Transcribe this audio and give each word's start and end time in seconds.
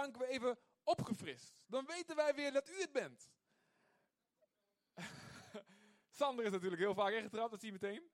bank 0.00 0.16
weer 0.16 0.28
even 0.28 0.58
opgefrist. 0.82 1.64
Dan 1.66 1.86
weten 1.86 2.16
wij 2.16 2.34
weer 2.34 2.52
dat 2.52 2.68
u 2.68 2.80
het 2.80 2.92
bent. 2.92 3.30
Sander 6.18 6.44
is 6.44 6.50
natuurlijk 6.50 6.80
heel 6.80 6.94
vaak 6.94 7.12
ingetrapt, 7.12 7.50
dat 7.50 7.60
zie 7.60 7.72
je 7.72 7.78
meteen. 7.80 8.10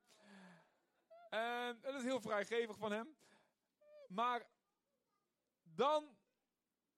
En 1.29 1.81
dat 1.81 1.95
is 1.95 2.03
heel 2.03 2.21
vrijgevig 2.21 2.77
van 2.77 2.91
hem. 2.91 3.17
Maar 4.07 4.49
dan 5.63 6.17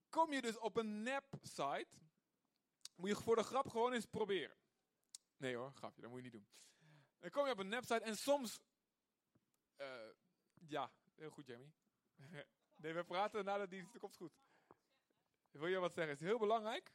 kom 0.09 0.33
je 0.33 0.41
dus 0.41 0.57
op 0.57 0.77
een 0.77 1.03
nep-site. 1.03 1.87
Moet 2.95 3.09
je 3.09 3.15
voor 3.15 3.35
de 3.35 3.43
grap 3.43 3.67
gewoon 3.69 3.93
eens 3.93 4.05
proberen. 4.05 4.57
Nee 5.37 5.55
hoor, 5.55 5.71
grapje, 5.73 6.01
dat 6.01 6.09
moet 6.09 6.19
je 6.19 6.23
niet 6.23 6.33
doen. 6.33 6.47
Dan 7.19 7.29
kom 7.29 7.45
je 7.45 7.51
op 7.51 7.59
een 7.59 7.67
nep-site 7.67 8.03
en 8.03 8.17
soms... 8.17 8.59
eh, 9.75 10.09
ja, 10.67 10.91
heel 11.15 11.29
goed 11.29 11.47
Jamie. 11.47 11.73
nee, 12.81 12.93
we 12.93 13.03
praten 13.03 13.45
na 13.45 13.57
de 13.57 13.67
dienst, 13.67 13.91
dat 13.91 14.01
komt 14.01 14.15
goed. 14.15 14.33
Wil 15.57 15.67
je 15.67 15.79
wat 15.79 15.93
zeggen? 15.93 16.13
Is 16.13 16.19
het 16.19 16.29
heel 16.29 16.39
belangrijk? 16.39 16.91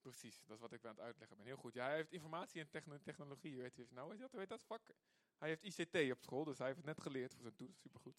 Precies, 0.00 0.42
dat 0.44 0.56
is 0.56 0.60
wat 0.62 0.72
ik 0.72 0.84
aan 0.84 0.94
het 0.94 1.00
uitleggen 1.04 1.36
ben. 1.36 1.46
Heel 1.46 1.56
goed. 1.56 1.74
Ja, 1.74 1.84
hij 1.84 1.94
heeft 1.94 2.12
informatie 2.12 2.60
en 2.60 2.70
techno- 2.70 2.98
technologie. 3.02 3.56
Weet 3.56 3.76
je 3.76 3.86
nou? 3.90 4.08
Weet 4.08 4.16
je 4.16 4.22
dat? 4.22 4.32
Weet 4.32 4.48
dat 4.48 4.62
vak? 4.62 4.90
Hij 5.38 5.48
heeft 5.48 5.62
ICT 5.62 6.12
op 6.12 6.22
school, 6.22 6.44
dus 6.44 6.58
hij 6.58 6.66
heeft 6.66 6.78
het 6.78 6.86
net 6.86 7.00
geleerd 7.00 7.32
voor 7.32 7.42
zijn 7.42 7.54
toets. 7.54 7.80
Supergoed. 7.80 8.16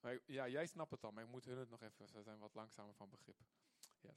Maar 0.00 0.18
ja, 0.26 0.48
jij 0.48 0.66
snapt 0.66 0.90
het 0.90 1.04
al, 1.04 1.10
maar 1.10 1.24
ik 1.24 1.30
moet 1.30 1.44
hun 1.44 1.58
het 1.58 1.70
nog 1.70 1.82
even. 1.82 2.08
Ze 2.08 2.22
zijn 2.22 2.38
wat 2.38 2.54
langzamer 2.54 2.94
van 2.94 3.10
begrip. 3.10 3.40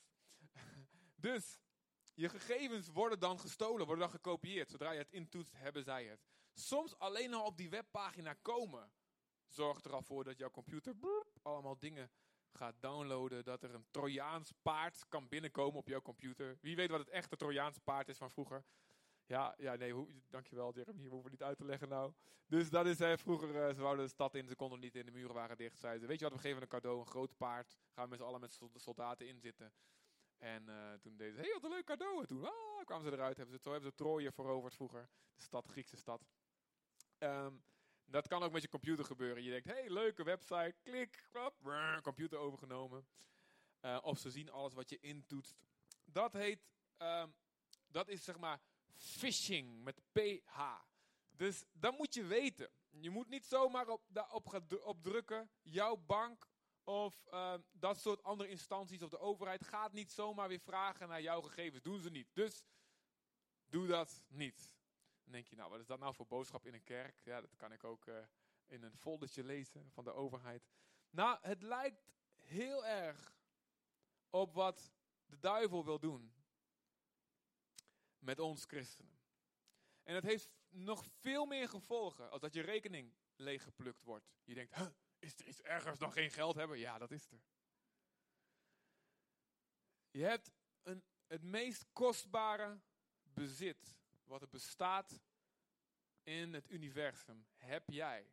Dus, 1.15 1.59
je 2.13 2.29
gegevens 2.29 2.87
worden 2.87 3.19
dan 3.19 3.39
gestolen, 3.39 3.85
worden 3.85 4.03
dan 4.03 4.09
gekopieerd. 4.09 4.69
Zodra 4.69 4.91
je 4.91 4.97
het 4.97 5.11
intoetst, 5.11 5.53
hebben 5.55 5.83
zij 5.83 6.05
het. 6.05 6.27
Soms 6.59 6.97
alleen 6.97 7.33
al 7.33 7.45
op 7.45 7.57
die 7.57 7.69
webpagina 7.69 8.33
komen 8.33 8.91
zorgt 9.47 9.85
er 9.85 9.93
al 9.93 10.01
voor 10.01 10.23
dat 10.23 10.37
jouw 10.37 10.49
computer 10.49 10.95
allemaal 11.41 11.79
dingen 11.79 12.11
gaat 12.51 12.75
downloaden. 12.79 13.43
Dat 13.43 13.63
er 13.63 13.73
een 13.73 13.85
Trojaans 13.91 14.51
paard 14.61 15.07
kan 15.07 15.27
binnenkomen 15.27 15.79
op 15.79 15.87
jouw 15.87 16.01
computer. 16.01 16.57
Wie 16.61 16.75
weet 16.75 16.89
wat 16.89 16.99
het 16.99 17.09
echte 17.09 17.35
Trojaans 17.35 17.77
paard 17.77 18.09
is 18.09 18.17
van 18.17 18.31
vroeger? 18.31 18.65
Ja, 19.25 19.55
ja 19.57 19.75
nee, 19.75 19.93
hoe, 19.93 20.07
dankjewel 20.29 20.73
Jeremy, 20.73 21.03
we 21.03 21.09
hoeven 21.09 21.31
niet 21.31 21.43
uit 21.43 21.57
te 21.57 21.65
leggen 21.65 21.89
nou. 21.89 22.13
Dus 22.45 22.69
dat 22.69 22.85
is 22.85 22.99
hè, 22.99 23.17
vroeger, 23.17 23.67
eh, 23.67 23.73
ze 23.73 23.81
wouden 23.81 24.05
de 24.05 24.11
stad 24.11 24.35
in, 24.35 24.47
ze 24.47 24.55
konden 24.55 24.79
niet 24.79 24.95
in, 24.95 25.05
de 25.05 25.11
muren 25.11 25.33
waren 25.33 25.57
dicht. 25.57 25.79
Zeiden 25.79 26.01
ze, 26.01 26.07
weet 26.07 26.19
je 26.19 26.25
wat, 26.25 26.33
we 26.33 26.39
geven 26.39 26.61
een 26.61 26.67
cadeau, 26.67 26.99
een 26.99 27.07
groot 27.07 27.37
paard. 27.37 27.77
Gaan 27.91 28.03
we 28.03 28.09
met 28.09 28.19
z'n 28.19 28.25
allen 28.25 28.39
met 28.39 28.53
sol- 28.53 28.71
soldaten 28.73 29.27
inzitten. 29.27 29.73
En 30.37 30.69
eh, 30.69 30.93
toen 30.93 31.17
deden 31.17 31.33
ze, 31.33 31.39
hé, 31.39 31.45
hey, 31.45 31.53
wat 31.53 31.63
een 31.63 31.69
leuk 31.69 31.85
cadeau. 31.85 32.19
En 32.19 32.27
toen 32.27 32.45
ah, 32.45 32.85
kwamen 32.85 33.05
ze 33.05 33.11
eruit, 33.11 33.37
hebben 33.37 33.59
ze, 33.59 33.69
hebben 33.69 33.89
ze 33.89 33.95
Troje 33.95 34.31
veroverd 34.31 34.75
vroeger. 34.75 35.09
De 35.35 35.41
stad, 35.41 35.67
Griekse 35.67 35.97
stad. 35.97 36.25
Ehm, 37.17 37.55
dat 38.05 38.27
kan 38.27 38.43
ook 38.43 38.51
met 38.51 38.61
je 38.61 38.69
computer 38.69 39.05
gebeuren. 39.05 39.43
Je 39.43 39.49
denkt, 39.49 39.67
hey, 39.67 39.89
leuke 39.89 40.23
website, 40.23 40.75
klik, 40.83 41.27
klap, 41.31 41.55
computer 42.01 42.37
overgenomen. 42.37 43.07
Eh, 43.79 43.97
of 44.01 44.19
ze 44.19 44.31
zien 44.31 44.51
alles 44.51 44.73
wat 44.73 44.89
je 44.89 44.99
intoetst. 44.99 45.57
Dat 46.05 46.33
heet, 46.33 46.67
ehm, 46.97 47.29
dat 47.87 48.07
is 48.07 48.23
zeg 48.23 48.37
maar 48.37 48.61
phishing 48.95 49.83
met 49.83 50.01
PH. 50.11 50.59
Dus 51.31 51.65
dat 51.71 51.97
moet 51.97 52.13
je 52.13 52.23
weten. 52.23 52.69
Je 52.89 53.09
moet 53.09 53.29
niet 53.29 53.45
zomaar 53.45 53.87
op, 53.87 54.01
daarop 54.07 54.63
op 54.83 55.03
drukken. 55.03 55.49
Jouw 55.61 55.95
bank 55.95 56.49
of 56.83 57.25
ehm, 57.25 57.61
dat 57.71 57.99
soort 57.99 58.23
andere 58.23 58.49
instanties 58.49 59.01
of 59.01 59.09
de 59.09 59.19
overheid 59.19 59.63
gaat 59.63 59.93
niet 59.93 60.11
zomaar 60.11 60.47
weer 60.47 60.59
vragen 60.59 61.07
naar 61.07 61.21
jouw 61.21 61.41
gegevens. 61.41 61.81
Doen 61.81 62.01
ze 62.01 62.09
niet. 62.09 62.29
Dus 62.33 62.65
doe 63.65 63.87
dat 63.87 64.23
niet. 64.27 64.76
Dan 65.27 65.35
denk 65.35 65.47
je, 65.47 65.55
nou, 65.55 65.69
wat 65.69 65.79
is 65.79 65.85
dat 65.85 65.99
nou 65.99 66.13
voor 66.13 66.27
boodschap 66.27 66.65
in 66.65 66.73
een 66.73 66.83
kerk? 66.83 67.19
Ja, 67.23 67.41
dat 67.41 67.55
kan 67.55 67.71
ik 67.71 67.83
ook 67.83 68.07
eh, 68.07 68.25
in 68.65 68.83
een 68.83 68.97
foldertje 68.97 69.43
lezen 69.43 69.91
van 69.91 70.03
de 70.03 70.13
overheid. 70.13 70.67
Nou, 71.09 71.37
het 71.41 71.61
lijkt 71.61 72.11
heel 72.35 72.85
erg 72.85 73.37
op 74.29 74.53
wat 74.53 74.91
de 75.25 75.39
duivel 75.39 75.85
wil 75.85 75.99
doen 75.99 76.33
met 78.19 78.39
ons 78.39 78.65
christenen. 78.65 79.19
En 80.03 80.15
het 80.15 80.23
heeft 80.23 80.49
nog 80.69 81.05
veel 81.05 81.45
meer 81.45 81.69
gevolgen 81.69 82.31
als 82.31 82.41
dat 82.41 82.53
je 82.53 82.61
rekening 82.61 83.13
leeggeplukt 83.35 84.03
wordt. 84.03 84.29
Je 84.43 84.53
denkt, 84.53 84.75
is 85.19 85.39
er 85.39 85.47
iets 85.47 85.61
ergers 85.61 85.97
dan 85.97 86.11
geen 86.11 86.31
geld 86.31 86.55
hebben? 86.55 86.77
Ja, 86.77 86.97
dat 86.97 87.11
is 87.11 87.31
er. 87.31 87.41
Je 90.11 90.23
hebt 90.23 90.51
een, 90.83 91.03
het 91.25 91.43
meest 91.43 91.85
kostbare 91.93 92.81
bezit 93.21 93.97
wat 94.27 94.41
er 94.41 94.49
bestaat 94.49 95.21
in 96.23 96.53
het 96.53 96.69
universum, 96.69 97.47
heb 97.55 97.89
jij 97.89 98.31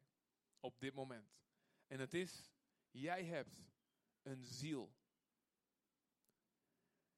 op 0.60 0.80
dit 0.80 0.94
moment. 0.94 1.38
En 1.86 2.00
het 2.00 2.14
is, 2.14 2.52
jij 2.90 3.24
hebt 3.24 3.62
een 4.22 4.44
ziel. 4.44 4.94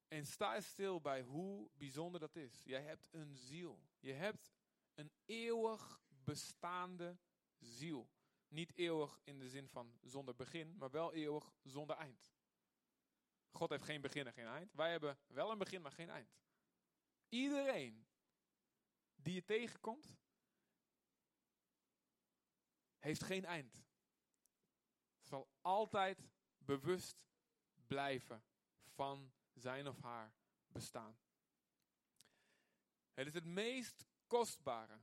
En 0.08 0.26
sta 0.26 0.60
stil 0.60 1.00
bij 1.00 1.22
hoe 1.22 1.70
bijzonder 1.74 2.20
dat 2.20 2.36
is. 2.36 2.62
Jij 2.64 2.82
hebt 2.82 3.08
een 3.12 3.36
ziel. 3.36 3.82
Je 3.98 4.12
hebt 4.12 4.54
een 4.94 5.12
eeuwig 5.24 6.00
bestaande 6.08 7.18
ziel. 7.58 8.10
Niet 8.48 8.76
eeuwig 8.76 9.20
in 9.24 9.38
de 9.38 9.48
zin 9.48 9.68
van 9.68 9.98
zonder 10.02 10.34
begin, 10.34 10.76
maar 10.76 10.90
wel 10.90 11.12
eeuwig 11.12 11.54
zonder 11.62 11.96
eind. 11.96 12.34
God 13.50 13.70
heeft 13.70 13.84
geen 13.84 14.00
begin 14.00 14.26
en 14.26 14.32
geen 14.32 14.46
eind. 14.46 14.72
Wij 14.72 14.90
hebben 14.90 15.18
wel 15.26 15.50
een 15.50 15.58
begin, 15.58 15.82
maar 15.82 15.92
geen 15.92 16.10
eind. 16.10 16.36
Iedereen 17.28 18.05
die 19.26 19.34
je 19.34 19.44
tegenkomt, 19.44 20.16
heeft 22.98 23.22
geen 23.22 23.44
eind. 23.44 23.84
Zal 25.20 25.48
altijd 25.60 26.28
bewust 26.58 27.26
blijven 27.86 28.44
van 28.84 29.32
zijn 29.52 29.88
of 29.88 30.00
haar 30.00 30.34
bestaan. 30.66 31.18
Het 33.12 33.26
is 33.26 33.34
het 33.34 33.44
meest 33.44 34.06
kostbare 34.26 35.02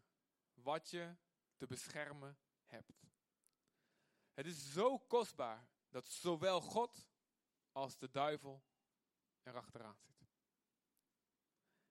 wat 0.53 0.89
je 0.89 1.15
te 1.55 1.65
beschermen 1.65 2.37
hebt. 2.65 3.07
Het 4.33 4.45
is 4.45 4.71
zo 4.71 4.99
kostbaar 4.99 5.67
dat 5.89 6.07
zowel 6.07 6.61
God 6.61 7.09
als 7.71 7.97
de 7.97 8.09
duivel 8.09 8.63
erachteraan 9.41 9.99
zit. 9.99 10.27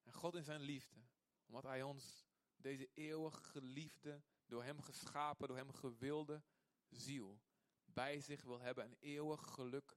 En 0.03 0.13
God 0.13 0.35
in 0.35 0.45
zijn 0.45 0.61
liefde, 0.61 1.01
omdat 1.47 1.63
hij 1.63 1.83
ons 1.83 2.22
deze 2.63 2.89
eeuwig 2.95 3.51
geliefde, 3.51 4.23
door 4.47 4.65
hem 4.65 4.81
geschapen, 4.81 5.49
door 5.49 5.57
hem 5.57 5.73
gewilde 5.73 6.43
ziel 6.89 7.41
bij 7.85 8.21
zich 8.21 8.43
wil 8.43 8.61
hebben 8.61 8.85
en 8.85 8.97
eeuwig 9.01 9.41
geluk 9.41 9.97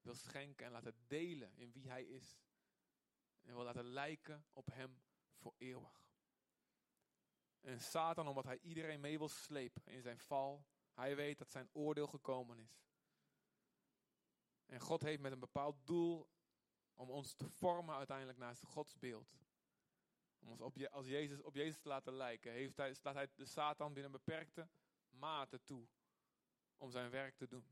wil 0.00 0.14
schenken 0.14 0.66
en 0.66 0.72
laten 0.72 1.04
delen 1.06 1.56
in 1.56 1.72
wie 1.72 1.88
hij 1.88 2.04
is. 2.04 2.38
En 3.42 3.54
wil 3.54 3.64
laten 3.64 3.84
lijken 3.84 4.44
op 4.52 4.66
hem 4.66 5.02
voor 5.36 5.54
eeuwig. 5.58 6.04
En 7.60 7.80
Satan, 7.80 8.28
omdat 8.28 8.44
hij 8.44 8.58
iedereen 8.58 9.00
mee 9.00 9.18
wil 9.18 9.28
slepen 9.28 9.82
in 9.86 10.02
zijn 10.02 10.18
val, 10.18 10.66
hij 10.92 11.16
weet 11.16 11.38
dat 11.38 11.50
zijn 11.50 11.68
oordeel 11.72 12.06
gekomen 12.06 12.58
is. 12.58 12.82
En 14.66 14.80
God 14.80 15.02
heeft 15.02 15.20
met 15.20 15.32
een 15.32 15.40
bepaald 15.40 15.86
doel 15.86 16.28
om 16.94 17.10
ons 17.10 17.34
te 17.34 17.48
vormen 17.48 17.94
uiteindelijk 17.94 18.38
naar 18.38 18.56
Gods 18.56 18.98
beeld. 18.98 19.36
Om 20.44 20.60
op, 20.60 20.76
Je- 20.76 20.90
als 20.90 21.06
Jezus, 21.06 21.40
op 21.40 21.54
Jezus 21.54 21.78
te 21.78 21.88
laten 21.88 22.12
lijken, 22.12 22.52
heeft 22.52 22.76
hij, 22.76 22.94
staat 22.94 23.14
hij 23.14 23.28
de 23.34 23.44
Satan 23.44 23.92
binnen 23.92 24.12
beperkte 24.12 24.68
mate 25.10 25.62
toe 25.62 25.86
om 26.76 26.90
zijn 26.90 27.10
werk 27.10 27.36
te 27.36 27.46
doen. 27.46 27.66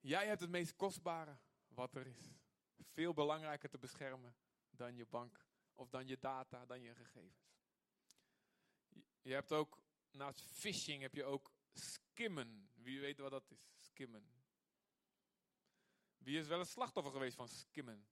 Jij 0.00 0.26
hebt 0.26 0.40
het 0.40 0.50
meest 0.50 0.76
kostbare 0.76 1.38
wat 1.68 1.94
er 1.94 2.06
is. 2.06 2.36
Veel 2.80 3.14
belangrijker 3.14 3.70
te 3.70 3.78
beschermen 3.78 4.36
dan 4.70 4.96
je 4.96 5.06
bank 5.06 5.46
of 5.74 5.88
dan 5.88 6.06
je 6.06 6.18
data, 6.18 6.66
dan 6.66 6.80
je 6.80 6.94
gegevens. 6.94 7.56
Je 9.22 9.32
hebt 9.32 9.52
ook, 9.52 9.82
naast 10.10 10.40
phishing 10.42 11.02
heb 11.02 11.14
je 11.14 11.24
ook 11.24 11.52
skimmen. 11.72 12.70
Wie 12.74 13.00
weet 13.00 13.18
wat 13.18 13.30
dat 13.30 13.50
is, 13.50 13.70
skimmen. 13.78 14.36
Wie 16.18 16.38
is 16.38 16.46
wel 16.46 16.58
een 16.58 16.66
slachtoffer 16.66 17.12
geweest 17.12 17.36
van 17.36 17.48
skimmen? 17.48 18.06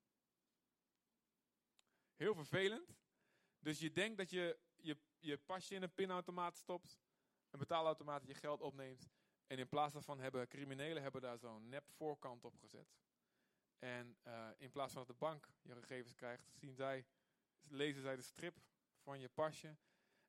Heel 2.17 2.35
vervelend. 2.35 2.97
Dus 3.59 3.79
je 3.79 3.93
denkt 3.93 4.17
dat 4.19 4.31
je 4.31 4.59
je, 4.77 4.99
je 5.19 5.39
pasje 5.39 5.75
in 5.75 5.83
een 5.83 5.95
pinautomaat 5.95 6.57
stopt, 6.57 6.99
een 7.51 7.59
betaalautomaat 7.59 8.27
je 8.27 8.35
geld 8.35 8.61
opneemt. 8.61 9.09
En 9.47 9.59
in 9.59 9.69
plaats 9.69 9.93
daarvan 9.93 10.21
hebben 10.21 10.49
criminelen 10.49 11.03
hebben 11.03 11.21
daar 11.21 11.39
zo'n 11.39 11.69
nep 11.69 11.91
voorkant 11.91 12.45
op 12.45 12.57
gezet. 12.57 12.97
En 13.79 14.17
eh, 14.23 14.49
in 14.57 14.71
plaats 14.71 14.93
van 14.93 15.05
dat 15.07 15.11
de 15.19 15.25
bank 15.25 15.49
je 15.63 15.75
gegevens 15.75 16.15
krijgt, 16.15 16.51
zien 16.55 16.75
zij, 16.75 17.07
lezen 17.63 18.03
zij 18.03 18.17
de 18.17 18.23
strip 18.23 18.61
van 19.03 19.21
je 19.21 19.29
pasje. 19.29 19.77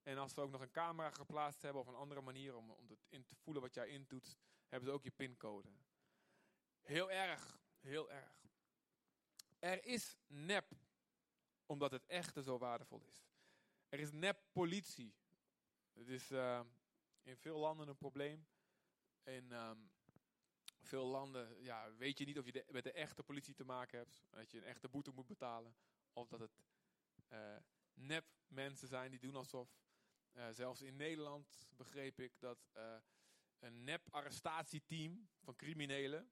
En 0.04 0.18
als 0.18 0.33
ze 0.33 0.42
ook 0.42 0.51
nog 0.51 0.62
een 0.62 0.72
camera 0.72 1.12
geplaatst 1.12 1.62
hebben 1.62 1.81
of 1.81 1.88
een 1.88 1.95
andere 1.95 2.22
manier 2.22 2.56
om, 2.56 2.72
om 2.72 2.90
het 2.90 3.06
in 3.10 3.25
te 3.25 3.36
voelen 3.36 3.62
wat 3.62 3.74
jij 3.74 3.88
intoetst, 3.88 4.38
hebben 4.68 4.90
ze 4.90 4.95
ook 4.95 5.04
je 5.04 5.12
pincode. 5.12 5.69
Heel 6.81 7.12
erg, 7.12 7.60
heel 7.80 8.12
erg. 8.12 8.45
Er 9.60 9.83
is 9.83 10.18
nep, 10.28 10.72
omdat 11.68 11.92
het 11.92 12.06
echte 12.06 12.44
zo 12.44 12.58
waardevol 12.58 13.02
is. 13.02 13.28
Er 13.90 14.00
is 14.00 14.12
nep 14.12 14.40
politie. 14.52 15.16
Het 15.94 16.08
is 16.08 16.31
eh, 16.31 16.62
in 17.22 17.38
veel 17.38 17.58
landen 17.58 17.88
een 17.88 17.98
probleem. 17.98 18.48
In 19.24 19.52
ehm, 19.52 19.78
veel 20.81 21.06
landen 21.06 21.64
ja, 21.64 21.96
weet 21.96 22.18
je 22.18 22.25
niet 22.25 22.38
of 22.38 22.46
je 22.46 22.66
met 22.69 22.84
de 22.84 22.92
echte 22.92 23.24
politie 23.24 23.54
te 23.54 23.64
maken 23.64 23.98
hebt. 23.98 24.24
Dat 24.30 24.52
je 24.52 24.58
een 24.58 24.64
echte 24.64 24.90
boete 24.90 25.12
moet 25.12 25.28
betalen. 25.28 25.75
Of 26.14 26.28
dat 26.28 26.40
het 26.40 26.62
eh, 27.28 27.56
nep 27.94 28.25
mensen 28.48 28.88
zijn 28.88 29.12
die 29.12 29.19
doen 29.19 29.36
alsof. 29.36 29.69
Eh, 30.31 30.48
zelfs 30.52 30.81
in 30.81 30.96
Nederland 30.96 31.68
begreep 31.75 32.19
ik 32.19 32.40
dat 32.40 32.69
eh, 32.74 32.96
een 33.60 33.84
nep 33.84 34.08
arrestatieteam 34.10 35.30
van 35.40 35.56
criminelen 35.56 36.31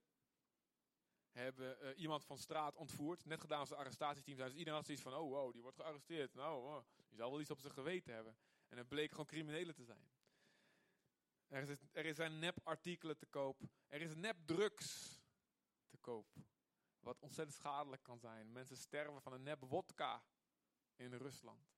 hebben 1.36 1.80
eh, 1.80 2.00
iemand 2.00 2.24
van 2.24 2.38
straat 2.38 2.76
ontvoerd. 2.76 3.24
Net 3.24 3.40
gedaan 3.40 3.60
als 3.60 3.70
een 3.70 3.76
arrestatieteam. 3.76 4.36
Dus 4.36 4.52
iedereen 4.52 4.74
had 4.74 4.84
zoiets 4.84 5.02
van, 5.02 5.14
oh 5.14 5.30
wow, 5.30 5.52
die 5.52 5.62
wordt 5.62 5.76
gearresteerd. 5.76 6.34
Nou, 6.34 6.82
die 7.08 7.18
zal 7.18 7.30
wel 7.30 7.40
iets 7.40 7.50
op 7.50 7.60
zijn 7.60 7.72
geweten 7.72 8.14
hebben. 8.14 8.36
En 8.68 8.78
het 8.78 8.88
bleek 8.88 9.10
gewoon 9.10 9.26
criminelen 9.26 9.74
te 9.74 9.84
zijn. 9.84 10.10
Er, 11.48 11.68
is, 11.68 11.78
er 11.92 12.14
zijn 12.14 12.38
nep-artikelen 12.38 13.16
te 13.16 13.26
koop. 13.26 13.60
Er 13.86 14.00
is 14.00 14.14
nep-drugs 14.14 15.20
te 15.88 15.96
koop. 15.96 16.34
Wat 17.00 17.20
ontzettend 17.20 17.56
schadelijk 17.56 18.02
kan 18.02 18.18
zijn. 18.18 18.52
Mensen 18.52 18.76
sterven 18.76 19.22
van 19.22 19.32
een 19.32 19.42
nep-wodka 19.42 20.22
in 20.96 21.12
Rusland. 21.12 21.74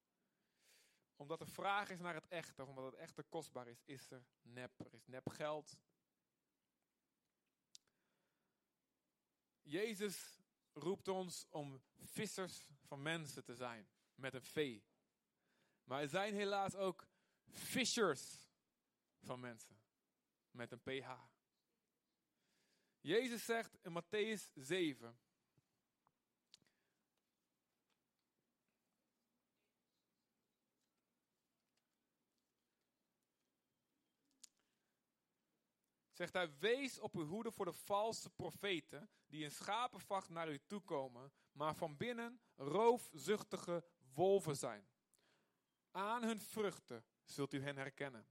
Omdat 1.16 1.38
de 1.38 1.46
vraag 1.46 1.90
is 1.90 1.98
naar 1.98 2.14
het 2.14 2.28
echte, 2.28 2.64
omdat 2.64 2.84
het 2.84 2.94
echte 2.94 3.22
kostbaar 3.22 3.68
is, 3.68 3.82
is 3.84 4.10
er 4.10 4.24
nep. 4.42 4.80
Er 4.80 4.94
is 4.94 5.06
nep 5.06 5.28
geld. 5.28 5.76
Jezus 9.68 10.38
roept 10.72 11.08
ons 11.08 11.46
om 11.50 11.82
vissers 11.98 12.66
van 12.84 13.02
mensen 13.02 13.44
te 13.44 13.54
zijn. 13.54 13.88
Met 14.14 14.34
een 14.34 14.42
V. 14.42 14.80
Maar 15.84 16.00
er 16.00 16.08
zijn 16.08 16.34
helaas 16.34 16.74
ook 16.74 17.06
fishers 17.50 18.48
van 19.20 19.40
mensen. 19.40 19.80
Met 20.50 20.72
een 20.72 20.82
PH. 20.82 21.10
Jezus 23.00 23.44
zegt 23.44 23.78
in 23.82 24.02
Matthäus 24.02 24.52
7. 24.54 25.18
Zegt 36.18 36.32
hij, 36.32 36.58
wees 36.58 36.98
op 36.98 37.14
uw 37.14 37.26
hoede 37.26 37.50
voor 37.50 37.64
de 37.64 37.72
valse 37.72 38.30
profeten 38.30 39.10
die 39.26 39.44
in 39.44 39.50
schapenvacht 39.50 40.28
naar 40.28 40.48
u 40.50 40.60
toekomen, 40.66 41.32
maar 41.52 41.74
van 41.74 41.96
binnen 41.96 42.40
roofzuchtige 42.56 43.84
wolven 44.14 44.56
zijn. 44.56 44.88
Aan 45.90 46.22
hun 46.22 46.40
vruchten 46.40 47.04
zult 47.24 47.52
u 47.52 47.62
hen 47.62 47.76
herkennen. 47.76 48.26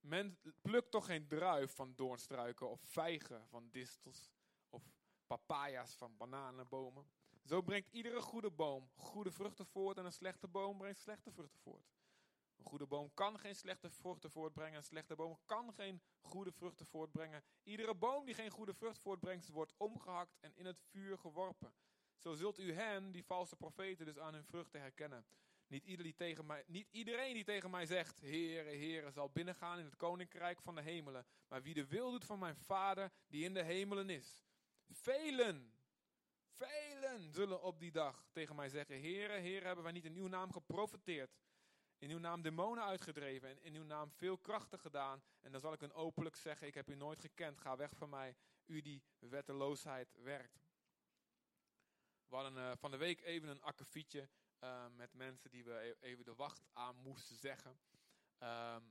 Men 0.00 0.38
plukt 0.60 0.90
toch 0.90 1.06
geen 1.06 1.28
druif 1.28 1.74
van 1.74 1.94
doornstruiken 1.94 2.70
of 2.70 2.80
vijgen 2.80 3.48
van 3.48 3.68
distels 3.70 4.30
of 4.68 4.82
papaya's 5.26 5.94
van 5.94 6.16
bananenbomen. 6.16 7.10
Zo 7.44 7.62
brengt 7.62 7.88
iedere 7.88 8.20
goede 8.20 8.50
boom 8.50 8.90
goede 8.94 9.30
vruchten 9.30 9.66
voort 9.66 9.98
en 9.98 10.04
een 10.04 10.12
slechte 10.12 10.48
boom 10.48 10.78
brengt 10.78 11.00
slechte 11.00 11.32
vruchten 11.32 11.60
voort. 11.60 11.86
Een 12.62 12.68
goede 12.68 12.86
boom 12.86 13.14
kan 13.14 13.38
geen 13.38 13.54
slechte 13.54 13.90
vruchten 13.90 14.30
voortbrengen. 14.30 14.76
Een 14.76 14.84
slechte 14.84 15.14
boom 15.14 15.38
kan 15.44 15.72
geen 15.74 16.02
goede 16.20 16.52
vruchten 16.52 16.86
voortbrengen. 16.86 17.44
Iedere 17.62 17.94
boom 17.94 18.24
die 18.24 18.34
geen 18.34 18.50
goede 18.50 18.74
vrucht 18.74 18.98
voortbrengt, 18.98 19.48
wordt 19.48 19.74
omgehakt 19.76 20.38
en 20.40 20.56
in 20.56 20.66
het 20.66 20.80
vuur 20.90 21.18
geworpen. 21.18 21.74
Zo 22.18 22.34
zult 22.34 22.58
u 22.58 22.72
hen, 22.72 23.12
die 23.12 23.24
valse 23.24 23.56
profeten, 23.56 24.06
dus 24.06 24.18
aan 24.18 24.34
hun 24.34 24.44
vruchten 24.44 24.80
herkennen. 24.80 25.24
Niet, 25.66 25.84
ieder 25.84 26.04
die 26.04 26.14
tegen 26.14 26.46
mij, 26.46 26.64
niet 26.66 26.88
iedereen 26.90 27.34
die 27.34 27.44
tegen 27.44 27.70
mij 27.70 27.86
zegt, 27.86 28.20
Heere, 28.20 28.68
Heere, 28.68 29.10
zal 29.10 29.30
binnengaan 29.30 29.78
in 29.78 29.84
het 29.84 29.96
koninkrijk 29.96 30.62
van 30.62 30.74
de 30.74 30.82
hemelen. 30.82 31.26
Maar 31.48 31.62
wie 31.62 31.74
de 31.74 31.86
wil 31.86 32.10
doet 32.10 32.24
van 32.24 32.38
mijn 32.38 32.56
Vader, 32.56 33.12
die 33.26 33.44
in 33.44 33.54
de 33.54 33.62
hemelen 33.62 34.10
is. 34.10 34.44
Velen, 34.90 35.72
velen 36.56 37.32
zullen 37.32 37.62
op 37.62 37.78
die 37.78 37.92
dag 37.92 38.28
tegen 38.32 38.56
mij 38.56 38.68
zeggen, 38.68 39.00
Heere, 39.00 39.32
Heere, 39.32 39.66
hebben 39.66 39.84
wij 39.84 39.92
niet 39.92 40.04
in 40.04 40.16
uw 40.16 40.28
naam 40.28 40.52
geprofeteerd 40.52 41.36
in 42.02 42.10
uw 42.10 42.18
naam 42.18 42.42
demonen 42.42 42.84
uitgedreven 42.84 43.48
en 43.48 43.62
in 43.62 43.74
uw 43.74 43.84
naam 43.84 44.10
veel 44.10 44.38
krachten 44.38 44.78
gedaan. 44.78 45.22
En 45.40 45.52
dan 45.52 45.60
zal 45.60 45.72
ik 45.72 45.80
hun 45.80 45.92
openlijk 45.92 46.36
zeggen, 46.36 46.66
ik 46.66 46.74
heb 46.74 46.88
u 46.88 46.94
nooit 46.94 47.20
gekend, 47.20 47.58
ga 47.58 47.76
weg 47.76 47.96
van 47.96 48.08
mij, 48.08 48.36
u 48.66 48.80
die 48.80 49.02
wetteloosheid 49.18 50.14
werkt. 50.22 50.60
We 52.26 52.34
hadden 52.34 52.58
eh, 52.58 52.76
van 52.76 52.90
de 52.90 52.96
week 52.96 53.20
even 53.20 53.48
een 53.48 53.62
akkefietje 53.62 54.28
eh, 54.58 54.86
met 54.86 55.14
mensen 55.14 55.50
die 55.50 55.64
we 55.64 55.72
e- 55.72 56.06
even 56.06 56.24
de 56.24 56.34
wacht 56.34 56.66
aan 56.72 56.96
moesten 56.96 57.36
zeggen. 57.36 57.80
Ehm, 58.38 58.82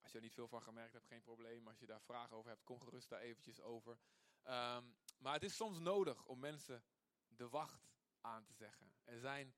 als 0.00 0.10
je 0.10 0.16
er 0.16 0.24
niet 0.24 0.34
veel 0.34 0.48
van 0.48 0.62
gemerkt 0.62 0.92
hebt, 0.92 1.06
geen 1.06 1.22
probleem. 1.22 1.68
Als 1.68 1.78
je 1.78 1.86
daar 1.86 2.02
vragen 2.02 2.36
over 2.36 2.50
hebt, 2.50 2.64
kom 2.64 2.80
gerust 2.80 3.08
daar 3.08 3.20
eventjes 3.20 3.60
over. 3.60 3.98
Ehm, 4.42 4.84
maar 5.18 5.32
het 5.32 5.42
is 5.42 5.56
soms 5.56 5.78
nodig 5.78 6.26
om 6.26 6.38
mensen 6.38 6.84
de 7.26 7.48
wacht 7.48 7.90
aan 8.20 8.44
te 8.44 8.52
zeggen. 8.52 8.92
Er 9.04 9.18
zijn 9.18 9.54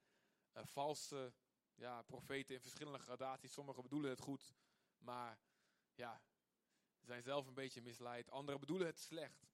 eh, 0.53 0.65
valse 0.65 1.33
ja, 1.82 2.02
profeten 2.02 2.55
in 2.55 2.61
verschillende 2.61 2.99
gradaties. 2.99 3.52
Sommigen 3.52 3.82
bedoelen 3.82 4.11
het 4.11 4.20
goed, 4.20 4.55
maar 4.99 5.38
ja, 5.94 6.23
zijn 7.00 7.23
zelf 7.23 7.46
een 7.46 7.55
beetje 7.55 7.82
misleid. 7.82 8.31
Anderen 8.31 8.61
bedoelen 8.61 8.87
het 8.87 8.99
slecht. 8.99 9.46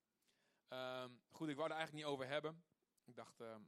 Ehm, 0.69 1.13
goed, 1.31 1.49
ik 1.49 1.57
wou 1.57 1.69
er 1.69 1.77
eigenlijk 1.77 2.05
niet 2.05 2.15
over 2.15 2.27
hebben. 2.27 2.65
Ik 3.05 3.15
dacht, 3.15 3.41
ehm 3.41 3.63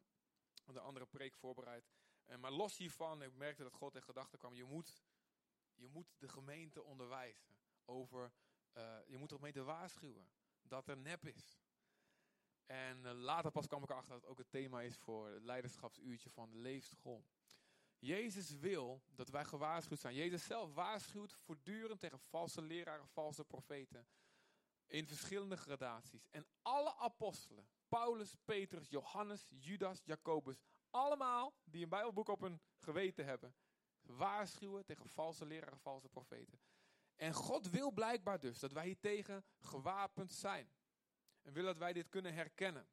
de 0.73 0.81
andere 0.81 1.07
preek 1.07 1.35
voorbereid. 1.35 1.91
Eh, 2.25 2.37
maar 2.37 2.51
los 2.51 2.77
hiervan, 2.77 3.23
ik 3.23 3.35
merkte 3.35 3.63
dat 3.63 3.75
God 3.75 3.95
in 3.95 4.03
gedachten 4.03 4.39
kwam. 4.39 4.55
Je 4.55 4.65
moet, 4.65 5.03
je 5.75 5.89
moet 5.89 6.15
de 6.19 6.29
gemeente 6.29 6.83
onderwijzen 6.83 7.57
over, 7.85 8.33
eh, 8.73 8.99
je 9.07 9.17
moet 9.17 9.29
de 9.29 9.35
gemeente 9.35 9.63
waarschuwen 9.63 10.31
dat 10.63 10.89
er 10.89 10.97
nep 10.97 11.27
is. 11.27 11.61
En 12.67 13.07
eh, 13.07 13.13
later 13.13 13.51
pas 13.51 13.67
kwam 13.67 13.83
ik 13.83 13.91
erachter 13.91 14.13
dat 14.13 14.21
het 14.21 14.31
ook 14.31 14.39
het 14.39 14.51
thema 14.51 14.83
is 14.83 14.97
voor 14.97 15.29
het 15.29 15.43
leiderschapsuurtje 15.43 16.31
van 16.31 16.51
de 16.51 16.59
leefschool. 16.59 17.25
Jezus 18.01 18.51
wil 18.51 19.03
dat 19.15 19.29
wij 19.29 19.45
gewaarschuwd 19.45 20.01
zijn. 20.01 20.15
Jezus 20.15 20.45
zelf 20.45 20.75
waarschuwt 20.75 21.33
voortdurend 21.33 22.01
tegen 22.01 22.19
valse 22.19 22.63
leraren, 22.63 23.09
valse 23.09 23.45
profeten. 23.45 24.09
In 24.87 25.07
verschillende 25.07 25.57
gradaties. 25.57 26.27
En 26.31 26.47
alle 26.63 26.97
apostelen, 26.97 27.69
Paulus, 27.89 28.35
Petrus, 28.45 28.89
Johannes, 28.89 29.51
Judas, 29.59 30.01
Jacobus, 30.05 30.61
allemaal 30.91 31.55
die 31.65 31.83
een 31.83 31.89
Bijbelboek 31.89 32.29
op 32.29 32.41
hun 32.41 32.61
geweten 32.77 33.25
hebben, 33.25 33.55
waarschuwen 34.01 34.85
tegen 34.85 35.09
valse 35.09 35.47
leraren, 35.47 35.79
valse 35.79 36.09
profeten. 36.09 36.61
En 37.17 37.35
God 37.35 37.71
wil 37.71 37.91
blijkbaar 37.91 38.41
dus 38.41 38.59
dat 38.59 38.73
wij 38.73 38.87
hiertegen 38.87 39.45
gewapend 39.59 40.33
zijn. 40.33 40.73
En 41.43 41.53
wil 41.53 41.65
dat 41.65 41.79
wij 41.79 41.93
dit 41.93 42.09
kunnen 42.09 42.35
herkennen. 42.35 42.89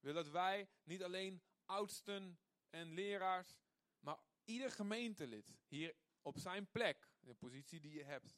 Wil 0.00 0.14
dat 0.14 0.28
wij 0.28 0.68
niet 0.82 1.02
alleen 1.02 1.42
oudsten 1.64 2.38
en 2.70 2.92
leraars, 2.92 3.58
maar 4.00 4.18
ieder 4.44 4.70
gemeentelid 4.70 5.54
hier 5.66 5.94
op 6.22 6.38
zijn 6.38 6.70
plek, 6.70 7.08
de 7.20 7.34
positie 7.34 7.80
die 7.80 7.94
je 7.94 8.04
hebt. 8.04 8.36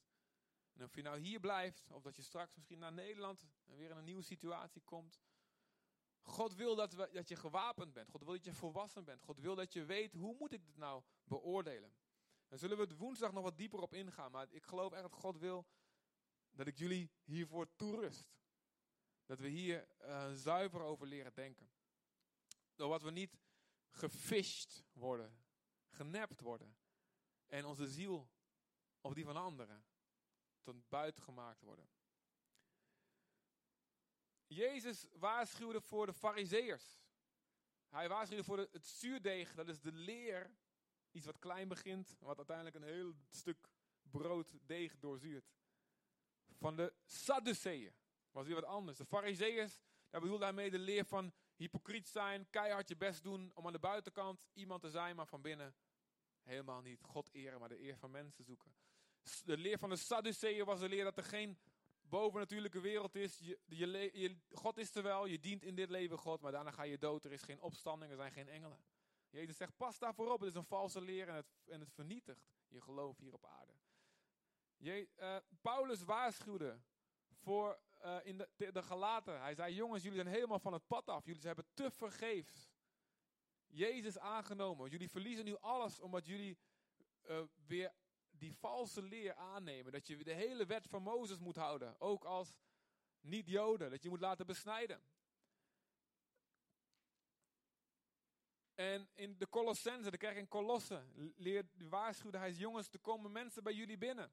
En 0.73 0.85
of 0.85 0.95
je 0.95 1.03
nou 1.03 1.19
hier 1.19 1.41
blijft, 1.41 1.91
of 1.91 2.03
dat 2.03 2.17
je 2.17 2.23
straks 2.23 2.55
misschien 2.55 2.79
naar 2.79 2.93
Nederland 2.93 3.47
en 3.65 3.77
weer 3.77 3.91
in 3.91 3.97
een 3.97 4.05
nieuwe 4.05 4.23
situatie 4.23 4.83
komt. 4.83 5.21
God 6.21 6.55
wil 6.55 6.75
dat, 6.75 6.93
we, 6.93 7.09
dat 7.13 7.29
je 7.29 7.37
gewapend 7.37 7.93
bent. 7.93 8.11
God 8.11 8.25
wil 8.25 8.33
dat 8.33 8.45
je 8.45 8.53
volwassen 8.53 9.05
bent. 9.05 9.23
God 9.23 9.41
wil 9.41 9.55
dat 9.55 9.73
je 9.73 9.85
weet, 9.85 10.13
hoe 10.13 10.37
moet 10.39 10.53
ik 10.53 10.67
dit 10.67 10.77
nou 10.77 11.03
beoordelen? 11.25 11.95
Dan 12.49 12.59
zullen 12.59 12.77
we 12.77 12.83
het 12.83 12.97
woensdag 12.97 13.33
nog 13.33 13.43
wat 13.43 13.57
dieper 13.57 13.81
op 13.81 13.95
ingaan. 13.95 14.31
Maar 14.31 14.47
ik 14.51 14.65
geloof 14.65 14.93
echt 14.93 15.03
dat 15.03 15.13
God 15.13 15.39
wil 15.39 15.67
dat 16.51 16.67
ik 16.67 16.79
jullie 16.79 17.11
hiervoor 17.25 17.69
toerust. 17.77 18.35
Dat 19.25 19.41
we 19.41 19.49
hier 19.49 19.89
uh, 20.01 20.33
zuiver 20.33 20.81
over 20.81 21.07
leren 21.07 21.35
denken. 21.35 21.71
Door 22.75 22.89
wat 22.89 23.03
we 23.03 23.11
niet 23.11 23.39
gefisht 23.91 24.85
worden, 24.93 25.46
genept 25.97 26.41
worden. 26.41 26.76
En 27.47 27.65
onze 27.65 27.87
ziel, 27.87 28.31
of 29.00 29.15
die 29.15 29.25
van 29.25 29.37
anderen, 29.37 29.85
tot 30.62 30.88
buiten 30.88 31.23
gemaakt 31.23 31.62
worden. 31.62 31.88
Jezus 34.47 35.07
waarschuwde 35.12 35.81
voor 35.81 36.07
de 36.07 36.12
fariseërs. 36.12 37.00
Hij 37.88 38.09
waarschuwde 38.09 38.45
voor 38.45 38.59
het 38.59 38.87
zuurdeeg, 38.87 39.55
dat 39.55 39.69
is 39.69 39.81
de 39.81 39.93
leer. 39.93 40.50
Iets 41.11 41.26
wat 41.26 41.38
klein 41.38 41.69
begint, 41.69 42.17
wat 42.19 42.37
uiteindelijk 42.37 42.76
een 42.76 42.95
heel 42.95 43.15
stuk 43.29 43.69
brood 44.11 44.59
deeg 44.62 44.99
doorzuurt. 44.99 45.55
Van 46.59 46.76
de 46.76 46.95
Sadduceeën 47.05 47.95
was 48.31 48.47
weer 48.47 48.55
wat 48.55 48.65
anders. 48.65 48.99
De 48.99 49.05
fariseërs, 49.05 49.81
daar 50.11 50.21
bedoelde 50.21 50.45
hij 50.45 50.53
mee 50.53 50.71
de 50.71 50.79
leer 50.79 51.05
van 51.05 51.33
hypocriet 51.57 52.09
zijn, 52.09 52.50
keihard 52.50 52.88
je 52.88 52.97
best 52.97 53.23
doen 53.23 53.50
om 53.55 53.67
aan 53.67 53.73
de 53.73 53.79
buitenkant 53.79 54.47
iemand 54.53 54.83
te 54.83 54.91
zijn, 54.91 55.17
maar 55.17 55.26
van 55.26 55.43
binnen 55.43 55.75
helemaal 56.47 56.81
niet 56.81 57.03
God 57.03 57.31
eren, 57.33 57.61
maar 57.61 57.69
de 57.69 57.83
eer 57.83 57.99
van 57.99 58.11
mensen 58.11 58.45
zoeken. 58.45 58.75
De 59.45 59.57
leer 59.57 59.79
van 59.79 59.91
de 59.91 59.97
Sadduceeën 59.97 60.65
was 60.65 60.81
de 60.81 60.88
leer 60.88 61.05
dat 61.05 61.17
er 61.17 61.25
geen 61.25 61.59
bovennatuurlijke 62.00 62.81
wereld 62.81 63.15
is. 63.15 63.38
Je, 63.38 63.59
je, 64.12 64.37
God 64.50 64.76
is 64.76 64.95
er 64.95 65.03
wel, 65.03 65.26
je 65.26 65.41
dient 65.41 65.62
in 65.62 65.75
dit 65.75 65.91
leven 65.91 66.19
God, 66.19 66.41
maar 66.41 66.53
daarna 66.53 66.71
ga 66.71 66.83
je 66.83 66.99
dood. 66.99 67.25
Er 67.25 67.33
is 67.33 67.43
geen 67.43 67.61
opstanding, 67.61 68.11
er 68.11 68.17
zijn 68.17 68.33
geen 68.33 68.49
engelen. 68.49 68.79
Jezus 69.31 69.57
zegt, 69.57 69.76
pas 69.76 69.99
daarvoor 69.99 70.33
op, 70.33 70.41
het 70.41 70.49
is 70.49 70.55
een 70.55 70.65
valse 70.65 71.00
leer 71.00 71.29
en 71.29 71.35
het, 71.35 71.47
en 71.67 71.81
het 71.81 71.93
vernietigt 71.93 72.49
je 72.69 72.81
geloof 72.81 73.19
hier 73.19 73.33
op 73.33 73.47
aarde. 73.47 73.73
Je, 74.76 75.09
eh, 75.15 75.37
Paulus 75.61 76.03
waarschuwde 76.03 76.81
voor 77.29 77.79
eh, 77.93 78.17
in 78.23 78.38
de, 78.38 78.49
de, 78.57 78.73
de 78.73 78.83
Galaten. 78.83 79.41
Hij 79.41 79.55
zei, 79.55 79.75
jongens, 79.75 80.03
jullie 80.03 80.19
zijn 80.19 80.35
helemaal 80.35 80.59
van 80.59 80.73
het 80.73 80.87
pad 80.87 81.09
af. 81.09 81.25
Jullie 81.25 81.41
hebben 81.43 81.67
te 81.75 81.91
vergeefs 81.91 82.69
Jezus 83.76 84.18
aangenomen. 84.18 84.90
Jullie 84.90 85.11
verliezen 85.11 85.45
nu 85.45 85.56
alles 85.61 86.00
omdat 86.00 86.26
jullie 86.26 86.59
eh, 87.23 87.42
weer 87.66 87.92
die 88.30 88.56
valse 88.56 89.02
leer 89.02 89.35
aannemen. 89.35 89.92
Dat 89.92 90.06
je 90.06 90.25
de 90.25 90.33
hele 90.33 90.66
wet 90.66 90.87
van 90.88 91.02
Mozes 91.02 91.38
moet 91.38 91.56
houden. 91.56 92.00
Ook 92.00 92.25
als 92.25 92.56
niet-Joden. 93.21 93.90
Dat 93.90 94.02
je 94.02 94.09
moet 94.09 94.21
laten 94.21 94.47
besnijden. 94.47 95.02
En 98.75 99.09
in 99.14 99.38
de 99.38 99.49
Colossense, 99.49 100.11
de 100.11 100.16
kerk 100.16 100.37
in 100.37 100.49
Colosse, 100.49 101.04
leert, 101.37 101.66
waarschuwde 101.88 102.38
hij, 102.38 102.52
jongens, 102.52 102.88
er 102.90 102.99
komen 102.99 103.33
mensen 103.33 103.62
bij 103.62 103.75
jullie 103.75 103.99
binnen. 103.99 104.33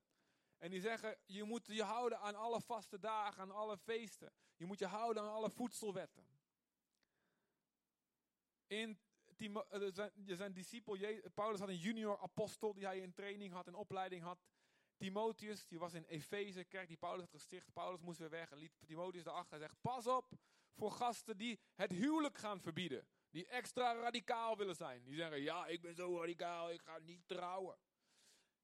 En 0.58 0.70
die 0.70 0.82
zeggen, 0.82 1.18
je 1.26 1.44
moet 1.44 1.66
je 1.68 1.84
houden 1.84 2.20
aan 2.20 2.36
alle 2.36 2.62
vaste 2.62 3.00
dagen, 3.00 3.42
aan 3.42 3.52
alle 3.52 3.78
feesten. 3.78 4.34
Je 4.56 4.66
moet 4.66 4.80
je 4.80 4.86
houden 4.86 5.24
aan 5.24 5.32
alle 5.32 5.50
voedselwetten. 5.50 6.28
In 8.68 9.00
zijn, 9.94 10.12
zijn 10.26 10.54
discipel, 10.54 10.98
Paulus 11.34 11.60
had 11.60 11.70
een 11.70 11.78
junior 11.78 12.20
apostel 12.20 12.74
die 12.74 12.86
hij 12.86 13.00
in 13.00 13.14
training 13.14 13.54
had, 13.54 13.68
in 13.68 13.76
opleiding 13.76 14.24
had. 14.24 14.40
Timotheus, 14.98 15.68
die 15.68 15.80
was 15.80 15.94
in 15.94 16.04
Efeze, 16.04 16.64
kerk 16.64 16.88
die 16.88 16.98
Paulus 16.98 17.22
had 17.22 17.30
gesticht. 17.30 17.74
Paulus 17.74 18.02
moest 18.02 18.20
weer 18.20 18.30
weg 18.30 18.52
en 18.52 18.58
liet 18.58 18.74
Timotheus 18.86 19.24
daarachter. 19.24 19.58
Hij 19.58 19.68
zegt, 19.68 19.82
pas 19.82 20.08
op 20.08 20.32
voor 20.76 20.92
gasten 20.92 21.38
die 21.38 21.60
het 21.76 21.92
huwelijk 21.92 22.38
gaan 22.38 22.62
verbieden. 22.62 23.08
Die 23.30 23.48
extra 23.48 23.94
radicaal 23.94 24.58
willen 24.58 24.76
zijn. 24.76 25.04
Die 25.04 25.16
zeggen, 25.16 25.42
ja, 25.42 25.68
ik 25.68 25.82
ben 25.82 25.96
zo 25.96 26.18
radicaal, 26.20 26.72
ik 26.72 26.82
ga 26.82 26.98
niet 26.98 27.28
trouwen. 27.28 27.78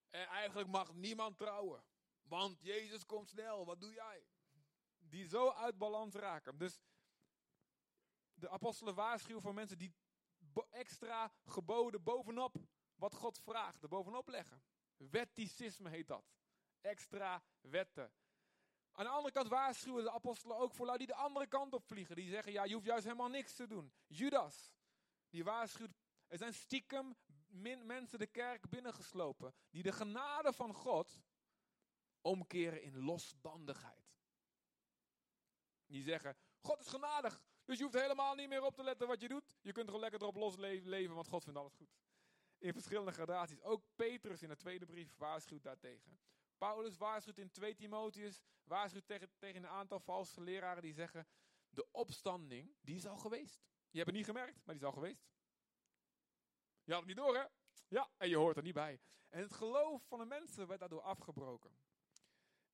En 0.10 0.28
eigenlijk 0.28 0.70
mag 0.70 0.94
niemand 0.94 1.38
trouwen. 1.38 1.84
Want 2.22 2.62
Jezus 2.62 3.06
komt 3.06 3.30
snel, 3.30 3.66
wat 3.66 3.82
doe 3.82 3.94
jij? 3.94 4.26
Die 4.98 5.28
zo 5.28 5.50
uit 5.50 5.78
balans 5.78 6.16
raken. 6.16 6.58
Dus 6.58 6.82
de 8.34 8.50
apostelen 8.50 8.96
waarschuwen 8.96 9.42
voor 9.42 9.54
mensen 9.54 9.78
die 9.78 9.94
extra 10.70 11.32
geboden 11.46 12.04
bovenop 12.04 12.56
wat 12.96 13.16
God 13.16 13.40
vraagt, 13.40 13.84
er 13.84 13.90
bovenop 13.90 14.28
leggen. 14.28 14.62
Wetticisme 14.98 15.90
heet 15.90 16.08
dat. 16.08 16.26
Extra 16.82 17.44
wetten. 17.62 18.12
Aan 18.92 19.06
de 19.06 19.12
andere 19.12 19.34
kant 19.34 19.48
waarschuwen 19.48 20.04
de 20.04 20.12
apostelen 20.12 20.58
ook 20.58 20.74
voor 20.74 20.98
die 20.98 21.08
de 21.08 21.16
andere 21.16 21.48
kant 21.48 21.74
op 21.74 21.84
vliegen. 21.84 22.16
Die 22.16 22.30
zeggen, 22.30 22.52
ja, 22.52 22.64
je 22.64 22.74
hoeft 22.74 22.86
juist 22.86 23.04
helemaal 23.04 23.30
niks 23.30 23.54
te 23.54 23.68
doen. 23.68 23.94
Judas, 24.08 24.74
die 25.30 25.44
waarschuwt, 25.44 25.98
er 26.28 26.38
zijn 26.38 26.54
stiekem 26.54 27.16
mensen 27.86 28.20
de 28.20 28.28
kerk 28.28 28.70
binnengeslopen. 28.70 29.54
Die 29.70 29.84
de 29.84 29.92
genade 29.92 30.54
van 30.54 30.74
God 30.74 31.22
omkeren 32.22 32.82
in 32.82 33.00
losbandigheid. 33.00 34.18
Die 35.86 36.04
zeggen, 36.04 36.38
God 36.62 36.80
is 36.80 36.88
genadig, 36.88 37.42
dus 37.70 37.78
je 37.78 37.84
hoeft 37.84 38.00
helemaal 38.00 38.36
niet 38.36 38.50
meer 38.50 38.64
op 38.64 38.76
te 38.76 38.84
letten 38.84 39.08
wat 39.08 39.22
je 39.22 39.28
doet. 39.28 39.58
Je 39.62 39.72
kunt 39.72 39.86
gewoon 39.86 40.02
lekker 40.02 40.22
erop 40.22 40.36
los 40.36 40.56
leven, 40.56 41.14
want 41.14 41.28
God 41.28 41.44
vindt 41.44 41.60
alles 41.60 41.74
goed. 41.74 41.98
In 42.58 42.74
verschillende 42.74 43.12
gradaties. 43.12 43.62
Ook 43.62 43.84
Petrus 43.96 44.42
in 44.42 44.50
de 44.50 44.56
tweede 44.56 44.86
brief 44.86 45.16
waarschuwt 45.18 45.64
daartegen. 45.64 46.20
Paulus 46.58 46.98
waarschuwt 46.98 47.38
in 47.38 47.52
2 47.52 47.76
Timotheus, 47.76 48.44
waarschuwt 48.64 49.06
tegen, 49.06 49.30
tegen 49.38 49.64
een 49.64 49.70
aantal 49.70 50.00
valse 50.00 50.42
leraren 50.42 50.82
die 50.82 50.94
zeggen, 50.94 51.28
de 51.70 51.92
opstanding, 51.92 52.76
die 52.82 52.96
is 52.96 53.08
al 53.08 53.18
geweest. 53.18 53.62
Je 53.90 53.98
hebt 53.98 54.10
het 54.10 54.16
niet 54.16 54.26
gemerkt, 54.26 54.66
maar 54.66 54.76
die 54.76 54.84
is 54.84 54.90
al 54.90 54.94
geweest. 54.94 55.28
Je 56.84 56.92
had 56.92 57.00
het 57.00 57.08
niet 57.08 57.26
door, 57.26 57.36
hè? 57.36 57.46
Ja, 57.88 58.10
en 58.18 58.30
je 58.30 58.38
hoort 58.38 58.58
er 58.58 58.64
niet 58.64 58.74
bij. 58.74 59.00
En 59.28 59.42
het 59.42 59.54
geloof 59.54 60.04
van 60.08 60.20
de 60.20 60.26
mensen 60.26 60.68
werd 60.68 60.80
daardoor 60.80 61.02
afgebroken. 61.02 61.78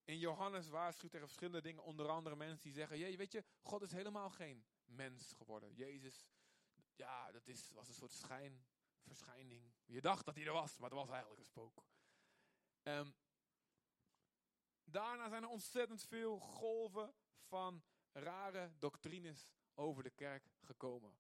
In 0.04 0.18
Johannes 0.18 0.70
waarschuwt 0.70 1.12
tegen 1.12 1.28
verschillende 1.28 1.62
dingen, 1.62 1.84
onder 1.84 2.10
andere 2.10 2.36
mensen 2.36 2.64
die 2.64 2.74
zeggen, 2.74 2.98
je 2.98 3.18
weet 3.18 3.32
je, 3.32 3.44
God 3.62 3.82
is 3.82 3.92
helemaal 3.92 4.30
geen 4.30 4.66
mens 4.86 5.34
geworden. 5.34 5.74
Jezus, 5.74 6.28
ja, 6.96 7.32
dat 7.32 7.48
is, 7.48 7.72
was 7.72 7.88
een 7.88 7.94
soort 7.94 8.12
schijn, 8.12 8.66
verschijning. 9.02 9.74
Je 9.86 10.02
dacht 10.02 10.26
dat 10.26 10.36
hij 10.36 10.46
er 10.46 10.54
was, 10.54 10.78
maar 10.78 10.90
het 10.90 11.00
was 11.00 11.10
eigenlijk 11.10 11.40
een 11.40 11.46
spook. 11.46 11.86
Um, 12.84 13.16
daarna 14.84 15.30
zijn 15.30 15.44
er 15.44 15.50
ontzettend 15.50 16.04
veel 16.04 16.40
golven 16.40 17.14
van 17.48 17.84
rare 18.12 18.72
doctrines 18.80 19.50
over 19.74 20.04
de 20.04 20.10
kerk 20.10 20.50
gekomen. 20.62 21.18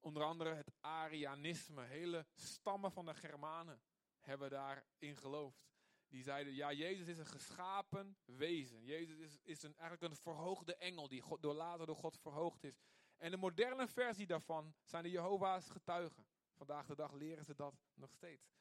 Onder 0.00 0.22
andere 0.22 0.54
het 0.54 0.72
Arianisme. 0.80 1.84
Hele 1.84 2.26
stammen 2.34 2.92
van 2.92 3.06
de 3.06 3.14
Germanen 3.14 3.82
hebben 4.20 4.50
daarin 4.50 5.16
geloofd. 5.16 5.70
Die 6.08 6.22
zeiden, 6.22 6.54
ja, 6.54 6.72
Jezus 6.72 7.08
is 7.08 7.18
een 7.18 7.26
geschapen 7.26 8.16
wezen. 8.24 8.84
Jezus 8.84 9.18
is, 9.18 9.38
is 9.42 9.62
een, 9.62 9.76
eigenlijk 9.76 10.12
een 10.12 10.22
verhoogde 10.22 10.76
engel 10.76 11.08
die 11.08 11.22
door 11.40 11.54
later 11.54 11.86
door 11.86 11.96
God 11.96 12.18
verhoogd 12.18 12.64
is. 12.64 12.80
En 13.22 13.30
de 13.30 13.36
moderne 13.36 13.88
versie 13.88 14.26
daarvan 14.26 14.74
zijn 14.84 15.02
de 15.02 15.10
Jehovah's 15.10 15.68
getuigen. 15.68 16.26
Vandaag 16.52 16.86
de 16.86 16.94
dag 16.94 17.12
leren 17.12 17.44
ze 17.44 17.54
dat 17.54 17.74
nog 17.94 18.12
steeds. 18.12 18.54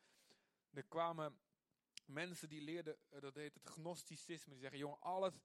Er 0.74 0.84
kwamen 0.84 1.40
mensen 2.06 2.50
die 2.50 2.62
leerden, 2.62 2.98
eh, 3.10 3.22
dat 3.22 3.36
heet 3.36 3.54
het 3.54 3.70
gnosticisme, 3.70 4.52
die 4.52 4.62
zeggen, 4.62 4.80
jongen, 4.80 5.00
al 5.00 5.24
het 5.24 5.42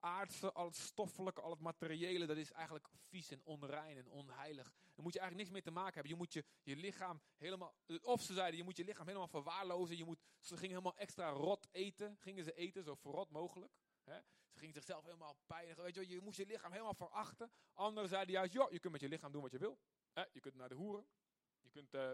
aardse, 0.00 0.52
al 0.52 0.66
het 0.66 0.76
stoffelijke, 0.76 1.40
al 1.40 1.50
het 1.50 1.60
materiële, 1.60 2.26
dat 2.26 2.36
is 2.36 2.52
eigenlijk 2.52 2.88
vies 2.88 3.30
en 3.30 3.40
onrein 3.44 3.96
en 3.96 4.08
onheilig. 4.08 4.72
Daar 4.94 5.04
moet 5.04 5.12
je 5.12 5.18
eigenlijk 5.20 5.36
niks 5.36 5.50
mee 5.50 5.72
te 5.74 5.80
maken 5.80 5.94
hebben. 5.94 6.12
Je 6.12 6.18
moet 6.18 6.32
je, 6.32 6.44
je 6.62 6.76
lichaam 6.76 7.20
helemaal, 7.36 7.74
of 8.02 8.22
ze 8.22 8.34
zeiden, 8.34 8.56
je 8.56 8.64
moet 8.64 8.76
je 8.76 8.84
lichaam 8.84 9.06
helemaal 9.06 9.28
verwaarlozen. 9.28 9.96
Je 9.96 10.04
moet, 10.04 10.20
ze 10.40 10.54
gingen 10.54 10.76
helemaal 10.76 10.96
extra 10.96 11.28
rot 11.28 11.68
eten, 11.72 12.16
gingen 12.18 12.44
ze 12.44 12.54
eten, 12.54 12.84
zo 12.84 12.94
verrot 12.94 13.30
mogelijk. 13.30 13.72
Hè? 14.04 14.20
Ze 14.56 14.62
gingen 14.62 14.80
zichzelf 14.80 15.04
helemaal 15.04 15.36
pijnigen. 15.46 15.82
Weet 15.82 15.94
je, 15.94 16.08
je 16.08 16.20
moest 16.20 16.36
je 16.36 16.46
lichaam 16.46 16.72
helemaal 16.72 16.94
verachten. 16.94 17.50
Anderen 17.72 18.08
zeiden 18.08 18.34
juist, 18.34 18.52
joh, 18.52 18.70
je 18.70 18.78
kunt 18.78 18.92
met 18.92 19.00
je 19.00 19.08
lichaam 19.08 19.32
doen 19.32 19.42
wat 19.42 19.50
je 19.50 19.58
wil. 19.58 19.78
Je 20.32 20.40
kunt 20.40 20.54
naar 20.54 20.68
de 20.68 20.74
hoeren. 20.74 21.06
Je 21.60 21.70
kunt 21.70 21.94
uh, 21.94 22.12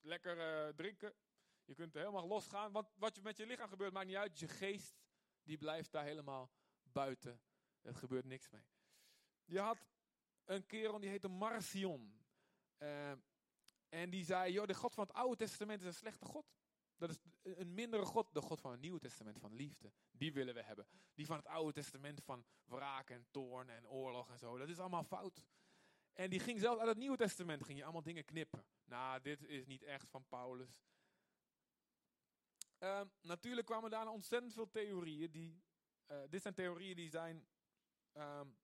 lekker 0.00 0.66
uh, 0.68 0.74
drinken. 0.74 1.14
Je 1.64 1.74
kunt 1.74 1.94
helemaal 1.94 2.26
losgaan. 2.26 2.72
Want 2.72 2.92
wat 2.96 3.22
met 3.22 3.36
je 3.36 3.46
lichaam 3.46 3.68
gebeurt, 3.68 3.92
maakt 3.92 4.06
niet 4.06 4.16
uit. 4.16 4.38
Je 4.38 4.48
geest, 4.48 4.96
die 5.42 5.58
blijft 5.58 5.92
daar 5.92 6.04
helemaal 6.04 6.50
buiten. 6.82 7.40
Er 7.80 7.94
gebeurt 7.94 8.24
niks 8.24 8.48
mee. 8.48 8.64
Je 9.44 9.60
had 9.60 9.86
een 10.44 10.66
kerel 10.66 11.00
die 11.00 11.10
heette 11.10 11.28
Marcion. 11.28 12.24
Uh, 12.78 13.12
en 13.88 14.10
die 14.10 14.24
zei, 14.24 14.52
joh, 14.52 14.66
de 14.66 14.74
God 14.74 14.94
van 14.94 15.06
het 15.06 15.16
Oude 15.16 15.36
Testament 15.36 15.80
is 15.80 15.86
een 15.86 15.94
slechte 15.94 16.24
God. 16.24 16.54
Dat 16.96 17.10
is 17.10 17.18
een 17.42 17.74
mindere 17.74 18.04
God, 18.04 18.34
de 18.34 18.40
God 18.40 18.60
van 18.60 18.70
het 18.70 18.80
Nieuwe 18.80 18.98
Testament 18.98 19.38
van 19.38 19.54
liefde. 19.54 19.92
Die 20.10 20.32
willen 20.32 20.54
we 20.54 20.62
hebben. 20.62 20.86
Die 21.14 21.26
van 21.26 21.36
het 21.36 21.46
Oude 21.46 21.72
Testament 21.72 22.22
van 22.22 22.44
wraak 22.64 23.10
en 23.10 23.26
toorn 23.30 23.70
en 23.70 23.88
oorlog 23.88 24.30
en 24.30 24.38
zo. 24.38 24.58
Dat 24.58 24.68
is 24.68 24.78
allemaal 24.78 25.04
fout. 25.04 25.44
En 26.12 26.30
die 26.30 26.40
ging 26.40 26.60
zelfs 26.60 26.78
uit 26.80 26.88
het 26.88 26.98
Nieuwe 26.98 27.16
Testament 27.16 27.64
ging 27.64 27.78
je 27.78 27.84
allemaal 27.84 28.02
dingen 28.02 28.24
knippen. 28.24 28.64
Nou, 28.84 29.20
dit 29.20 29.44
is 29.44 29.66
niet 29.66 29.82
echt 29.82 30.08
van 30.08 30.26
Paulus. 30.28 30.84
Uh, 32.78 33.00
natuurlijk 33.20 33.66
kwamen 33.66 33.90
daarna 33.90 34.10
ontzettend 34.10 34.52
veel 34.52 34.70
theorieën. 34.70 35.30
Die, 35.30 35.62
uh, 36.06 36.22
dit 36.28 36.42
zijn 36.42 36.54
theorieën 36.54 36.96
die 36.96 37.08
zijn 37.08 37.46
um, 38.12 38.56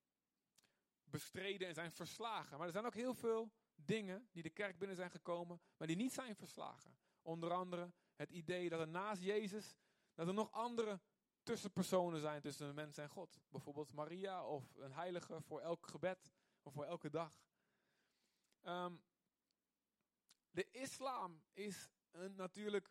bestreden 1.05 1.69
en 1.69 1.75
zijn 1.75 1.93
verslagen. 1.93 2.59
Maar 2.59 2.67
er 2.67 2.73
zijn 2.73 2.87
ook 2.87 2.95
heel 2.95 3.15
veel 3.15 3.53
dingen 3.75 4.29
die 4.33 4.43
de 4.43 4.51
kerk 4.51 4.79
binnen 4.79 4.97
zijn 4.97 5.11
gekomen, 5.11 5.61
maar 5.77 5.87
die 5.87 5.97
niet 5.97 6.13
zijn 6.13 6.37
verslagen. 6.37 6.97
Onder 7.23 7.53
andere 7.53 7.93
het 8.15 8.31
idee 8.31 8.69
dat 8.69 8.81
er 8.81 8.89
naast 8.89 9.23
Jezus, 9.23 9.77
dat 10.15 10.27
er 10.27 10.35
nog 10.35 10.53
andere 10.53 11.01
tussenpersonen 11.43 12.21
zijn 12.21 12.41
tussen 12.41 12.67
de 12.67 12.75
mens 12.75 12.97
en 12.97 13.09
God. 13.09 13.41
Bijvoorbeeld 13.49 13.93
Maria 13.93 14.47
of 14.47 14.77
een 14.77 14.93
heilige 14.93 15.43
voor 15.43 15.61
elk 15.61 15.87
gebed 15.87 16.33
of 16.63 16.73
voor 16.73 16.85
elke 16.85 17.11
dag. 17.11 17.33
Um, 18.63 19.03
de 20.51 20.71
islam 20.71 21.43
is 21.53 21.91
een, 22.11 22.35
natuurlijk 22.35 22.91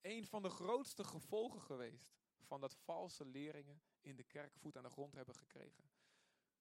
een 0.00 0.26
van 0.26 0.42
de 0.42 0.50
grootste 0.50 1.04
gevolgen 1.04 1.60
geweest 1.60 2.18
van 2.40 2.60
dat 2.60 2.74
valse 2.74 3.24
leringen 3.24 3.82
in 4.00 4.16
de 4.16 4.24
kerk 4.24 4.56
voet 4.56 4.76
aan 4.76 4.82
de 4.82 4.90
grond 4.90 5.14
hebben 5.14 5.34
gekregen. 5.34 5.90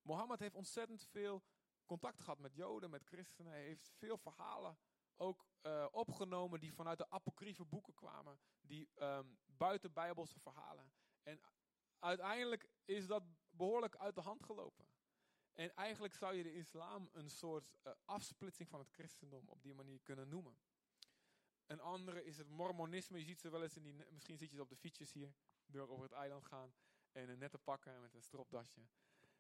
Mohammed 0.01 0.39
heeft 0.39 0.55
ontzettend 0.55 1.03
veel 1.03 1.43
contact 1.85 2.19
gehad 2.19 2.39
met 2.39 2.55
Joden, 2.55 2.89
met 2.89 3.03
christenen. 3.03 3.51
Hij 3.51 3.63
heeft 3.63 3.91
veel 3.97 4.17
verhalen 4.17 4.77
ook 5.19 5.47
uh, 5.61 5.85
opgenomen 5.91 6.59
die 6.59 6.73
vanuit 6.73 6.97
de 6.97 7.09
apocryfe 7.09 7.65
boeken 7.65 7.93
kwamen, 7.93 8.39
die 8.61 8.89
um, 9.01 9.37
buiten 9.45 9.93
bijbelse 9.93 10.39
verhalen. 10.39 10.91
En 11.23 11.39
uiteindelijk 11.99 12.69
is 12.85 13.07
dat 13.07 13.23
behoorlijk 13.49 13.95
uit 13.95 14.15
de 14.15 14.21
hand 14.21 14.43
gelopen. 14.43 14.85
En 15.53 15.75
eigenlijk 15.75 16.13
zou 16.13 16.33
je 16.33 16.43
de 16.43 16.53
islam 16.53 17.09
een 17.11 17.29
soort 17.29 17.71
uh, 17.83 17.93
afsplitsing 18.05 18.69
van 18.69 18.79
het 18.79 18.89
christendom 18.89 19.47
op 19.47 19.61
die 19.61 19.73
manier 19.73 19.99
kunnen 19.99 20.29
noemen. 20.29 20.57
Een 21.65 21.79
andere 21.79 22.23
is 22.23 22.37
het 22.37 22.49
mormonisme. 22.49 23.17
Je 23.17 23.25
ziet 23.25 23.39
ze 23.39 23.49
wel 23.49 23.63
eens 23.63 23.75
in 23.75 23.83
die, 23.83 23.95
misschien 24.11 24.37
zit 24.37 24.51
je 24.51 24.61
op 24.61 24.69
de 24.69 24.75
fietsjes 24.75 25.13
hier, 25.13 25.33
door 25.65 25.89
over 25.89 26.03
het 26.03 26.13
eiland 26.13 26.45
gaan 26.45 26.73
en 27.11 27.29
een 27.29 27.37
nette 27.37 27.57
pakken 27.57 28.01
met 28.01 28.13
een 28.13 28.21
stropdasje. 28.21 28.81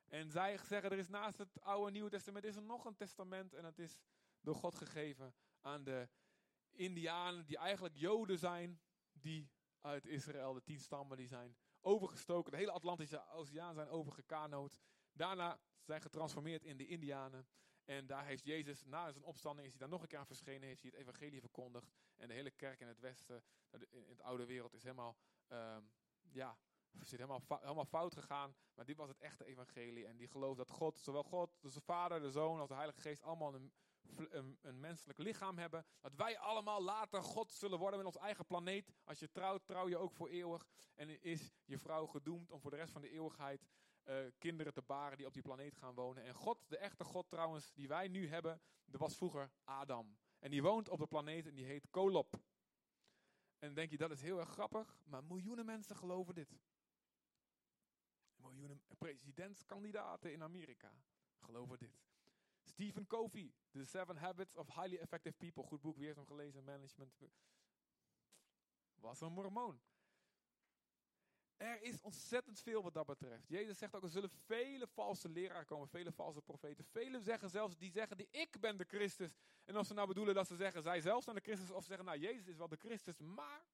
En 0.05 0.31
zij 0.31 0.57
zeggen, 0.57 0.91
er 0.91 0.97
is 0.97 1.07
naast 1.07 1.37
het 1.37 1.61
oude 1.61 1.87
en 1.87 1.93
nieuwe 1.93 2.09
testament 2.09 2.45
is 2.45 2.55
er 2.55 2.61
nog 2.61 2.85
een 2.85 2.95
testament 2.95 3.53
en 3.53 3.63
dat 3.63 3.77
is 3.77 3.99
door 4.41 4.55
God 4.55 4.75
gegeven 4.75 5.33
aan 5.69 5.83
de 5.83 6.09
indianen 6.71 7.45
die 7.45 7.57
eigenlijk 7.57 7.95
joden 7.95 8.39
zijn, 8.39 8.81
die 9.11 9.51
uit 9.81 10.05
Israël. 10.05 10.53
De 10.53 10.63
tien 10.63 10.79
stammen 10.79 11.17
die 11.17 11.27
zijn 11.27 11.57
overgestoken. 11.81 12.51
De 12.51 12.57
hele 12.57 12.71
Atlantische 12.71 13.29
Oceaan 13.31 13.73
zijn 13.73 13.89
overgekanoot. 13.89 14.79
Daarna 15.11 15.59
zijn 15.81 16.01
getransformeerd 16.01 16.63
in 16.63 16.77
de 16.77 16.87
Indianen. 16.87 17.47
En 17.85 18.07
daar 18.07 18.25
heeft 18.25 18.43
Jezus, 18.43 18.85
na 18.85 19.11
zijn 19.11 19.23
opstanding, 19.23 19.65
is 19.67 19.73
hij 19.73 19.81
daar 19.81 19.89
nog 19.89 20.01
een 20.01 20.07
keer 20.07 20.19
aan 20.19 20.25
verschenen. 20.25 20.67
Heeft 20.67 20.81
hij 20.81 20.91
het 20.91 20.99
evangelie 20.99 21.39
verkondigd. 21.39 21.91
En 22.15 22.27
de 22.27 22.33
hele 22.33 22.51
kerk 22.51 22.79
in 22.79 22.87
het 22.87 22.99
westen, 22.99 23.43
in 23.89 24.09
het 24.09 24.21
oude 24.21 24.45
wereld, 24.45 24.73
is 24.73 24.83
helemaal, 24.83 25.17
um, 25.47 25.91
ja, 26.29 26.57
zit 26.91 27.19
helemaal, 27.19 27.41
helemaal 27.47 27.85
fout 27.85 28.13
gegaan. 28.13 28.55
Maar 28.73 28.85
dit 28.85 28.97
was 28.97 29.09
het 29.09 29.19
echte 29.19 29.45
evangelie. 29.45 30.05
En 30.05 30.17
die 30.17 30.27
gelooft 30.27 30.57
dat 30.57 30.69
God, 30.69 30.99
zowel 30.99 31.23
God, 31.23 31.57
dus 31.61 31.73
de 31.73 31.81
Vader, 31.81 32.21
de 32.21 32.31
Zoon 32.31 32.59
als 32.59 32.69
de 32.69 32.75
Heilige 32.75 33.01
Geest, 33.01 33.23
allemaal 33.23 33.55
een, 33.55 33.73
een, 34.15 34.57
een, 34.61 34.79
menselijk 34.79 35.19
lichaam 35.19 35.57
hebben. 35.57 35.85
Dat 36.01 36.15
wij 36.15 36.39
allemaal 36.39 36.81
later 36.81 37.23
God 37.23 37.51
zullen 37.51 37.79
worden 37.79 37.97
met 37.97 38.07
ons 38.07 38.17
eigen 38.17 38.45
planeet. 38.45 38.93
Als 39.03 39.19
je 39.19 39.31
trouwt, 39.31 39.65
trouw 39.65 39.89
je 39.89 39.97
ook 39.97 40.13
voor 40.13 40.29
eeuwig. 40.29 40.67
En 40.95 41.21
is 41.21 41.51
je 41.65 41.77
vrouw 41.77 42.05
gedoemd 42.05 42.51
om 42.51 42.61
voor 42.61 42.71
de 42.71 42.77
rest 42.77 42.91
van 42.91 43.01
de 43.01 43.09
eeuwigheid 43.09 43.67
uh, 44.05 44.15
kinderen 44.37 44.73
te 44.73 44.81
baren 44.81 45.17
die 45.17 45.25
op 45.25 45.33
die 45.33 45.41
planeet 45.41 45.75
gaan 45.75 45.93
wonen. 45.93 46.23
En 46.23 46.33
God, 46.33 46.59
de 46.67 46.77
echte 46.77 47.03
God 47.03 47.29
trouwens, 47.29 47.73
die 47.73 47.87
wij 47.87 48.07
nu 48.07 48.27
hebben, 48.27 48.61
dat 48.85 48.99
was 48.99 49.17
vroeger 49.17 49.51
Adam. 49.63 50.17
En 50.39 50.49
die 50.49 50.61
woont 50.61 50.89
op 50.89 50.99
de 50.99 51.07
planeet 51.07 51.47
en 51.47 51.55
die 51.55 51.65
heet 51.65 51.89
Kolob. 51.89 52.41
En 53.57 53.73
denk 53.73 53.91
je, 53.91 53.97
dat 53.97 54.11
is 54.11 54.21
heel 54.21 54.39
erg 54.39 54.49
grappig, 54.49 55.01
maar 55.05 55.23
miljoenen 55.23 55.65
mensen 55.65 55.95
geloven 55.95 56.33
dit. 56.33 56.59
Miljoenen 58.35 58.81
presidentskandidaten 58.97 60.33
in 60.33 60.43
Amerika 60.43 60.93
geloven 61.39 61.77
dit. 61.77 62.08
Stephen 62.79 63.07
Covey, 63.07 63.51
The 63.73 63.83
Seven 63.83 64.17
Habits 64.17 64.55
of 64.55 64.67
Highly 64.69 64.97
Effective 64.97 65.35
People. 65.37 65.63
Goed 65.63 65.81
boek, 65.81 65.97
wie 65.97 66.05
heeft 66.05 66.17
hem 66.17 66.25
gelezen? 66.25 66.63
Management. 66.63 67.13
Was 68.95 69.21
een 69.21 69.31
mormoon. 69.31 69.81
Er 71.57 71.81
is 71.81 72.01
ontzettend 72.01 72.59
veel 72.59 72.83
wat 72.83 72.93
dat 72.93 73.05
betreft. 73.05 73.47
Jezus 73.47 73.77
zegt 73.77 73.95
ook, 73.95 74.03
er 74.03 74.09
zullen 74.09 74.29
vele 74.29 74.87
valse 74.87 75.29
leraren 75.29 75.65
komen, 75.65 75.87
vele 75.87 76.11
valse 76.11 76.41
profeten. 76.41 76.85
Velen 76.85 77.21
zeggen 77.21 77.49
zelfs, 77.49 77.77
die 77.77 77.91
zeggen, 77.91 78.17
die 78.17 78.27
ik 78.31 78.59
ben 78.59 78.77
de 78.77 78.85
Christus. 78.85 79.35
En 79.65 79.75
als 79.75 79.87
ze 79.87 79.93
nou 79.93 80.07
bedoelen 80.07 80.35
dat 80.35 80.47
ze 80.47 80.55
zeggen, 80.55 80.81
zij 80.81 81.01
zelf 81.01 81.23
zijn 81.23 81.35
de 81.35 81.41
Christus, 81.41 81.71
of 81.71 81.81
ze 81.81 81.87
zeggen, 81.87 82.05
nou, 82.05 82.19
Jezus 82.19 82.47
is 82.47 82.57
wel 82.57 82.67
de 82.67 82.77
Christus, 82.77 83.19
maar... 83.19 83.65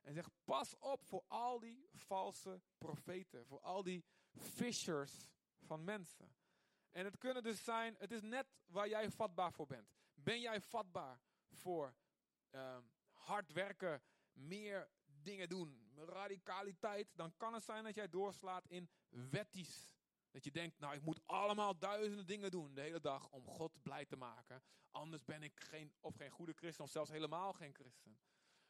En 0.00 0.14
zegt, 0.14 0.30
pas 0.44 0.78
op 0.78 1.04
voor 1.04 1.24
al 1.28 1.58
die 1.58 1.88
valse 1.92 2.60
profeten, 2.78 3.46
voor 3.46 3.60
al 3.60 3.82
die 3.82 4.04
fishers 4.34 5.28
van 5.60 5.84
mensen. 5.84 6.40
En 6.92 7.04
het 7.04 7.18
kunnen 7.18 7.42
dus 7.42 7.64
zijn, 7.64 7.96
het 7.98 8.10
is 8.10 8.22
net 8.22 8.46
waar 8.66 8.88
jij 8.88 9.10
vatbaar 9.10 9.52
voor 9.52 9.66
bent. 9.66 9.92
Ben 10.14 10.40
jij 10.40 10.60
vatbaar 10.60 11.20
voor 11.50 11.94
um, 12.50 12.90
hard 13.10 13.52
werken, 13.52 14.02
meer 14.32 14.88
dingen 15.04 15.48
doen, 15.48 15.90
radicaliteit, 15.94 17.08
dan 17.14 17.36
kan 17.36 17.54
het 17.54 17.64
zijn 17.64 17.84
dat 17.84 17.94
jij 17.94 18.08
doorslaat 18.08 18.66
in 18.66 18.90
wetties. 19.08 19.94
Dat 20.30 20.44
je 20.44 20.50
denkt, 20.50 20.78
nou 20.78 20.94
ik 20.94 21.02
moet 21.02 21.20
allemaal 21.26 21.78
duizenden 21.78 22.26
dingen 22.26 22.50
doen 22.50 22.74
de 22.74 22.80
hele 22.80 23.00
dag 23.00 23.28
om 23.28 23.46
God 23.46 23.82
blij 23.82 24.04
te 24.04 24.16
maken. 24.16 24.62
Anders 24.90 25.24
ben 25.24 25.42
ik 25.42 25.60
geen, 25.60 25.92
of 26.00 26.14
geen 26.14 26.30
goede 26.30 26.52
christen 26.52 26.84
of 26.84 26.90
zelfs 26.90 27.10
helemaal 27.10 27.52
geen 27.52 27.74
christen. 27.74 28.18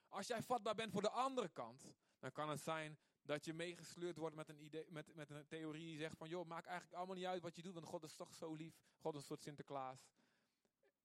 Als 0.09 0.27
jij 0.27 0.43
vatbaar 0.43 0.75
bent 0.75 0.93
voor 0.93 1.03
de 1.03 1.11
andere 1.11 1.49
kant, 1.49 1.95
dan 2.19 2.33
kan 2.33 2.49
het 2.49 2.61
zijn 2.61 2.99
dat 3.23 3.45
je 3.45 3.53
meegesleurd 3.53 4.17
wordt 4.17 4.37
met 4.37 4.49
een, 4.49 4.65
idee, 4.65 4.85
met, 4.89 5.15
met 5.15 5.31
een 5.31 5.47
theorie 5.47 5.87
die 5.87 5.99
zegt 5.99 6.17
van, 6.17 6.29
joh, 6.29 6.47
maakt 6.47 6.67
eigenlijk 6.67 6.97
allemaal 6.97 7.17
niet 7.17 7.25
uit 7.25 7.43
wat 7.43 7.57
je 7.57 7.63
doet, 7.63 7.75
want 7.75 7.87
God 7.87 8.03
is 8.03 8.15
toch 8.15 8.35
zo 8.35 8.55
lief. 8.55 8.81
God 8.99 9.15
is 9.15 9.21
een 9.21 9.27
soort 9.27 9.43
Sinterklaas. 9.43 10.11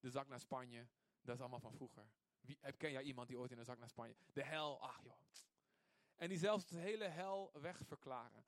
De 0.00 0.10
zak 0.10 0.28
naar 0.28 0.40
Spanje, 0.40 0.88
dat 1.20 1.34
is 1.34 1.40
allemaal 1.40 1.60
van 1.60 1.72
vroeger. 1.72 2.10
Wie, 2.40 2.58
ken 2.76 2.92
jij 2.92 3.02
iemand 3.02 3.28
die 3.28 3.38
ooit 3.38 3.50
in 3.50 3.58
een 3.58 3.64
zak 3.64 3.78
naar 3.78 3.88
Spanje? 3.88 4.16
De 4.32 4.44
hel, 4.44 4.80
ach 4.80 5.02
joh. 5.02 5.16
En 6.16 6.28
die 6.28 6.38
zelfs 6.38 6.66
de 6.66 6.78
hele 6.78 7.04
hel 7.04 7.50
wegverklaren. 7.52 8.46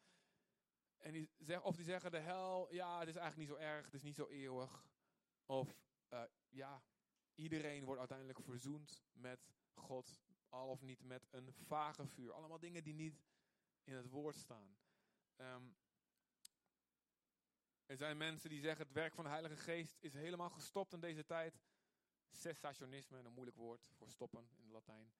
En 0.99 1.13
die 1.13 1.31
zeg, 1.39 1.63
of 1.63 1.77
die 1.77 1.85
zeggen 1.85 2.11
de 2.11 2.19
hel, 2.19 2.73
ja, 2.73 2.99
het 2.99 3.09
is 3.09 3.17
eigenlijk 3.17 3.49
niet 3.49 3.59
zo 3.59 3.65
erg, 3.65 3.85
het 3.85 3.95
is 3.95 4.03
niet 4.03 4.15
zo 4.15 4.27
eeuwig. 4.27 4.85
Of 5.47 5.81
uh, 6.13 6.23
ja, 6.49 6.83
iedereen 7.35 7.85
wordt 7.85 7.99
uiteindelijk 7.99 8.41
verzoend 8.41 9.03
met 9.13 9.53
God, 9.75 10.21
al 10.49 10.69
of 10.69 10.83
niet 10.83 11.03
met 11.03 11.27
een 11.31 11.53
vage 11.53 12.07
vuur. 12.07 12.33
Allemaal 12.33 12.59
dingen 12.59 12.85
die 12.85 12.95
niet 12.95 13.23
in 13.91 13.97
het 13.97 14.09
woord 14.09 14.37
staan. 14.37 14.77
Um, 15.37 15.77
er 17.87 17.97
zijn 17.97 18.17
mensen 18.17 18.51
die 18.51 18.61
zeggen 18.61 18.85
het 18.85 18.95
werk 18.95 19.15
van 19.15 19.25
de 19.25 19.31
Heilige 19.31 19.57
Geest 19.57 19.97
is 20.01 20.15
helemaal 20.15 20.51
gestopt 20.51 20.93
in 20.93 21.01
deze 21.01 21.25
tijd. 21.25 21.61
Cessationisme, 22.31 23.19
een 23.19 23.33
moeilijk 23.33 23.57
woord 23.57 23.89
voor 23.93 24.09
stoppen 24.09 24.49
in 24.57 24.63
het 24.63 24.73
Latijn. 24.73 25.13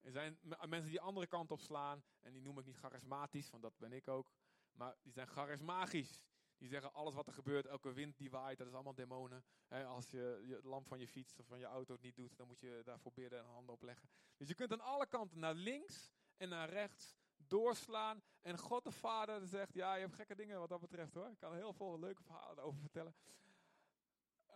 Er 0.00 0.12
zijn 0.12 0.38
mensen 0.68 0.90
die 0.90 1.00
andere 1.00 1.26
kant 1.26 1.50
op 1.50 1.60
slaan. 1.60 2.04
En 2.20 2.32
die 2.32 2.42
noem 2.42 2.58
ik 2.58 2.64
niet 2.64 2.76
charismatisch, 2.76 3.50
want 3.50 3.62
dat 3.62 3.78
ben 3.78 3.92
ik 3.92 4.08
ook. 4.08 4.32
Maar 4.72 4.96
die 5.02 5.12
zijn 5.12 5.26
charismagisch. 5.26 6.24
Die 6.56 6.68
zeggen 6.68 6.92
alles 6.92 7.14
wat 7.14 7.26
er 7.26 7.32
gebeurt, 7.32 7.66
elke 7.66 7.92
wind 7.92 8.16
die 8.16 8.30
waait, 8.30 8.58
dat 8.58 8.66
is 8.66 8.72
allemaal 8.72 8.94
demonen. 8.94 9.44
als 9.68 10.10
je 10.10 10.42
je 10.44 10.60
lamp 10.62 10.86
van 10.86 10.98
je 10.98 11.08
fiets 11.08 11.38
of 11.38 11.46
van 11.46 11.58
je 11.58 11.64
auto 11.64 11.92
het 11.92 12.02
niet 12.02 12.16
doet, 12.16 12.36
dan 12.36 12.46
moet 12.46 12.60
je 12.60 12.80
daarvoor 12.84 13.12
bidden 13.12 13.38
en 13.38 13.44
handen 13.44 13.74
opleggen. 13.74 14.08
Dus 14.36 14.48
je 14.48 14.54
kunt 14.54 14.72
aan 14.72 14.80
alle 14.80 15.06
kanten 15.06 15.38
naar 15.38 15.54
links 15.54 16.12
en 16.36 16.48
naar 16.48 16.68
rechts 16.68 17.19
doorslaan. 17.50 18.22
En 18.40 18.58
God 18.58 18.84
de 18.84 18.92
Vader 18.92 19.46
zegt, 19.46 19.74
ja, 19.74 19.94
je 19.94 20.00
hebt 20.00 20.14
gekke 20.14 20.34
dingen 20.34 20.58
wat 20.58 20.68
dat 20.68 20.80
betreft 20.80 21.14
hoor. 21.14 21.30
Ik 21.30 21.38
kan 21.38 21.54
heel 21.54 21.72
veel 21.72 21.98
leuke 21.98 22.22
verhalen 22.22 22.64
over 22.64 22.80
vertellen. 22.80 23.14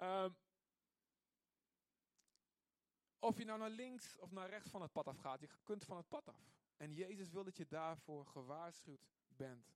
Um, 0.03 0.37
of 3.19 3.39
je 3.39 3.45
nou 3.45 3.59
naar 3.59 3.71
links 3.71 4.19
of 4.19 4.31
naar 4.31 4.49
rechts 4.49 4.71
van 4.71 4.83
het 4.83 4.93
pad 4.93 5.07
af 5.07 5.19
gaat, 5.19 5.41
je 5.41 5.49
kunt 5.63 5.85
van 5.85 5.97
het 5.97 6.09
pad 6.09 6.29
af. 6.29 6.53
En 6.77 6.95
Jezus 6.95 7.31
wil 7.31 7.45
dat 7.45 7.57
je 7.57 7.67
daarvoor 7.67 8.27
gewaarschuwd 8.27 9.07
bent. 9.27 9.75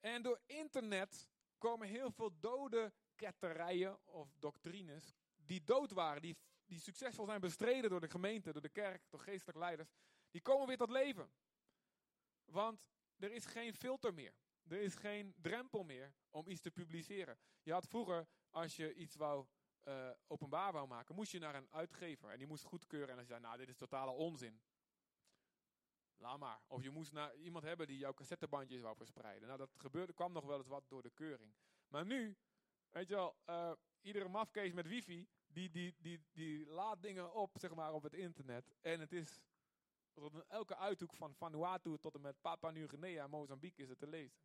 En 0.00 0.22
door 0.22 0.40
internet 0.46 1.28
komen 1.58 1.88
heel 1.88 2.10
veel 2.10 2.40
dode 2.40 2.92
ketterijen 3.14 3.98
of 4.04 4.34
doctrines 4.38 5.14
die 5.36 5.64
dood 5.64 5.90
waren, 5.90 6.22
die, 6.22 6.36
die 6.66 6.80
succesvol 6.80 7.26
zijn 7.26 7.40
bestreden 7.40 7.90
door 7.90 8.00
de 8.00 8.10
gemeente, 8.10 8.52
door 8.52 8.62
de 8.62 8.68
kerk, 8.68 9.02
door 9.10 9.20
geestelijke 9.20 9.60
leiders, 9.60 9.90
die 10.36 10.44
komen 10.44 10.66
weer 10.66 10.76
tot 10.76 10.90
leven. 10.90 11.30
Want 12.44 12.86
er 13.16 13.32
is 13.32 13.46
geen 13.46 13.74
filter 13.74 14.14
meer. 14.14 14.34
Er 14.68 14.80
is 14.80 14.94
geen 14.94 15.34
drempel 15.40 15.84
meer 15.84 16.14
om 16.30 16.48
iets 16.48 16.60
te 16.60 16.70
publiceren. 16.70 17.38
Je 17.62 17.72
had 17.72 17.86
vroeger, 17.86 18.28
als 18.50 18.76
je 18.76 18.94
iets 18.94 19.14
wou 19.14 19.46
uh, 19.84 20.10
openbaar 20.26 20.72
wou 20.72 20.88
maken, 20.88 21.14
moest 21.14 21.32
je 21.32 21.38
naar 21.38 21.54
een 21.54 21.68
uitgever. 21.70 22.30
En 22.30 22.38
die 22.38 22.46
moest 22.46 22.64
goedkeuren. 22.64 23.08
En 23.08 23.14
als 23.14 23.26
je 23.26 23.32
zei, 23.32 23.40
nou, 23.40 23.56
dit 23.56 23.68
is 23.68 23.76
totale 23.76 24.10
onzin. 24.10 24.60
Laat 26.16 26.38
maar. 26.38 26.60
Of 26.66 26.82
je 26.82 26.90
moest 26.90 27.12
naar 27.12 27.34
iemand 27.34 27.64
hebben 27.64 27.86
die 27.86 27.98
jouw 27.98 28.14
cassettebandjes 28.14 28.80
wou 28.80 28.96
verspreiden. 28.96 29.46
Nou, 29.46 29.58
dat 29.58 29.74
gebeurde, 29.76 30.12
kwam 30.12 30.32
nog 30.32 30.44
wel 30.44 30.58
eens 30.58 30.66
wat 30.66 30.88
door 30.88 31.02
de 31.02 31.10
keuring. 31.10 31.54
Maar 31.88 32.06
nu, 32.06 32.36
weet 32.90 33.08
je 33.08 33.14
wel, 33.14 33.36
uh, 33.46 33.72
iedere 34.00 34.28
mafkees 34.28 34.72
met 34.72 34.86
wifi, 34.86 35.28
die, 35.46 35.70
die, 35.70 35.94
die, 35.98 36.24
die 36.32 36.66
laat 36.66 37.02
dingen 37.02 37.32
op, 37.32 37.50
zeg 37.58 37.74
maar, 37.74 37.92
op 37.92 38.02
het 38.02 38.14
internet. 38.14 38.74
En 38.80 39.00
het 39.00 39.12
is, 39.12 39.40
tot 40.22 40.46
elke 40.46 40.76
uithoek 40.76 41.14
van 41.14 41.34
Vanuatu 41.34 41.98
tot 41.98 42.14
en 42.14 42.20
met 42.20 42.40
Papua 42.40 42.70
Nieuw-Guinea, 42.70 43.26
Mozambique 43.26 43.82
is 43.82 43.88
het 43.88 43.98
te 43.98 44.06
lezen. 44.06 44.40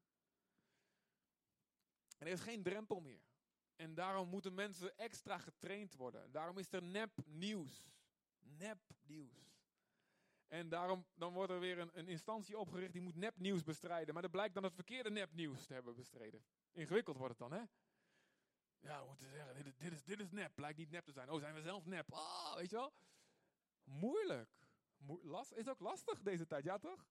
En 2.17 2.27
er 2.27 2.33
is 2.33 2.41
geen 2.41 2.63
drempel 2.63 2.99
meer. 2.99 3.21
En 3.75 3.93
daarom 3.93 4.29
moeten 4.29 4.53
mensen 4.53 4.97
extra 4.97 5.37
getraind 5.37 5.95
worden. 5.95 6.31
Daarom 6.31 6.57
is 6.57 6.71
er 6.71 6.83
nep 6.83 7.11
nieuws. 7.25 7.91
En 10.47 10.69
daarom 10.69 11.05
dan 11.13 11.33
wordt 11.33 11.51
er 11.51 11.59
weer 11.59 11.79
een, 11.79 11.89
een 11.93 12.07
instantie 12.07 12.57
opgericht 12.57 12.93
die 12.93 13.01
moet 13.01 13.15
nepnieuws 13.15 13.63
bestrijden. 13.63 14.13
Maar 14.13 14.23
dat 14.23 14.31
blijkt 14.31 14.53
dan 14.53 14.63
het 14.63 14.73
verkeerde 14.73 15.11
nepnieuws 15.11 15.65
te 15.65 15.73
hebben 15.73 15.95
bestreden. 15.95 16.43
Ingewikkeld 16.71 17.17
wordt 17.17 17.39
het 17.39 17.49
dan, 17.49 17.59
hè? 17.59 17.65
Ja, 18.79 19.01
we 19.01 19.07
moeten 19.07 19.29
zeggen, 19.29 19.55
dit 19.55 19.65
is, 19.91 20.03
dit, 20.03 20.19
is, 20.19 20.31
nep. 20.31 20.55
Blijkt 20.55 20.77
niet 20.77 20.89
nep 20.89 21.05
te 21.05 21.11
zijn. 21.11 21.29
Oh, 21.29 21.39
zijn 21.39 21.53
we 21.53 21.61
zelf 21.61 21.85
nep? 21.85 22.13
Ah, 22.13 22.55
weet 22.55 22.69
je 22.69 22.75
wel? 22.75 22.93
Moeilijk. 23.83 24.60
Last, 25.21 25.51
is 25.51 25.67
ook 25.67 25.79
lastig 25.79 26.21
deze 26.21 26.47
tijd, 26.47 26.63
ja 26.63 26.77
toch? 26.77 27.07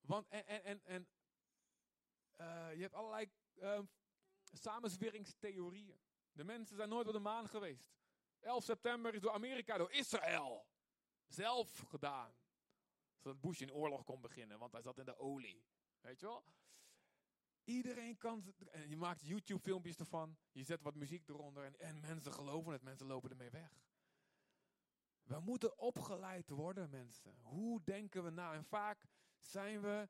Want, 0.00 0.28
en, 0.28 0.46
en, 0.46 0.64
en, 0.64 0.84
en 0.84 1.08
uh, 2.40 2.74
je 2.74 2.80
hebt 2.82 2.94
allerlei 2.94 3.30
uh, 3.56 3.80
samenzweringstheorieën. 4.52 6.00
De 6.32 6.44
mensen 6.44 6.76
zijn 6.76 6.88
nooit 6.88 7.06
op 7.06 7.12
de 7.12 7.18
maan 7.18 7.48
geweest. 7.48 7.90
11 8.40 8.64
september 8.64 9.14
is 9.14 9.20
door 9.20 9.32
Amerika, 9.32 9.78
door 9.78 9.92
Israël, 9.92 10.66
zelf 11.26 11.84
gedaan. 11.88 12.34
Zodat 13.18 13.40
Bush 13.40 13.60
in 13.60 13.72
oorlog 13.72 14.04
kon 14.04 14.20
beginnen, 14.20 14.58
want 14.58 14.72
hij 14.72 14.82
zat 14.82 14.98
in 14.98 15.04
de 15.04 15.18
olie. 15.18 15.64
Weet 16.00 16.20
je 16.20 16.26
wel? 16.26 16.44
Iedereen 17.64 18.16
kan. 18.16 18.54
En 18.70 18.88
je 18.88 18.96
maakt 18.96 19.26
YouTube-filmpjes 19.26 19.96
ervan. 19.96 20.36
Je 20.52 20.64
zet 20.64 20.82
wat 20.82 20.94
muziek 20.94 21.28
eronder. 21.28 21.64
En, 21.64 21.78
en 21.78 22.00
mensen 22.00 22.32
geloven 22.32 22.72
het. 22.72 22.82
Mensen 22.82 23.06
lopen 23.06 23.30
ermee 23.30 23.50
weg. 23.50 23.80
We 25.30 25.40
moeten 25.40 25.78
opgeleid 25.78 26.48
worden, 26.48 26.90
mensen. 26.90 27.34
Hoe 27.42 27.80
denken 27.84 28.24
we 28.24 28.30
na? 28.30 28.52
En 28.52 28.64
vaak 28.64 29.06
zijn 29.38 29.80
we 29.80 30.08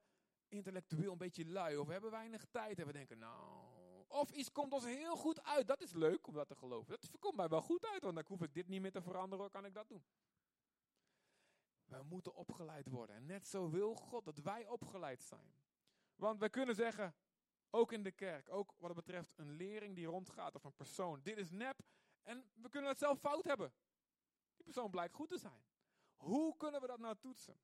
intellectueel 0.48 1.12
een 1.12 1.18
beetje 1.18 1.46
lui. 1.46 1.76
Of 1.76 1.86
we 1.86 1.92
hebben 1.92 2.10
weinig 2.10 2.44
tijd. 2.50 2.78
En 2.78 2.86
we 2.86 2.92
denken, 2.92 3.18
nou, 3.18 4.06
of 4.08 4.30
iets 4.30 4.52
komt 4.52 4.72
ons 4.72 4.84
heel 4.84 5.16
goed 5.16 5.42
uit. 5.42 5.66
Dat 5.66 5.82
is 5.82 5.92
leuk 5.92 6.26
om 6.26 6.34
dat 6.34 6.48
te 6.48 6.54
geloven. 6.54 6.90
Dat 6.90 7.18
komt 7.18 7.36
mij 7.36 7.48
wel 7.48 7.62
goed 7.62 7.86
uit, 7.86 8.02
want 8.02 8.14
dan 8.14 8.24
hoef 8.26 8.42
ik 8.42 8.54
dit 8.54 8.68
niet 8.68 8.80
meer 8.80 8.92
te 8.92 9.02
veranderen, 9.02 9.50
kan 9.50 9.64
ik 9.64 9.74
dat 9.74 9.88
doen. 9.88 10.04
we 11.84 12.02
moeten 12.02 12.34
opgeleid 12.34 12.88
worden. 12.88 13.16
En 13.16 13.26
net 13.26 13.46
zo 13.46 13.70
wil 13.70 13.94
God 13.94 14.24
dat 14.24 14.38
wij 14.38 14.66
opgeleid 14.66 15.22
zijn. 15.22 15.54
Want 16.16 16.40
we 16.40 16.48
kunnen 16.48 16.74
zeggen, 16.74 17.14
ook 17.70 17.92
in 17.92 18.02
de 18.02 18.12
kerk, 18.12 18.48
ook 18.52 18.74
wat 18.78 18.94
het 18.96 19.04
betreft 19.04 19.32
een 19.36 19.50
lering 19.50 19.94
die 19.94 20.06
rondgaat 20.06 20.54
of 20.54 20.64
een 20.64 20.76
persoon, 20.76 21.20
dit 21.22 21.36
is 21.36 21.50
nep 21.50 21.80
en 22.22 22.50
we 22.54 22.68
kunnen 22.68 22.90
het 22.90 22.98
zelf 22.98 23.18
fout 23.18 23.44
hebben. 23.44 23.72
Persoon 24.70 24.90
blijkt 24.90 25.14
goed 25.14 25.28
te 25.28 25.38
zijn. 25.38 25.64
Hoe 26.16 26.56
kunnen 26.56 26.80
we 26.80 26.86
dat 26.86 26.98
nou 26.98 27.16
toetsen? 27.20 27.60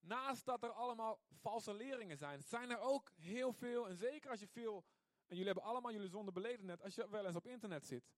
Naast 0.00 0.44
dat 0.44 0.62
er 0.62 0.72
allemaal 0.72 1.20
valse 1.28 1.74
leringen 1.74 2.16
zijn, 2.16 2.42
zijn 2.42 2.70
er 2.70 2.78
ook 2.78 3.12
heel 3.14 3.52
veel, 3.52 3.88
en 3.88 3.96
zeker 3.96 4.30
als 4.30 4.40
je 4.40 4.48
veel, 4.48 4.84
en 5.26 5.36
jullie 5.36 5.44
hebben 5.44 5.64
allemaal 5.64 5.92
jullie 5.92 6.08
zonde 6.08 6.32
beleden 6.32 6.66
net, 6.66 6.82
als 6.82 6.94
je 6.94 7.08
wel 7.08 7.26
eens 7.26 7.36
op 7.36 7.46
internet 7.46 7.86
zit, 7.86 8.10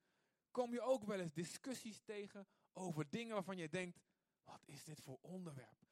kom 0.50 0.72
je 0.72 0.80
ook 0.80 1.04
wel 1.04 1.18
eens 1.18 1.32
discussies 1.32 2.00
tegen 2.00 2.46
over 2.72 3.10
dingen 3.10 3.34
waarvan 3.34 3.56
je 3.56 3.68
denkt, 3.68 4.00
wat 4.44 4.62
is 4.64 4.84
dit 4.84 5.00
voor 5.00 5.18
onderwerp? 5.20 5.86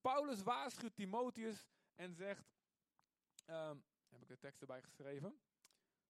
Paulus 0.00 0.42
waarschuwt 0.42 0.94
Timotheus 0.94 1.66
en 1.94 2.14
zegt, 2.14 2.54
um, 3.46 3.84
heb 4.08 4.22
ik 4.22 4.28
de 4.28 4.38
tekst 4.38 4.60
erbij 4.60 4.82
geschreven? 4.82 5.40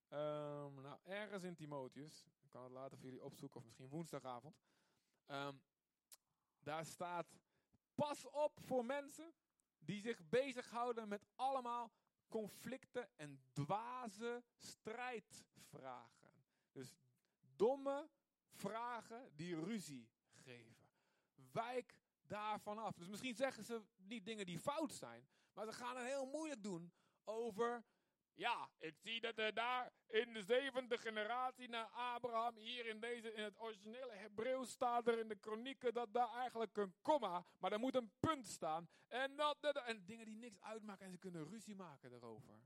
Um, 0.09 0.81
nou, 0.81 0.99
ergens 1.03 1.43
in 1.43 1.55
Timotheus, 1.55 2.27
kan 2.57 2.65
het 2.65 2.75
later 2.75 2.99
voor 2.99 3.09
jullie 3.09 3.25
opzoeken, 3.25 3.59
of 3.61 3.65
misschien 3.65 3.89
woensdagavond. 3.89 4.57
Um, 5.27 5.63
daar 6.59 6.87
staat, 6.87 7.27
pas 7.95 8.27
op 8.27 8.61
voor 8.61 8.85
mensen 8.85 9.35
die 9.79 10.01
zich 10.01 10.29
bezighouden 10.29 11.09
met 11.09 11.27
allemaal 11.35 11.93
conflicten 12.29 13.09
en 13.17 13.43
dwaze 13.53 14.45
strijdvragen. 14.59 16.45
Dus 16.73 16.97
domme 17.57 18.11
vragen 18.51 19.37
die 19.37 19.65
ruzie 19.65 20.09
geven. 20.31 20.89
Wijk 21.53 21.99
daarvan 22.27 22.79
af. 22.79 22.95
Dus 22.95 23.09
misschien 23.09 23.35
zeggen 23.35 23.65
ze 23.65 23.85
niet 23.97 24.25
dingen 24.25 24.47
die 24.47 24.59
fout 24.59 24.93
zijn, 24.93 25.29
maar 25.53 25.67
ze 25.67 25.73
gaan 25.73 25.97
het 25.97 26.07
heel 26.07 26.27
moeilijk 26.27 26.63
doen 26.63 26.93
over 27.25 27.85
ja, 28.37 28.71
ik 28.79 28.97
zie 28.99 29.21
dat 29.21 29.39
er 29.39 29.55
daar 29.55 29.93
in 30.07 30.33
de 30.33 30.43
zevende 30.43 30.99
generatie 30.99 31.69
na 31.69 31.89
Abraham, 31.91 32.57
hier 32.57 32.87
in, 32.87 33.01
deze, 33.01 33.33
in 33.33 33.43
het 33.43 33.61
originele 33.61 34.13
Hebreeuws 34.13 34.71
staat 34.71 35.07
er 35.07 35.19
in 35.19 35.29
de 35.29 35.37
kronieken 35.37 35.95
dat 35.95 36.13
daar 36.13 36.33
eigenlijk 36.33 36.77
een 36.77 36.95
komma, 37.03 37.47
maar 37.59 37.73
er 37.73 37.79
moet 37.79 37.95
een 37.95 38.13
punt 38.21 38.47
staan. 38.47 38.89
En, 39.07 39.37
dat, 39.37 39.57
dat, 39.61 39.77
en 39.77 40.05
dingen 40.05 40.27
die 40.27 40.37
niks 40.37 40.61
uitmaken 40.61 41.05
en 41.05 41.11
ze 41.11 41.19
kunnen 41.19 41.49
ruzie 41.49 41.75
maken 41.75 42.13
erover. 42.13 42.61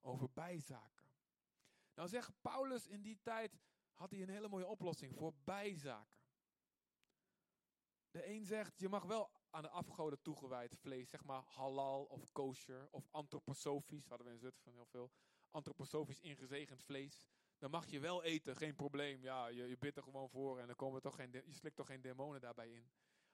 Over 0.00 0.28
bijzaken. 0.32 1.08
Nou 1.94 2.08
zegt 2.08 2.32
Paulus 2.40 2.86
in 2.86 3.02
die 3.02 3.18
tijd, 3.22 3.58
had 3.92 4.10
hij 4.10 4.22
een 4.22 4.28
hele 4.28 4.48
mooie 4.48 4.66
oplossing 4.66 5.16
voor 5.16 5.34
bijzaken. 5.44 6.22
De 8.10 8.26
een 8.26 8.44
zegt, 8.44 8.78
je 8.78 8.88
mag 8.88 9.04
wel 9.04 9.30
aan 9.54 9.62
de 9.62 9.68
afgoden 9.68 10.22
toegewijd 10.22 10.76
vlees, 10.76 11.10
zeg 11.10 11.24
maar 11.24 11.42
halal 11.42 12.04
of 12.04 12.32
kosher 12.32 12.88
of 12.90 13.08
antroposofisch, 13.10 14.06
hadden 14.06 14.26
we 14.26 14.32
in 14.32 14.38
Zutphen 14.38 14.72
heel 14.72 14.86
veel, 14.86 15.10
antroposofisch 15.50 16.20
ingezegend 16.20 16.82
vlees. 16.82 17.22
Dan 17.58 17.70
mag 17.70 17.86
je 17.86 18.00
wel 18.00 18.22
eten, 18.22 18.56
geen 18.56 18.74
probleem. 18.74 19.22
Ja, 19.22 19.46
je, 19.46 19.68
je 19.68 19.78
bidt 19.78 19.96
er 19.96 20.02
gewoon 20.02 20.28
voor 20.28 20.60
en 20.60 20.66
dan 20.66 20.76
komen 20.76 21.02
toch 21.02 21.14
geen, 21.14 21.30
je 21.32 21.54
slikt 21.54 21.76
toch 21.76 21.86
geen 21.86 22.00
demonen 22.00 22.40
daarbij 22.40 22.70
in. 22.70 22.90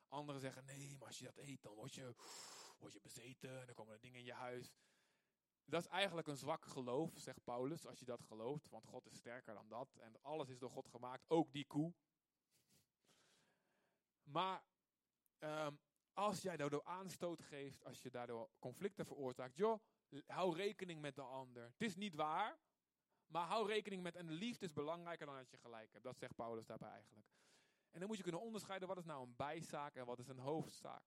Anderen 0.08 0.40
zeggen, 0.40 0.64
nee, 0.64 0.96
maar 0.98 1.06
als 1.06 1.18
je 1.18 1.24
dat 1.24 1.36
eet, 1.36 1.62
dan 1.62 1.74
word 1.74 1.94
je, 1.94 2.14
word 2.78 2.92
je 2.92 3.00
bezeten 3.00 3.60
en 3.60 3.66
dan 3.66 3.74
komen 3.74 3.94
er 3.94 4.00
dingen 4.00 4.18
in 4.18 4.24
je 4.24 4.32
huis. 4.32 4.72
Dat 5.64 5.80
is 5.80 5.88
eigenlijk 5.88 6.26
een 6.26 6.36
zwak 6.36 6.64
geloof, 6.64 7.12
zegt 7.14 7.44
Paulus, 7.44 7.86
als 7.86 7.98
je 7.98 8.04
dat 8.04 8.22
gelooft. 8.22 8.68
Want 8.68 8.86
God 8.86 9.06
is 9.06 9.16
sterker 9.16 9.54
dan 9.54 9.68
dat. 9.68 9.96
En 9.96 10.22
alles 10.22 10.48
is 10.48 10.58
door 10.58 10.70
God 10.70 10.88
gemaakt, 10.88 11.24
ook 11.28 11.52
die 11.52 11.66
koe. 11.66 11.94
Maar 14.22 14.64
um, 15.38 15.80
als 16.20 16.42
jij 16.42 16.56
daardoor 16.56 16.84
aanstoot 16.84 17.42
geeft, 17.42 17.84
als 17.84 18.02
je 18.02 18.10
daardoor 18.10 18.50
conflicten 18.58 19.06
veroorzaakt, 19.06 19.56
joh, 19.56 19.80
hou 20.26 20.56
rekening 20.56 21.00
met 21.00 21.14
de 21.14 21.22
ander. 21.22 21.62
Het 21.62 21.82
is 21.82 21.96
niet 21.96 22.14
waar, 22.14 22.58
maar 23.26 23.46
hou 23.46 23.66
rekening 23.66 24.02
met, 24.02 24.16
en 24.16 24.26
de 24.26 24.32
liefde 24.32 24.64
is 24.64 24.72
belangrijker 24.72 25.26
dan 25.26 25.34
dat 25.34 25.50
je 25.50 25.58
gelijk 25.58 25.92
hebt. 25.92 26.04
Dat 26.04 26.18
zegt 26.18 26.34
Paulus 26.34 26.66
daarbij 26.66 26.90
eigenlijk. 26.90 27.26
En 27.90 27.98
dan 27.98 28.08
moet 28.08 28.16
je 28.16 28.22
kunnen 28.22 28.40
onderscheiden, 28.40 28.88
wat 28.88 28.98
is 28.98 29.04
nou 29.04 29.26
een 29.26 29.36
bijzaak 29.36 29.94
en 29.94 30.06
wat 30.06 30.18
is 30.18 30.28
een 30.28 30.38
hoofdzaak. 30.38 31.02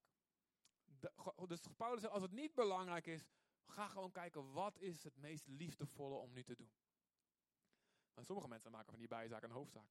dus 1.47 1.59
Paulus 1.77 2.01
zegt, 2.01 2.13
als 2.13 2.21
het 2.21 2.31
niet 2.31 2.53
belangrijk 2.53 3.05
is, 3.05 3.25
ga 3.65 3.87
gewoon 3.87 4.11
kijken, 4.11 4.51
wat 4.51 4.79
is 4.79 5.03
het 5.03 5.17
meest 5.17 5.47
liefdevolle 5.47 6.15
om 6.15 6.33
nu 6.33 6.43
te 6.43 6.55
doen. 6.55 6.71
En 8.13 8.25
sommige 8.25 8.47
mensen 8.47 8.71
maken 8.71 8.89
van 8.89 8.99
die 8.99 9.07
bijzaak 9.07 9.43
een 9.43 9.51
hoofdzaak. 9.51 9.89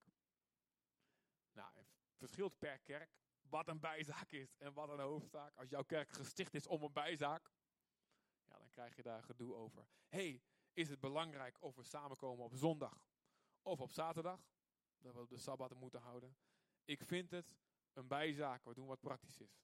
Nou, 1.51 1.69
het 1.75 1.87
verschilt 2.17 2.57
per 2.57 2.79
kerk 2.79 3.22
wat 3.53 3.67
een 3.67 3.79
bijzaak 3.79 4.31
is 4.31 4.55
en 4.57 4.73
wat 4.73 4.89
een 4.89 4.99
hoofdzaak. 4.99 5.55
Als 5.55 5.69
jouw 5.69 5.83
kerk 5.83 6.09
gesticht 6.09 6.53
is 6.53 6.67
om 6.67 6.83
een 6.83 6.93
bijzaak, 6.93 7.51
ja, 8.45 8.57
dan 8.57 8.69
krijg 8.69 8.95
je 8.95 9.03
daar 9.03 9.23
gedoe 9.23 9.55
over. 9.55 9.87
hey, 10.07 10.41
is 10.73 10.89
het 10.89 10.99
belangrijk 10.99 11.61
of 11.61 11.75
we 11.75 11.83
samenkomen 11.83 12.45
op 12.45 12.53
zondag 12.55 13.07
of 13.61 13.81
op 13.81 13.91
zaterdag? 13.91 14.47
Dat 14.97 15.15
we 15.15 15.27
de 15.27 15.37
sabbat 15.37 15.75
moeten 15.75 15.99
houden. 15.99 16.37
Ik 16.85 17.03
vind 17.03 17.31
het 17.31 17.55
een 17.93 18.07
bijzaak. 18.07 18.65
We 18.65 18.73
doen 18.73 18.87
wat 18.87 18.99
praktisch 18.99 19.39
is. 19.39 19.61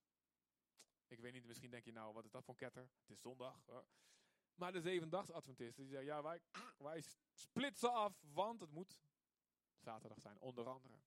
Ik 1.07 1.19
weet 1.19 1.33
niet, 1.33 1.45
misschien 1.45 1.71
denk 1.71 1.85
je 1.85 1.91
nou, 1.91 2.13
wat 2.13 2.25
is 2.25 2.31
dat 2.31 2.43
voor 2.43 2.55
ketter? 2.55 2.89
Het 3.01 3.09
is 3.09 3.21
zondag. 3.21 3.65
Maar 4.55 4.71
de 4.71 4.81
zevendags 4.81 5.31
Adventisten 5.31 5.83
die 5.83 5.91
zeggen, 5.91 6.07
ja, 6.07 6.23
wij, 6.23 6.41
wij 6.77 7.03
splitsen 7.31 7.93
af, 7.93 8.21
want 8.21 8.61
het 8.61 8.71
moet 8.71 9.01
zaterdag 9.77 10.19
zijn, 10.19 10.39
onder 10.39 10.67
andere. 10.67 10.99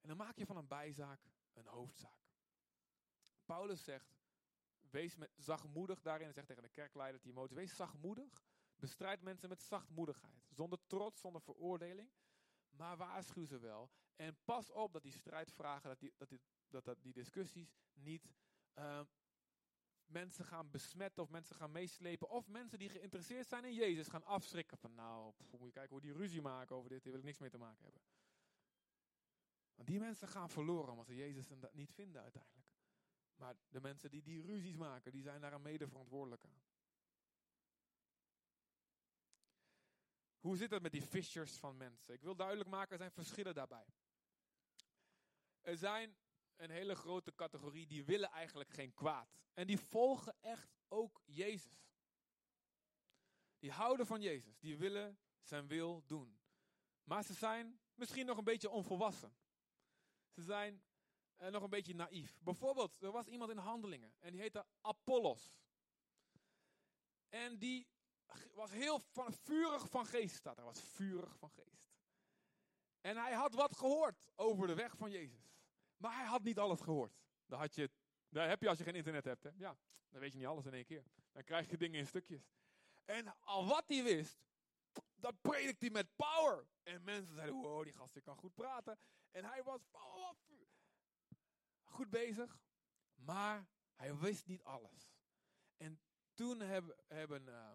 En 0.00 0.08
dan 0.08 0.16
maak 0.16 0.36
je 0.36 0.46
van 0.46 0.56
een 0.56 0.68
bijzaak 0.68 1.33
een 1.56 1.66
hoofdzaak. 1.66 2.22
Paulus 3.44 3.84
zegt, 3.84 4.14
wees 4.90 5.16
met 5.16 5.30
zachtmoedig 5.36 6.02
daarin, 6.02 6.26
en 6.26 6.32
zegt 6.32 6.46
tegen 6.46 6.62
de 6.62 6.68
kerkleider 6.68 7.20
Timotheus, 7.20 7.58
wees 7.58 7.76
zachtmoedig, 7.76 8.44
bestrijd 8.76 9.22
mensen 9.22 9.48
met 9.48 9.62
zachtmoedigheid, 9.62 10.46
zonder 10.50 10.78
trots, 10.86 11.20
zonder 11.20 11.42
veroordeling, 11.42 12.10
maar 12.70 12.96
waarschuw 12.96 13.44
ze 13.44 13.58
wel. 13.58 13.90
En 14.16 14.36
pas 14.44 14.70
op 14.70 14.92
dat 14.92 15.02
die 15.02 15.12
strijdvragen, 15.12 15.88
dat 15.88 16.00
die, 16.00 16.14
dat 16.16 16.28
die, 16.28 16.40
dat, 16.68 16.84
dat 16.84 17.02
die 17.02 17.12
discussies 17.12 17.74
niet 17.92 18.28
uh, 18.78 19.00
mensen 20.06 20.44
gaan 20.44 20.70
besmetten 20.70 21.22
of 21.22 21.28
mensen 21.28 21.56
gaan 21.56 21.72
meeslepen. 21.72 22.28
Of 22.28 22.48
mensen 22.48 22.78
die 22.78 22.88
geïnteresseerd 22.88 23.48
zijn 23.48 23.64
in 23.64 23.74
Jezus 23.74 24.08
gaan 24.08 24.24
afschrikken 24.24 24.78
van 24.78 24.94
nou, 24.94 25.32
moet 25.50 25.66
je 25.66 25.72
kijken 25.72 25.90
hoe 25.90 26.00
die 26.00 26.12
ruzie 26.12 26.42
maken 26.42 26.76
over 26.76 26.90
dit, 26.90 27.02
hier 27.02 27.12
wil 27.12 27.20
ik 27.20 27.26
niks 27.26 27.38
mee 27.38 27.50
te 27.50 27.58
maken 27.58 27.84
hebben. 27.84 28.02
Want 29.74 29.88
die 29.88 29.98
mensen 29.98 30.28
gaan 30.28 30.50
verloren 30.50 30.90
omdat 30.90 31.06
ze 31.06 31.14
Jezus 31.14 31.46
niet 31.72 31.92
vinden 31.92 32.22
uiteindelijk. 32.22 32.68
Maar 33.36 33.56
de 33.68 33.80
mensen 33.80 34.10
die 34.10 34.22
die 34.22 34.42
ruzies 34.42 34.76
maken, 34.76 35.12
die 35.12 35.22
zijn 35.22 35.40
daar 35.40 35.52
een 35.52 35.62
mede 35.62 35.88
verantwoordelijk 35.88 36.44
aan. 36.44 36.62
Hoe 40.38 40.56
zit 40.56 40.70
het 40.70 40.82
met 40.82 40.92
die 40.92 41.02
fishers 41.02 41.52
van 41.52 41.76
mensen? 41.76 42.14
Ik 42.14 42.22
wil 42.22 42.36
duidelijk 42.36 42.68
maken, 42.68 42.92
er 42.92 42.98
zijn 42.98 43.10
verschillen 43.10 43.54
daarbij. 43.54 43.86
Er 45.60 45.76
zijn 45.76 46.16
een 46.56 46.70
hele 46.70 46.94
grote 46.94 47.34
categorie 47.34 47.86
die 47.86 48.04
willen 48.04 48.30
eigenlijk 48.30 48.70
geen 48.70 48.94
kwaad. 48.94 49.36
En 49.54 49.66
die 49.66 49.78
volgen 49.78 50.36
echt 50.40 50.74
ook 50.88 51.22
Jezus. 51.24 51.94
Die 53.58 53.70
houden 53.70 54.06
van 54.06 54.20
Jezus. 54.20 54.58
Die 54.58 54.76
willen 54.76 55.18
zijn 55.42 55.66
wil 55.66 56.02
doen. 56.06 56.38
Maar 57.04 57.24
ze 57.24 57.32
zijn 57.32 57.80
misschien 57.94 58.26
nog 58.26 58.38
een 58.38 58.44
beetje 58.44 58.70
onvolwassen. 58.70 59.36
Ze 60.34 60.42
zijn 60.42 60.82
uh, 61.38 61.48
nog 61.48 61.62
een 61.62 61.70
beetje 61.70 61.94
naïef. 61.94 62.38
Bijvoorbeeld, 62.40 63.02
er 63.02 63.12
was 63.12 63.26
iemand 63.26 63.50
in 63.50 63.56
handelingen 63.56 64.14
en 64.18 64.32
die 64.32 64.40
heette 64.40 64.66
Apollos. 64.80 65.54
En 67.28 67.58
die 67.58 67.86
was 68.54 68.70
heel 68.70 69.00
van, 69.00 69.32
vurig 69.32 69.88
van 69.88 70.06
geest, 70.06 70.34
staat 70.34 70.58
er. 70.58 70.64
was 70.64 70.82
vurig 70.82 71.36
van 71.36 71.50
geest. 71.50 71.84
En 73.00 73.16
hij 73.16 73.32
had 73.32 73.54
wat 73.54 73.76
gehoord 73.76 74.30
over 74.34 74.66
de 74.66 74.74
weg 74.74 74.96
van 74.96 75.10
Jezus. 75.10 75.52
Maar 75.96 76.16
hij 76.16 76.26
had 76.26 76.42
niet 76.42 76.58
alles 76.58 76.80
gehoord. 76.80 77.18
Dat, 77.46 77.58
had 77.58 77.74
je, 77.74 77.90
heb 78.30 78.62
je 78.62 78.68
als 78.68 78.78
je 78.78 78.84
geen 78.84 78.94
internet 78.94 79.24
hebt. 79.24 79.42
Hè? 79.42 79.50
Ja, 79.56 79.76
dan 80.08 80.20
weet 80.20 80.32
je 80.32 80.38
niet 80.38 80.46
alles 80.46 80.66
in 80.66 80.74
één 80.74 80.84
keer. 80.84 81.04
Dan 81.32 81.44
krijg 81.44 81.70
je 81.70 81.76
dingen 81.76 81.98
in 81.98 82.06
stukjes. 82.06 82.50
En 83.04 83.40
al 83.40 83.66
wat 83.66 83.88
hij 83.88 84.02
wist, 84.02 84.44
dat 85.24 85.40
predikt 85.40 85.80
hij 85.80 85.90
met 85.90 86.16
power. 86.16 86.66
En 86.82 87.04
mensen 87.04 87.34
zeiden, 87.34 87.54
wow, 87.54 87.84
die 87.84 87.92
gast 87.92 88.22
kan 88.22 88.36
goed 88.36 88.54
praten. 88.54 88.98
En 89.30 89.44
hij 89.44 89.62
was 89.62 89.80
goed 91.82 92.10
bezig, 92.10 92.60
maar 93.14 93.68
hij 93.94 94.16
wist 94.16 94.46
niet 94.46 94.62
alles. 94.62 95.12
En 95.76 96.00
toen 96.34 96.60
hebben, 96.60 97.48
uh, 97.48 97.70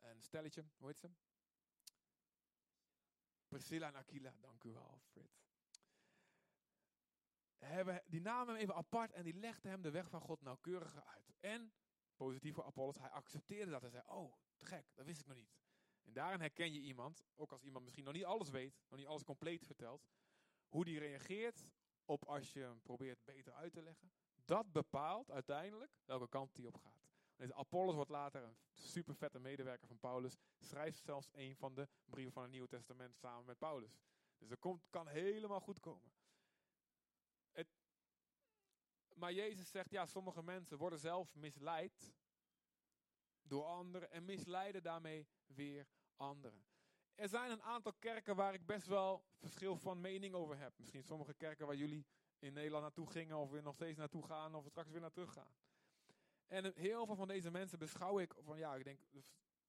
een 0.00 0.22
stelletje, 0.22 0.64
hoe 0.76 0.88
heet 0.88 0.98
ze? 0.98 1.10
Priscilla 3.48 3.86
en 3.86 3.94
Aquila, 3.94 4.36
dank 4.40 4.64
u 4.64 4.72
wel, 4.72 5.00
Frit. 5.10 5.42
Hebben, 7.58 8.02
die 8.06 8.20
namen 8.20 8.54
hem 8.54 8.62
even 8.62 8.74
apart 8.74 9.12
en 9.12 9.24
die 9.24 9.34
legden 9.34 9.70
hem 9.70 9.82
de 9.82 9.90
weg 9.90 10.08
van 10.08 10.20
God 10.20 10.40
nauwkeuriger 10.40 11.04
uit. 11.04 11.32
En, 11.40 11.72
positief 12.16 12.54
voor 12.54 12.64
Apollos, 12.64 12.98
hij 12.98 13.10
accepteerde 13.10 13.70
dat. 13.70 13.80
Hij 13.80 13.90
zei, 13.90 14.02
oh, 14.06 14.34
te 14.56 14.66
gek, 14.66 14.86
dat 14.94 15.06
wist 15.06 15.20
ik 15.20 15.26
nog 15.26 15.36
niet. 15.36 15.63
En 16.04 16.12
daarin 16.12 16.40
herken 16.40 16.72
je 16.72 16.80
iemand, 16.80 17.24
ook 17.34 17.52
als 17.52 17.62
iemand 17.62 17.84
misschien 17.84 18.04
nog 18.04 18.14
niet 18.14 18.24
alles 18.24 18.50
weet, 18.50 18.82
nog 18.88 18.98
niet 18.98 19.08
alles 19.08 19.24
compleet 19.24 19.66
vertelt, 19.66 20.08
hoe 20.68 20.84
die 20.84 20.98
reageert 20.98 21.72
op 22.04 22.24
als 22.24 22.52
je 22.52 22.60
hem 22.60 22.80
probeert 22.82 23.24
beter 23.24 23.52
uit 23.52 23.72
te 23.72 23.82
leggen, 23.82 24.12
dat 24.44 24.72
bepaalt 24.72 25.30
uiteindelijk 25.30 25.98
welke 26.04 26.28
kant 26.28 26.54
die 26.56 26.66
op 26.66 26.76
gaat. 26.76 27.04
Apollos 27.52 27.94
wordt 27.94 28.10
later 28.10 28.42
een 28.42 28.56
super 28.72 29.14
vette 29.14 29.38
medewerker 29.38 29.86
van 29.86 29.98
Paulus. 29.98 30.38
Schrijft 30.58 31.02
zelfs 31.02 31.30
een 31.32 31.56
van 31.56 31.74
de 31.74 31.88
brieven 32.04 32.32
van 32.32 32.42
het 32.42 32.50
Nieuwe 32.50 32.68
Testament 32.68 33.16
samen 33.16 33.44
met 33.44 33.58
Paulus. 33.58 33.98
Dus 34.38 34.48
dat 34.48 34.58
komt, 34.58 34.86
kan 34.90 35.08
helemaal 35.08 35.60
goed 35.60 35.80
komen. 35.80 36.12
Het, 37.52 37.68
maar 39.14 39.32
Jezus 39.32 39.70
zegt, 39.70 39.90
ja, 39.90 40.06
sommige 40.06 40.42
mensen 40.42 40.78
worden 40.78 40.98
zelf 40.98 41.34
misleid 41.34 42.14
door 43.48 43.64
anderen 43.64 44.10
en 44.10 44.24
misleiden 44.24 44.82
daarmee 44.82 45.26
weer 45.46 45.86
anderen. 46.16 46.64
Er 47.14 47.28
zijn 47.28 47.50
een 47.50 47.62
aantal 47.62 47.92
kerken 47.92 48.36
waar 48.36 48.54
ik 48.54 48.66
best 48.66 48.86
wel 48.86 49.24
verschil 49.34 49.76
van 49.76 50.00
mening 50.00 50.34
over 50.34 50.58
heb. 50.58 50.72
Misschien 50.78 51.04
sommige 51.04 51.34
kerken 51.34 51.66
waar 51.66 51.76
jullie 51.76 52.06
in 52.38 52.52
Nederland 52.52 52.82
naartoe 52.82 53.10
gingen, 53.10 53.36
of 53.36 53.50
weer 53.50 53.62
nog 53.62 53.74
steeds 53.74 53.98
naartoe 53.98 54.24
gaan, 54.24 54.54
of 54.54 54.66
straks 54.68 54.90
weer 54.90 55.00
naar 55.00 55.12
terug 55.12 55.32
gaan. 55.32 55.54
En 56.46 56.72
heel 56.74 57.06
veel 57.06 57.16
van 57.16 57.28
deze 57.28 57.50
mensen 57.50 57.78
beschouw 57.78 58.18
ik 58.18 58.34
van 58.38 58.58
ja, 58.58 58.74
ik 58.74 58.84
denk, 58.84 59.00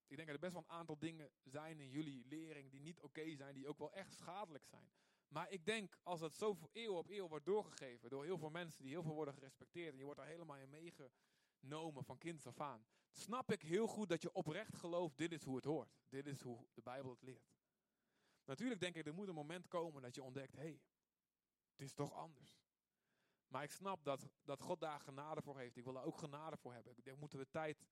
ik 0.08 0.16
denk 0.16 0.28
dat 0.28 0.36
er 0.36 0.40
best 0.40 0.54
wel 0.54 0.64
een 0.68 0.78
aantal 0.78 0.98
dingen 0.98 1.32
zijn 1.44 1.80
in 1.80 1.90
jullie 1.90 2.26
lering 2.26 2.72
die 2.72 2.82
niet 2.82 3.00
oké 3.00 3.36
zijn, 3.36 3.54
die 3.54 3.68
ook 3.68 3.78
wel 3.78 3.94
echt 3.94 4.14
schadelijk 4.14 4.66
zijn. 4.66 4.92
Maar 5.28 5.50
ik 5.50 5.66
denk, 5.66 5.98
als 6.04 6.20
dat 6.20 6.34
zo 6.34 6.58
eeuw 6.74 6.94
op 6.94 7.10
eeuw 7.10 7.28
wordt 7.28 7.46
doorgegeven 7.46 8.10
door 8.10 8.24
heel 8.24 8.38
veel 8.38 8.50
mensen 8.50 8.82
die 8.82 8.92
heel 8.92 9.04
veel 9.04 9.14
worden 9.14 9.34
gerespecteerd 9.34 9.92
en 9.92 9.98
je 9.98 10.04
wordt 10.04 10.20
daar 10.20 10.30
helemaal 10.30 10.58
in 10.58 10.70
meegenomen 10.70 12.04
van 12.04 12.18
kind 12.18 12.46
af 12.46 12.60
aan, 12.60 12.86
snap 13.18 13.52
ik 13.52 13.62
heel 13.62 13.88
goed 13.88 14.10
dat 14.10 14.22
je 14.22 14.34
oprecht 14.34 14.76
gelooft, 14.76 15.18
dit 15.18 15.32
is 15.32 15.44
hoe 15.44 15.56
het 15.56 15.66
hoort. 15.66 15.98
Dit 16.10 16.28
is 16.28 16.42
hoe 16.42 16.66
de 16.74 16.82
Bijbel 16.82 17.12
het 17.12 17.22
leert. 17.22 17.54
Natuurlijk 18.46 18.82
denk 18.82 18.96
ik, 18.96 19.06
er 19.06 19.14
moet 19.14 19.28
een 19.28 19.34
moment 19.34 19.68
komen 19.68 20.02
dat 20.02 20.16
je 20.16 20.24
ontdekt, 20.24 20.56
hé, 20.56 20.62
hey, 20.62 20.82
het 21.72 21.82
is 21.82 21.94
toch 21.94 22.14
anders. 22.14 22.58
Maar 23.48 23.64
ik 23.64 23.72
snap 23.72 24.04
dat, 24.04 24.30
dat 24.44 24.62
God 24.62 24.80
daar 24.80 25.00
genade 25.00 25.42
voor 25.42 25.58
heeft. 25.58 25.78
Ik 25.78 25.84
wil 25.84 25.94
daar 25.94 26.04
ook 26.04 26.18
genade 26.18 26.58
voor 26.58 26.74
hebben. 26.74 26.96
Daar 27.04 27.18
moeten 27.18 27.40
we 27.40 27.50
tijd 27.50 27.86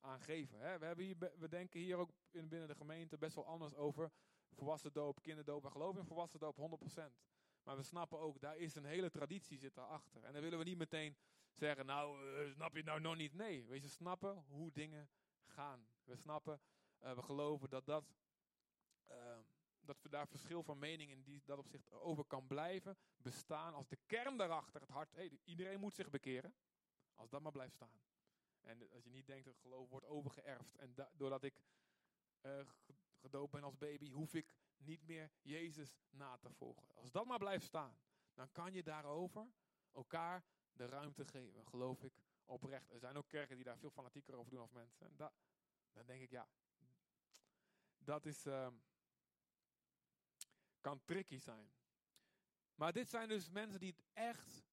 aan 0.00 0.20
geven. 0.20 0.58
Hè? 0.58 0.78
We, 0.78 0.84
hebben 0.84 1.04
hier, 1.04 1.16
we 1.38 1.48
denken 1.48 1.80
hier 1.80 1.96
ook 1.96 2.10
in, 2.30 2.48
binnen 2.48 2.68
de 2.68 2.74
gemeente 2.74 3.18
best 3.18 3.34
wel 3.34 3.46
anders 3.46 3.74
over 3.74 4.12
volwassen 4.50 4.92
doop, 4.92 5.22
kinderdoop. 5.22 5.62
We 5.62 5.70
geloven 5.70 6.00
in 6.00 6.06
volwassen 6.06 6.40
doop 6.40 6.80
100%. 7.00 7.02
Maar 7.62 7.76
we 7.76 7.82
snappen 7.82 8.18
ook, 8.18 8.40
daar 8.40 8.56
is 8.56 8.74
een 8.74 8.84
hele 8.84 9.10
traditie 9.10 9.58
zit 9.58 9.74
daarachter. 9.74 10.24
En 10.24 10.32
dan 10.32 10.42
willen 10.42 10.58
we 10.58 10.64
niet 10.64 10.78
meteen 10.78 11.16
zeggen, 11.54 11.86
nou, 11.86 12.26
uh, 12.26 12.52
snap 12.52 12.76
je 12.76 12.82
nou 12.82 13.00
nog 13.00 13.16
niet? 13.16 13.34
Nee, 13.34 13.64
we 13.64 13.88
snappen 13.88 14.44
hoe 14.48 14.72
dingen 14.72 15.10
gaan. 15.44 15.86
We 16.04 16.16
snappen, 16.16 16.60
uh, 17.02 17.14
we 17.14 17.22
geloven 17.22 17.68
dat 17.68 17.86
dat... 17.86 18.04
Uh, 19.10 19.38
dat 19.84 20.02
we 20.02 20.08
daar 20.08 20.28
verschil 20.28 20.62
van 20.62 20.78
mening 20.78 21.10
in 21.10 21.22
die, 21.22 21.42
dat 21.44 21.58
opzicht 21.58 21.90
over 21.90 22.24
kan 22.24 22.46
blijven 22.46 22.96
bestaan. 23.16 23.74
Als 23.74 23.88
de 23.88 23.98
kern 24.06 24.36
daarachter, 24.36 24.80
het 24.80 24.90
hart, 24.90 25.12
hey, 25.12 25.38
iedereen 25.44 25.80
moet 25.80 25.94
zich 25.94 26.10
bekeren. 26.10 26.54
Als 27.14 27.30
dat 27.30 27.42
maar 27.42 27.52
blijft 27.52 27.74
staan. 27.74 28.00
En 28.60 28.90
als 28.90 29.04
je 29.04 29.10
niet 29.10 29.26
denkt 29.26 29.44
dat 29.44 29.58
geloof 29.58 29.88
wordt 29.88 30.06
overgeërfd. 30.06 30.76
En 30.76 30.94
doordat 31.12 31.42
ik 31.42 31.54
uh, 32.42 32.60
gedoopt 33.20 33.52
ben 33.52 33.62
als 33.62 33.78
baby, 33.78 34.10
hoef 34.10 34.34
ik 34.34 34.54
niet 34.76 35.06
meer 35.06 35.30
Jezus 35.40 35.98
na 36.10 36.36
te 36.36 36.50
volgen. 36.52 36.94
Als 36.94 37.10
dat 37.10 37.26
maar 37.26 37.38
blijft 37.38 37.64
staan, 37.64 37.96
dan 38.34 38.52
kan 38.52 38.72
je 38.72 38.82
daarover 38.82 39.46
elkaar 39.92 40.44
de 40.72 40.86
ruimte 40.86 41.24
geven. 41.24 41.66
Geloof 41.66 42.02
ik 42.02 42.12
oprecht. 42.44 42.90
Er 42.90 42.98
zijn 42.98 43.16
ook 43.16 43.28
kerken 43.28 43.56
die 43.56 43.64
daar 43.64 43.78
veel 43.78 43.90
fanatieker 43.90 44.34
over 44.34 44.50
doen 44.50 44.62
of 44.62 44.72
mensen. 44.72 45.06
En 45.06 45.16
da, 45.16 45.32
dan 45.92 46.06
denk 46.06 46.22
ik, 46.22 46.30
ja, 46.30 46.48
dat 47.98 48.26
is... 48.26 48.46
Uh, 48.46 48.68
kan 50.80 51.04
tricky 51.04 51.38
zijn. 51.38 51.72
Maar 52.74 52.92
dit 52.92 53.08
zijn 53.08 53.28
dus 53.28 53.50
mensen 53.50 53.80
die 53.80 53.90
het 53.90 54.04
echt 54.12 54.64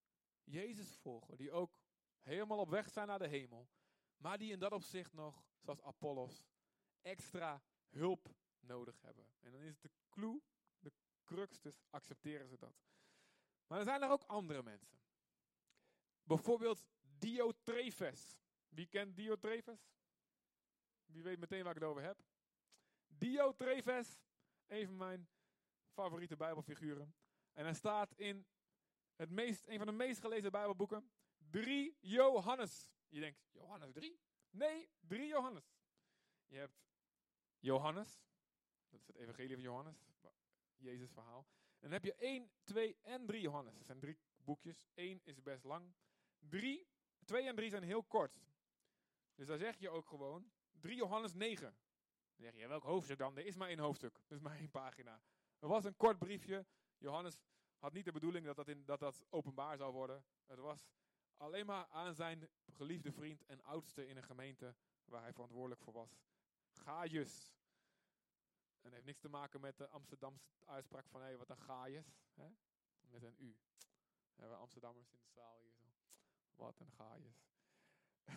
Jezus 0.44 0.96
volgen. 0.96 1.38
Die 1.38 1.52
ook 1.52 1.78
helemaal 2.22 2.60
op 2.60 2.70
weg 2.70 2.90
zijn 2.90 3.08
naar 3.08 3.20
de 3.20 3.28
hemel. 3.28 3.70
Maar 4.18 4.38
die 4.38 4.52
in 4.52 4.60
dat 4.60 4.72
opzicht 4.72 5.14
nog, 5.14 5.44
zoals 5.60 5.82
Apollos, 5.82 6.46
extra 7.02 7.62
hulp 7.90 8.36
nodig 8.60 9.02
hebben. 9.02 9.28
En 9.40 9.52
dan 9.52 9.62
is 9.62 9.80
de 9.80 9.92
clue, 10.10 10.42
de 10.80 10.92
crux, 11.24 11.62
dus 11.62 11.82
accepteren 11.90 12.48
ze 12.48 12.58
dat. 12.58 12.76
Maar 13.68 13.78
er 13.78 13.86
zijn 13.86 14.02
er 14.02 14.10
ook 14.10 14.24
andere 14.24 14.64
mensen. 14.64 15.00
Bijvoorbeeld 16.30 16.86
Diotrephes. 17.02 18.38
Wie 18.68 18.88
kent 18.88 19.16
Diotrephes? 19.16 19.92
Wie 21.06 21.24
weet 21.24 21.40
meteen 21.40 21.64
waar 21.64 21.76
ik 21.76 21.82
het 21.82 21.90
over 21.90 22.04
heb? 22.04 22.24
Diotrephes, 23.08 24.20
een 24.68 24.86
van 24.86 24.98
mijn 24.98 25.30
favoriete 25.94 26.36
Bijbelfiguren. 26.36 27.16
En 27.54 27.64
hij 27.64 27.74
staat 27.74 28.14
in 28.14 28.46
het 29.16 29.30
meest, 29.30 29.68
een 29.68 29.78
van 29.78 29.88
de 29.88 29.94
meest 29.94 30.20
gelezen 30.20 30.52
Bijbelboeken. 30.52 31.12
3 31.50 31.98
Johannes. 32.00 32.92
Je 33.08 33.20
denkt, 33.20 33.40
Johannes 33.52 33.92
3? 33.92 34.20
Nee, 34.50 34.90
3 35.00 35.28
Johannes. 35.28 35.76
Je 36.48 36.58
hebt 36.58 36.82
Johannes. 37.60 38.22
Dat 38.90 39.00
is 39.00 39.08
het 39.08 39.16
evangelie 39.16 39.54
van 39.54 39.64
Johannes. 39.64 39.98
Jezus 40.78 41.12
verhaal. 41.12 41.48
En 41.80 41.90
dan 41.90 41.92
heb 41.92 42.04
je 42.04 42.16
1, 42.16 42.52
2 42.64 42.98
en 43.02 43.26
3 43.26 43.42
Johannes. 43.42 43.76
Dat 43.76 43.86
zijn 43.86 44.00
drie 44.00 44.18
boekjes. 44.36 44.88
1 44.94 45.22
is 45.24 45.42
best 45.42 45.64
lang. 45.64 45.94
3, 46.40 46.88
2 47.26 47.48
en 47.48 47.56
3 47.56 47.70
zijn 47.70 47.84
heel 47.84 48.04
kort. 48.04 48.40
Dus 49.36 49.48
daar 49.48 49.58
zeg 49.58 49.78
je 49.78 49.90
ook 49.90 50.08
gewoon 50.08 50.52
3 50.80 50.96
Johannes 50.96 51.34
9. 51.34 51.64
Dan 52.36 52.46
zeg 52.46 52.56
je, 52.56 52.68
welk 52.68 52.84
hoofdstuk 52.84 53.18
dan? 53.18 53.38
Er 53.38 53.46
is 53.46 53.56
maar 53.56 53.68
één 53.68 53.80
hoofdstuk. 53.80 54.20
Er 54.28 54.36
is 54.36 54.42
maar 54.42 54.58
één 54.58 54.72
pagina. 54.72 55.22
Er 55.60 55.68
was 55.68 55.86
een 55.86 55.96
kort 55.96 56.18
briefje. 56.18 56.66
Johannes 56.98 57.38
had 57.78 57.94
niet 57.94 58.06
de 58.06 58.12
bedoeling 58.12 58.46
dat 58.46 58.56
dat, 58.56 58.68
in, 58.68 58.86
dat 58.86 59.00
dat 59.00 59.26
openbaar 59.30 59.78
zou 59.78 59.94
worden. 59.94 60.24
Het 60.46 60.60
was 60.60 60.90
alleen 61.38 61.66
maar 61.66 61.88
aan 61.88 62.14
zijn 62.14 62.50
geliefde 62.66 63.12
vriend 63.12 63.46
en 63.46 63.64
oudste 63.64 64.08
in 64.08 64.18
een 64.18 64.24
gemeente 64.24 64.76
waar 65.06 65.22
hij 65.22 65.34
verantwoordelijk 65.34 65.82
voor 65.82 65.94
was. 65.94 66.20
Gaius. 66.72 67.54
En 68.80 68.86
het 68.86 68.94
heeft 68.94 69.06
niks 69.06 69.20
te 69.20 69.30
maken 69.30 69.62
met 69.62 69.78
de 69.78 69.88
Amsterdamse 69.88 70.46
uitspraak 70.66 71.08
van 71.08 71.22
hé, 71.22 71.28
hey, 71.28 71.38
wat 71.38 71.50
een. 71.50 72.06
Hè? 72.34 72.48
Met 73.10 73.24
een 73.24 73.36
U. 73.38 73.58
We 74.34 74.42
hebben 74.42 74.58
Amsterdammers 74.58 75.14
in 75.14 75.22
de 75.22 75.32
zaal 75.32 75.60
hier 75.60 75.74
zo. 75.74 75.89
Wat 76.60 76.80
een 76.80 76.92
Gaius. 76.92 77.48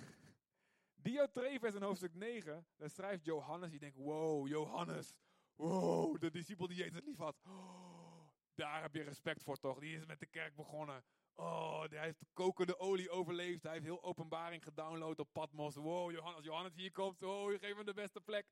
Diotrephes 1.02 1.74
in 1.74 1.82
hoofdstuk 1.82 2.14
9, 2.14 2.66
daar 2.76 2.90
schrijft 2.90 3.24
Johannes, 3.24 3.70
die 3.70 3.78
denkt, 3.78 3.96
wow, 3.96 4.48
Johannes, 4.48 5.14
Wow, 5.56 6.20
de 6.20 6.30
discipel 6.30 6.66
die 6.66 6.76
Jezus 6.76 7.00
lief 7.04 7.18
had. 7.18 7.36
Daar 8.54 8.82
heb 8.82 8.94
je 8.94 9.02
respect 9.02 9.42
voor 9.42 9.58
toch? 9.58 9.78
Die 9.78 9.96
is 9.96 10.06
met 10.06 10.20
de 10.20 10.26
kerk 10.26 10.54
begonnen. 10.54 11.04
Oh, 11.34 11.84
hij 11.88 12.00
heeft 12.00 12.24
kokende 12.32 12.78
olie 12.78 13.10
overleefd. 13.10 13.62
Hij 13.62 13.72
heeft 13.72 13.84
heel 13.84 14.02
openbaring 14.02 14.62
gedownload 14.62 15.18
op 15.18 15.32
Patmos. 15.32 15.74
Wow, 15.74 16.10
Johannes, 16.10 16.44
Johannes 16.44 16.74
hier 16.74 16.92
komt. 16.92 17.22
Oh, 17.22 17.52
je 17.52 17.58
geeft 17.58 17.76
hem 17.76 17.84
de 17.84 17.94
beste 17.94 18.20
plek. 18.20 18.46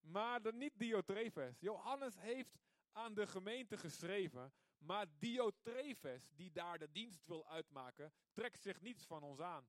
Maar 0.00 0.42
de, 0.42 0.52
niet 0.52 0.78
Diotrephes. 0.78 1.60
Johannes 1.60 2.18
heeft 2.18 2.58
aan 2.92 3.14
de 3.14 3.26
gemeente 3.26 3.76
geschreven. 3.76 4.52
Maar 4.78 5.06
Diotrephes, 5.18 6.30
die 6.34 6.50
daar 6.50 6.78
de 6.78 6.90
dienst 6.90 7.26
wil 7.26 7.46
uitmaken, 7.46 8.12
trekt 8.32 8.60
zich 8.60 8.80
niets 8.80 9.04
van 9.04 9.22
ons 9.22 9.40
aan. 9.40 9.68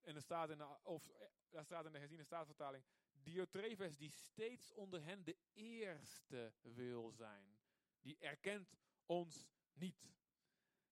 En 0.00 0.14
er 0.14 0.22
staat 0.22 0.50
in 0.50 0.58
de, 0.58 0.76
of, 0.82 1.08
eh, 1.50 1.62
staat 1.62 1.86
in 1.86 1.92
de 1.92 1.98
herziene 1.98 2.24
staatsvertaling. 2.24 2.84
Diotrephes 3.12 3.96
die 3.96 4.10
steeds 4.10 4.72
onder 4.72 5.04
hen 5.04 5.24
de 5.24 5.36
eerste 5.52 6.52
wil 6.62 7.10
zijn. 7.10 7.58
Die 8.00 8.18
erkent 8.18 8.76
ons 9.06 9.50
niet. 9.72 10.12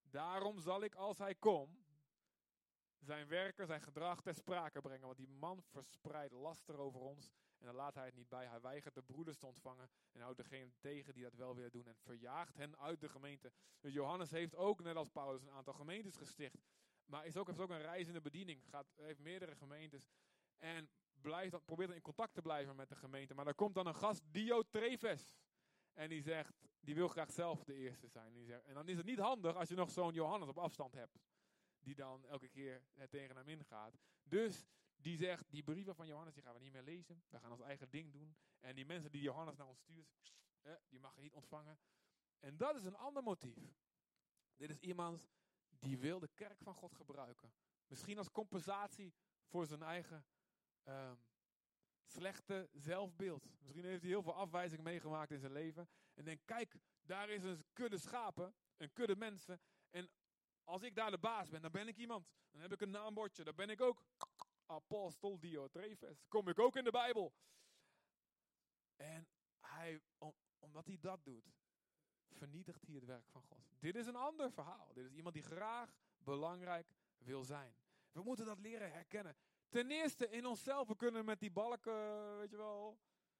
Daarom 0.02 0.58
zal 0.58 0.82
ik 0.82 0.94
als 0.94 1.18
hij 1.18 1.34
komt 1.34 1.82
zijn 2.98 3.28
werken, 3.28 3.66
zijn 3.66 3.82
gedrag 3.82 4.20
ter 4.20 4.34
sprake 4.34 4.80
brengen. 4.80 5.06
Want 5.06 5.16
die 5.16 5.28
man 5.28 5.62
verspreidt 5.62 6.32
laster 6.32 6.78
over 6.78 7.00
ons. 7.00 7.32
En 7.62 7.68
dan 7.68 7.76
laat 7.76 7.94
hij 7.94 8.04
het 8.04 8.14
niet 8.14 8.28
bij. 8.28 8.46
Hij 8.46 8.60
weigert 8.60 8.94
de 8.94 9.02
broeders 9.02 9.38
te 9.38 9.46
ontvangen. 9.46 9.90
En 10.12 10.20
houdt 10.20 10.36
degene 10.36 10.72
tegen 10.78 11.14
die 11.14 11.22
dat 11.22 11.34
wel 11.34 11.54
willen 11.54 11.70
doen. 11.70 11.86
En 11.86 11.96
verjaagt 11.96 12.56
hen 12.56 12.78
uit 12.78 13.00
de 13.00 13.08
gemeente. 13.08 13.52
Dus 13.80 13.92
Johannes 13.92 14.30
heeft 14.30 14.54
ook, 14.54 14.82
net 14.82 14.96
als 14.96 15.08
Paulus, 15.08 15.42
een 15.42 15.50
aantal 15.50 15.72
gemeentes 15.72 16.16
gesticht. 16.16 16.64
Maar 17.06 17.26
is 17.26 17.36
ook, 17.36 17.46
heeft 17.46 17.60
ook 17.60 17.70
een 17.70 17.82
reizende 17.82 18.20
bediening. 18.20 18.68
Gaat, 18.68 18.86
heeft 18.96 19.18
meerdere 19.18 19.54
gemeentes. 19.54 20.08
En 20.58 20.88
blijft, 21.20 21.64
probeert 21.64 21.88
dan 21.88 21.96
in 21.96 22.02
contact 22.02 22.34
te 22.34 22.42
blijven 22.42 22.76
met 22.76 22.88
de 22.88 22.96
gemeente. 22.96 23.34
Maar 23.34 23.46
er 23.46 23.54
komt 23.54 23.74
dan 23.74 23.86
een 23.86 23.94
gast, 23.94 24.22
Diotrephes. 24.30 25.36
En 25.92 26.08
die 26.08 26.22
zegt, 26.22 26.54
die 26.80 26.94
wil 26.94 27.08
graag 27.08 27.30
zelf 27.30 27.64
de 27.64 27.74
eerste 27.74 28.08
zijn. 28.08 28.32
Die 28.32 28.44
zegt, 28.44 28.64
en 28.64 28.74
dan 28.74 28.88
is 28.88 28.96
het 28.96 29.06
niet 29.06 29.18
handig 29.18 29.56
als 29.56 29.68
je 29.68 29.74
nog 29.74 29.90
zo'n 29.90 30.12
Johannes 30.12 30.48
op 30.48 30.58
afstand 30.58 30.94
hebt. 30.94 31.18
Die 31.78 31.94
dan 31.94 32.26
elke 32.26 32.48
keer 32.48 32.82
tegen 33.10 33.36
hem 33.36 33.48
ingaat. 33.48 33.98
Dus 34.22 34.66
die 35.02 35.16
zegt, 35.16 35.50
die 35.50 35.62
brieven 35.62 35.94
van 35.94 36.06
Johannes 36.06 36.34
die 36.34 36.42
gaan 36.42 36.54
we 36.54 36.60
niet 36.60 36.72
meer 36.72 36.82
lezen. 36.82 37.22
We 37.28 37.38
gaan 37.38 37.50
ons 37.50 37.60
eigen 37.60 37.90
ding 37.90 38.12
doen. 38.12 38.36
En 38.60 38.74
die 38.74 38.86
mensen 38.86 39.10
die 39.10 39.22
Johannes 39.22 39.56
naar 39.56 39.66
ons 39.66 39.78
stuurt, 39.78 40.14
die 40.88 41.00
mag 41.00 41.14
je 41.14 41.20
niet 41.20 41.34
ontvangen. 41.34 41.78
En 42.38 42.56
dat 42.56 42.76
is 42.76 42.84
een 42.84 42.96
ander 42.96 43.22
motief. 43.22 43.58
Dit 44.56 44.70
is 44.70 44.78
iemand 44.78 45.28
die 45.68 45.98
wil 45.98 46.18
de 46.18 46.30
kerk 46.34 46.60
van 46.62 46.74
God 46.74 46.94
gebruiken. 46.94 47.52
Misschien 47.86 48.18
als 48.18 48.30
compensatie 48.30 49.14
voor 49.46 49.66
zijn 49.66 49.82
eigen 49.82 50.24
um, 50.84 51.22
slechte 52.04 52.68
zelfbeeld. 52.72 53.50
Misschien 53.60 53.84
heeft 53.84 54.02
hij 54.02 54.10
heel 54.10 54.22
veel 54.22 54.34
afwijzingen 54.34 54.84
meegemaakt 54.84 55.30
in 55.30 55.38
zijn 55.38 55.52
leven. 55.52 55.88
En 56.14 56.24
denkt, 56.24 56.44
kijk, 56.44 56.78
daar 57.02 57.28
is 57.28 57.42
een 57.42 57.64
kudde 57.72 57.98
schapen, 57.98 58.54
een 58.76 58.92
kudde 58.92 59.16
mensen. 59.16 59.60
En 59.90 60.10
als 60.64 60.82
ik 60.82 60.94
daar 60.94 61.10
de 61.10 61.18
baas 61.18 61.48
ben, 61.48 61.62
dan 61.62 61.70
ben 61.70 61.88
ik 61.88 61.96
iemand. 61.96 62.30
Dan 62.50 62.60
heb 62.60 62.72
ik 62.72 62.80
een 62.80 62.90
naambordje, 62.90 63.44
dan 63.44 63.54
ben 63.54 63.70
ik 63.70 63.80
ook 63.80 64.04
apostel 64.72 65.38
Diotrephes. 65.38 66.24
Kom 66.28 66.48
ik 66.48 66.58
ook 66.58 66.76
in 66.76 66.84
de 66.84 66.90
Bijbel. 66.90 67.32
En 68.96 69.28
hij, 69.60 70.00
omdat 70.58 70.86
hij 70.86 70.98
dat 71.00 71.24
doet, 71.24 71.52
vernietigt 72.30 72.86
hij 72.86 72.94
het 72.94 73.04
werk 73.04 73.28
van 73.28 73.42
God. 73.42 73.64
Dit 73.78 73.96
is 73.96 74.06
een 74.06 74.16
ander 74.16 74.52
verhaal. 74.52 74.92
Dit 74.94 75.04
is 75.04 75.14
iemand 75.14 75.34
die 75.34 75.42
graag 75.42 75.94
belangrijk 76.18 76.86
wil 77.18 77.44
zijn. 77.44 77.74
We 78.12 78.22
moeten 78.22 78.46
dat 78.46 78.58
leren 78.58 78.92
herkennen. 78.92 79.36
Ten 79.68 79.90
eerste 79.90 80.28
in 80.28 80.46
onszelf, 80.46 80.88
we 80.88 80.96
kunnen 80.96 81.24
met 81.24 81.40
die 81.40 81.50
balken, 81.50 82.38
weet 82.38 82.50
je 82.50 82.56
wel, 82.56 82.98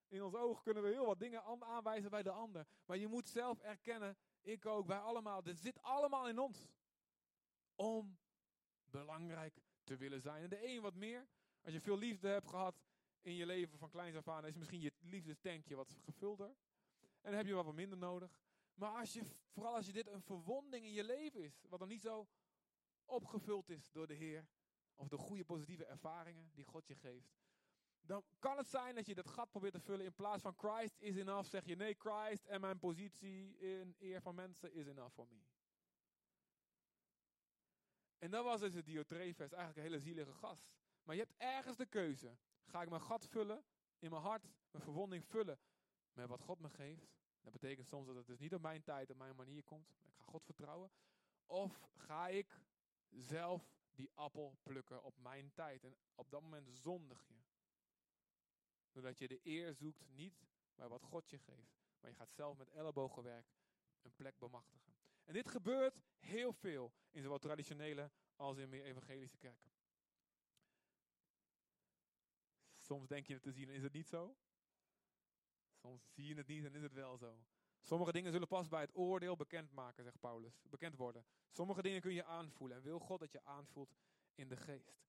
in 0.09 0.23
ons 0.23 0.35
oog 0.35 0.63
kunnen 0.63 0.83
we 0.83 0.89
heel 0.89 1.07
wat 1.07 1.19
dingen 1.19 1.43
aanwijzen 1.61 2.11
bij 2.11 2.23
de 2.23 2.31
ander. 2.31 2.67
Maar 2.85 2.97
je 2.97 3.07
moet 3.09 3.29
zelf 3.29 3.59
erkennen, 3.59 4.17
ik 4.41 4.67
ook, 4.67 4.87
wij 4.87 4.99
allemaal, 4.99 5.43
dit 5.43 5.59
zit 5.59 5.83
allemaal 5.83 6.29
in 6.29 6.39
ons. 6.39 6.69
Om 7.75 8.19
belangrijk 8.85 9.61
te 9.85 9.97
willen 9.97 10.21
zijn. 10.21 10.43
En 10.43 10.49
de 10.49 10.67
een 10.67 10.81
wat 10.81 10.95
meer. 10.95 11.27
Als 11.61 11.73
je 11.73 11.81
veel 11.81 11.99
liefde 11.99 12.29
hebt 12.29 12.49
gehad 12.49 12.83
in 13.21 13.35
je 13.35 13.47
leven 13.47 13.79
van 13.79 13.91
kleins 13.91 14.17
af 14.17 14.29
aan, 14.29 14.47
is 14.47 14.57
misschien 14.57 14.81
je 14.81 14.93
liefdestankje 15.01 15.77
wat 15.77 15.93
gevulder. 16.05 16.49
En 17.21 17.31
dan 17.31 17.35
heb 17.35 17.47
je 17.47 17.55
wat 17.55 17.75
minder 17.75 17.99
nodig. 17.99 18.41
Maar 18.75 18.91
als 18.91 19.13
je, 19.13 19.23
vooral 19.53 19.75
als 19.75 19.87
je 19.87 19.93
dit 19.93 20.07
een 20.07 20.23
verwonding 20.23 20.85
in 20.85 20.93
je 20.93 21.05
leven 21.05 21.41
is, 21.41 21.65
wat 21.69 21.79
dan 21.79 21.89
niet 21.89 22.03
zo 22.03 22.29
opgevuld 23.05 23.69
is 23.69 23.91
door 23.91 24.07
de 24.07 24.15
Heer, 24.15 24.47
of 24.95 25.09
de 25.09 25.17
goede 25.17 25.45
positieve 25.45 25.85
ervaringen 25.85 26.51
die 26.55 26.65
God 26.65 26.87
je 26.87 26.95
geeft, 26.95 27.35
dan 28.01 28.25
kan 28.39 28.57
het 28.57 28.69
zijn 28.69 28.95
dat 28.95 29.07
je 29.07 29.15
dat 29.15 29.29
gat 29.29 29.51
probeert 29.51 29.73
te 29.73 29.81
vullen 29.81 30.05
in 30.05 30.15
plaats 30.15 30.43
van 30.43 30.55
Christ 30.57 30.95
is 30.99 31.17
enough, 31.17 31.49
zeg 31.49 31.65
je 31.65 31.77
nee, 31.77 31.95
Christ 31.99 32.45
en 32.45 32.61
mijn 32.61 32.79
positie 32.79 33.57
in 33.59 33.95
eer 33.99 34.23
van 34.23 34.35
mensen 34.35 34.73
is 34.73 34.87
enough 34.87 35.15
for 35.15 35.27
me. 35.29 35.41
En 38.23 38.31
dat 38.31 38.45
was 38.45 38.61
dus 38.61 38.75
het 38.75 38.87
Diotrephes, 38.87 39.53
eigenlijk 39.53 39.77
een 39.77 39.83
hele 39.93 40.01
zielige 40.01 40.33
gast. 40.33 40.71
Maar 41.03 41.15
je 41.15 41.21
hebt 41.21 41.35
ergens 41.37 41.77
de 41.77 41.87
keuze. 41.87 42.37
Ga 42.65 42.83
ik 42.83 42.89
mijn 42.89 43.03
gat 43.03 43.27
vullen, 43.27 43.65
in 43.99 44.11
mijn 44.11 44.23
hart, 44.23 44.49
mijn 44.71 44.85
verwonding 44.85 45.25
vullen 45.25 45.59
met 46.13 46.29
wat 46.29 46.41
God 46.41 46.61
me 46.61 46.69
geeft? 46.69 47.11
Dat 47.41 47.53
betekent 47.53 47.89
soms 47.89 48.07
dat 48.07 48.17
het 48.17 48.27
dus 48.27 48.39
niet 48.39 48.55
op 48.55 48.61
mijn 48.61 48.83
tijd, 48.83 49.11
op 49.11 49.17
mijn 49.17 49.37
manier 49.37 49.65
komt. 49.65 49.89
Ik 50.05 50.15
ga 50.15 50.23
God 50.23 50.45
vertrouwen. 50.45 50.91
Of 51.47 51.89
ga 51.95 52.29
ik 52.29 52.61
zelf 53.09 53.75
die 53.91 54.11
appel 54.15 54.57
plukken 54.63 55.03
op 55.03 55.19
mijn 55.19 55.53
tijd. 55.53 55.85
En 55.85 55.97
op 56.15 56.31
dat 56.31 56.43
moment 56.43 56.69
zondig 56.71 57.29
je. 57.29 57.43
Doordat 58.93 59.19
je 59.19 59.29
de 59.29 59.41
eer 59.43 59.75
zoekt 59.75 60.09
niet 60.09 60.47
bij 60.75 60.89
wat 60.89 61.03
God 61.03 61.31
je 61.31 61.39
geeft. 61.39 61.81
Maar 62.01 62.11
je 62.11 62.17
gaat 62.17 62.33
zelf 62.33 62.57
met 62.57 62.71
ellebogenwerk 62.71 63.47
een 64.03 64.15
plek 64.15 64.39
bemachtigen. 64.39 64.92
En 65.33 65.39
dit 65.39 65.51
gebeurt 65.51 66.01
heel 66.19 66.53
veel 66.53 66.93
in 67.11 67.23
zowel 67.23 67.39
traditionele 67.39 68.11
als 68.37 68.57
in 68.57 68.69
meer 68.69 68.85
evangelische 68.85 69.37
kerken. 69.37 69.71
Soms 72.77 73.09
denk 73.09 73.27
je 73.27 73.33
het 73.33 73.43
te 73.43 73.53
zien 73.53 73.69
en 73.69 73.75
is 73.75 73.83
het 73.83 73.93
niet 73.93 74.09
zo. 74.09 74.37
Soms 75.75 76.13
zie 76.13 76.27
je 76.27 76.35
het 76.35 76.47
niet 76.47 76.65
en 76.65 76.75
is 76.75 76.83
het 76.83 76.93
wel 76.93 77.17
zo. 77.17 77.45
Sommige 77.83 78.13
dingen 78.13 78.33
zullen 78.33 78.49
pas 78.49 78.69
bij 78.69 78.81
het 78.81 78.97
oordeel 78.97 79.37
bekend 79.37 79.73
maken, 79.73 80.05
zegt 80.05 80.21
Paulus. 80.21 80.63
Bekend 80.71 80.97
worden. 80.97 81.27
Sommige 81.51 81.83
dingen 81.83 82.01
kun 82.01 82.15
je 82.15 82.25
aanvoelen. 82.25 82.77
En 82.77 82.83
wil 82.83 82.99
God 82.99 83.21
dat 83.21 83.33
je 83.33 83.45
aanvoelt 83.45 83.95
in 84.35 84.49
de 84.49 84.57
geest. 84.57 85.07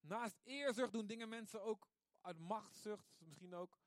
Naast 0.00 0.40
eerzucht 0.42 0.92
doen 0.92 1.06
dingen 1.06 1.28
mensen 1.28 1.62
ook 1.62 1.88
uit 2.20 2.38
machtszucht, 2.38 3.16
misschien 3.18 3.54
ook. 3.54 3.78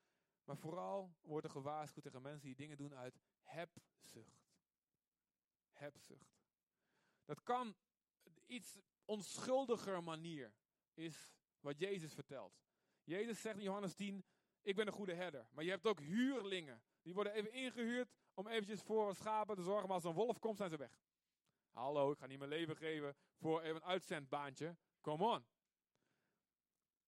Maar 0.44 0.58
vooral 0.58 1.16
wordt 1.22 1.46
er 1.46 1.52
gewaarschuwd 1.52 2.04
tegen 2.04 2.22
mensen 2.22 2.46
die 2.46 2.56
dingen 2.56 2.78
doen 2.78 2.96
uit 2.96 3.20
hebzucht. 3.42 4.43
Hebzucht. 5.74 6.38
Dat 7.26 7.44
kan 7.44 7.76
iets 8.46 8.80
onschuldiger 9.06 10.04
manier 10.04 10.54
is 10.94 11.34
wat 11.60 11.80
Jezus 11.80 12.14
vertelt. 12.14 12.62
Jezus 13.04 13.42
zegt 13.42 13.58
in 13.58 13.64
Johannes 13.64 13.94
10, 13.94 14.26
ik 14.62 14.76
ben 14.76 14.88
een 14.88 14.94
goede 14.94 15.14
herder. 15.14 15.48
Maar 15.52 15.64
je 15.64 15.70
hebt 15.70 15.86
ook 15.86 16.00
huurlingen. 16.00 16.84
Die 17.02 17.14
worden 17.14 17.34
even 17.34 17.52
ingehuurd 17.52 18.14
om 18.34 18.48
eventjes 18.48 18.82
voor 18.82 19.10
een 19.10 19.16
schapen 19.16 19.56
te 19.56 19.62
zorgen. 19.62 19.88
Maar 19.88 19.96
als 19.96 20.04
een 20.04 20.14
wolf 20.14 20.40
komt, 20.40 20.58
zijn 20.58 20.70
ze 20.70 20.78
weg. 20.78 21.02
Hallo, 21.70 22.12
ik 22.12 22.18
ga 22.18 22.26
niet 22.26 22.38
mijn 22.38 22.50
leven 22.50 22.76
geven 22.76 23.16
voor 23.38 23.62
even 23.62 23.76
een 23.76 23.84
uitzendbaantje. 23.84 24.78
Come 25.02 25.24
on. 25.24 25.46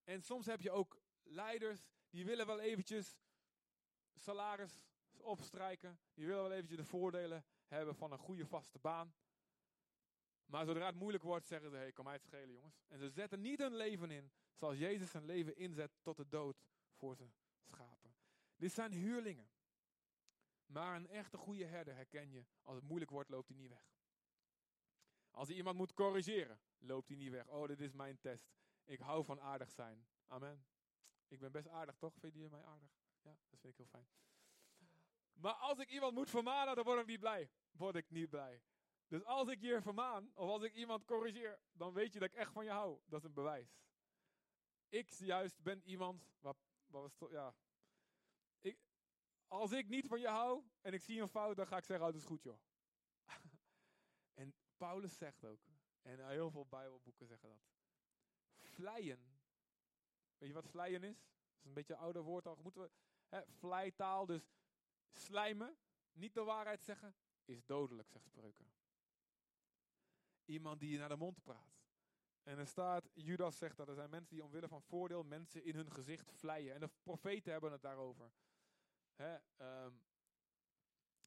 En 0.04 0.22
soms 0.22 0.46
heb 0.46 0.62
je 0.62 0.72
ook 0.72 1.00
leiders, 1.24 1.88
die 2.10 2.26
willen 2.26 2.46
wel 2.46 2.60
eventjes 2.60 3.20
salaris 4.16 4.86
opstrijken. 5.18 6.00
Die 6.14 6.26
willen 6.26 6.42
wel 6.42 6.52
eventjes 6.52 6.78
de 6.78 6.86
voordelen 6.86 7.46
hebben 7.68 7.96
van 7.96 8.12
een 8.12 8.18
goede 8.18 8.46
vaste 8.46 8.80
baan. 8.80 9.14
Maar 10.46 10.66
zodra 10.66 10.86
het 10.86 10.96
moeilijk 10.96 11.24
wordt, 11.24 11.46
zeggen 11.46 11.70
ze, 11.70 11.76
hey, 11.76 11.92
kom 11.92 12.08
het 12.08 12.24
schelen 12.24 12.54
jongens. 12.54 12.84
En 12.88 13.00
ze 13.00 13.10
zetten 13.10 13.42
niet 13.42 13.60
hun 13.60 13.76
leven 13.76 14.12
in, 14.12 14.32
zoals 14.54 14.78
Jezus 14.78 15.12
zijn 15.12 15.26
leven 15.26 15.56
inzet 15.56 15.92
tot 16.02 16.18
de 16.18 16.28
dood 16.28 16.64
voor 16.94 17.16
zijn 17.16 17.34
schapen. 17.64 18.16
Dit 18.56 18.72
zijn 18.72 18.92
huurlingen. 18.92 19.50
Maar 20.66 20.96
een 20.96 21.08
echte 21.08 21.38
goede 21.38 21.66
herder 21.66 21.96
herken 21.96 22.32
je. 22.32 22.46
Als 22.62 22.76
het 22.76 22.86
moeilijk 22.86 23.12
wordt, 23.12 23.30
loopt 23.30 23.48
hij 23.48 23.58
niet 23.58 23.70
weg. 23.70 23.94
Als 25.32 25.48
hij 25.48 25.58
iemand 25.58 25.78
moet 25.78 25.94
corrigeren, 25.94 26.60
loopt 26.78 27.08
hij 27.08 27.18
niet 27.18 27.32
weg. 27.32 27.48
Oh, 27.48 27.68
dit 27.68 27.82
is 27.82 27.92
mijn 27.92 28.20
test. 28.20 28.54
Ik 28.84 29.00
hou 29.00 29.26
van 29.26 29.42
aardig 29.42 29.72
zijn. 29.72 30.08
Amen. 30.28 30.66
Ik 31.28 31.40
ben 31.40 31.52
best 31.52 31.68
aardig, 31.68 31.98
toch? 31.98 32.14
Vind 32.20 32.34
je 32.34 32.50
mij 32.50 32.64
aardig? 32.64 32.90
Ja, 33.22 33.38
dat 33.50 33.60
vind 33.60 33.74
ik 33.74 33.78
heel 33.78 33.88
fijn. 33.88 34.08
Maar 35.36 35.54
als 35.54 35.80
ik 35.80 35.90
iemand 35.90 36.14
moet 36.14 36.30
vermanen, 36.30 36.76
dan 36.76 36.84
word 36.84 37.00
ik 37.00 37.06
niet 37.06 37.20
blij. 37.20 37.50
Word 37.72 37.96
ik 37.96 38.10
niet 38.10 38.30
blij. 38.30 38.62
Dus 39.08 39.24
als 39.24 39.48
ik 39.48 39.62
je 39.62 39.82
vermaan, 39.82 40.32
of 40.34 40.50
als 40.50 40.64
ik 40.64 40.74
iemand 40.74 41.06
corrigeer, 41.06 41.60
dan 41.72 41.94
weet 41.94 42.14
je 42.14 42.20
dat 42.20 42.30
ik 42.30 42.36
echt 42.36 42.52
van 42.52 42.64
je 42.64 42.72
hou. 42.72 43.00
Dat 43.06 43.20
is 43.20 43.26
een 43.26 43.34
bewijs. 43.34 43.78
Ik 44.90 45.10
juist 45.10 45.62
ben 45.62 45.82
iemand, 45.84 46.24
wat, 46.40 46.58
was 46.86 47.18
ja. 47.30 47.56
Ik, 48.62 48.78
als 49.48 49.72
ik 49.72 49.88
niet 49.88 50.08
van 50.08 50.20
je 50.20 50.28
hou 50.28 50.64
en 50.82 50.94
ik 50.94 51.02
zie 51.02 51.22
een 51.22 51.30
fout, 51.30 51.56
dan 51.56 51.68
ga 51.68 51.78
ik 51.78 51.86
zeggen, 51.86 52.06
oh, 52.06 52.12
dat 52.12 52.22
is 52.22 52.28
goed 52.28 52.44
joh. 52.44 52.60
en 54.42 54.54
Paulus 54.78 55.18
zegt 55.18 55.44
ook, 55.46 55.60
en 56.02 56.28
heel 56.28 56.52
veel 56.52 56.66
bijbelboeken 56.66 57.28
zeggen 57.28 57.50
dat. 57.50 57.60
Vleien. 58.62 59.40
Weet 60.38 60.50
je 60.50 60.56
wat 60.56 60.70
vleien 60.70 61.04
is? 61.04 61.18
Dat 61.18 61.60
is 61.60 61.66
een 61.66 61.74
beetje 61.74 61.94
een 61.94 62.00
ouder 62.00 62.22
woord 62.22 62.48
al. 62.48 62.56
Moeten 62.56 62.82
we, 62.82 64.26
dus 64.26 64.50
slijmen, 65.20 65.78
niet 66.12 66.34
de 66.34 66.44
waarheid 66.44 66.84
zeggen, 66.84 67.16
is 67.46 67.66
dodelijk, 67.66 68.10
zegt 68.10 68.26
spreuken. 68.26 68.74
Iemand 70.46 70.80
die 70.80 70.90
je 70.90 70.98
naar 70.98 71.10
de 71.10 71.16
mond 71.16 71.44
praat. 71.44 71.76
En 72.44 72.58
er 72.58 72.68
staat, 72.68 73.10
Judas 73.14 73.58
zegt 73.58 73.78
dat 73.78 73.88
er 73.88 73.96
zijn 73.96 74.10
mensen 74.10 74.36
die 74.36 74.44
omwille 74.44 74.68
van 74.68 74.82
voordeel 74.82 75.24
mensen 75.24 75.64
in 75.64 75.76
hun 75.76 75.92
gezicht 75.92 76.32
vleien. 76.32 76.74
En 76.74 76.80
de 76.80 76.90
profeten 77.04 77.52
hebben 77.52 77.72
het 77.72 77.82
daarover. 77.82 78.32
Hè, 79.14 79.38
ehm, 79.56 79.94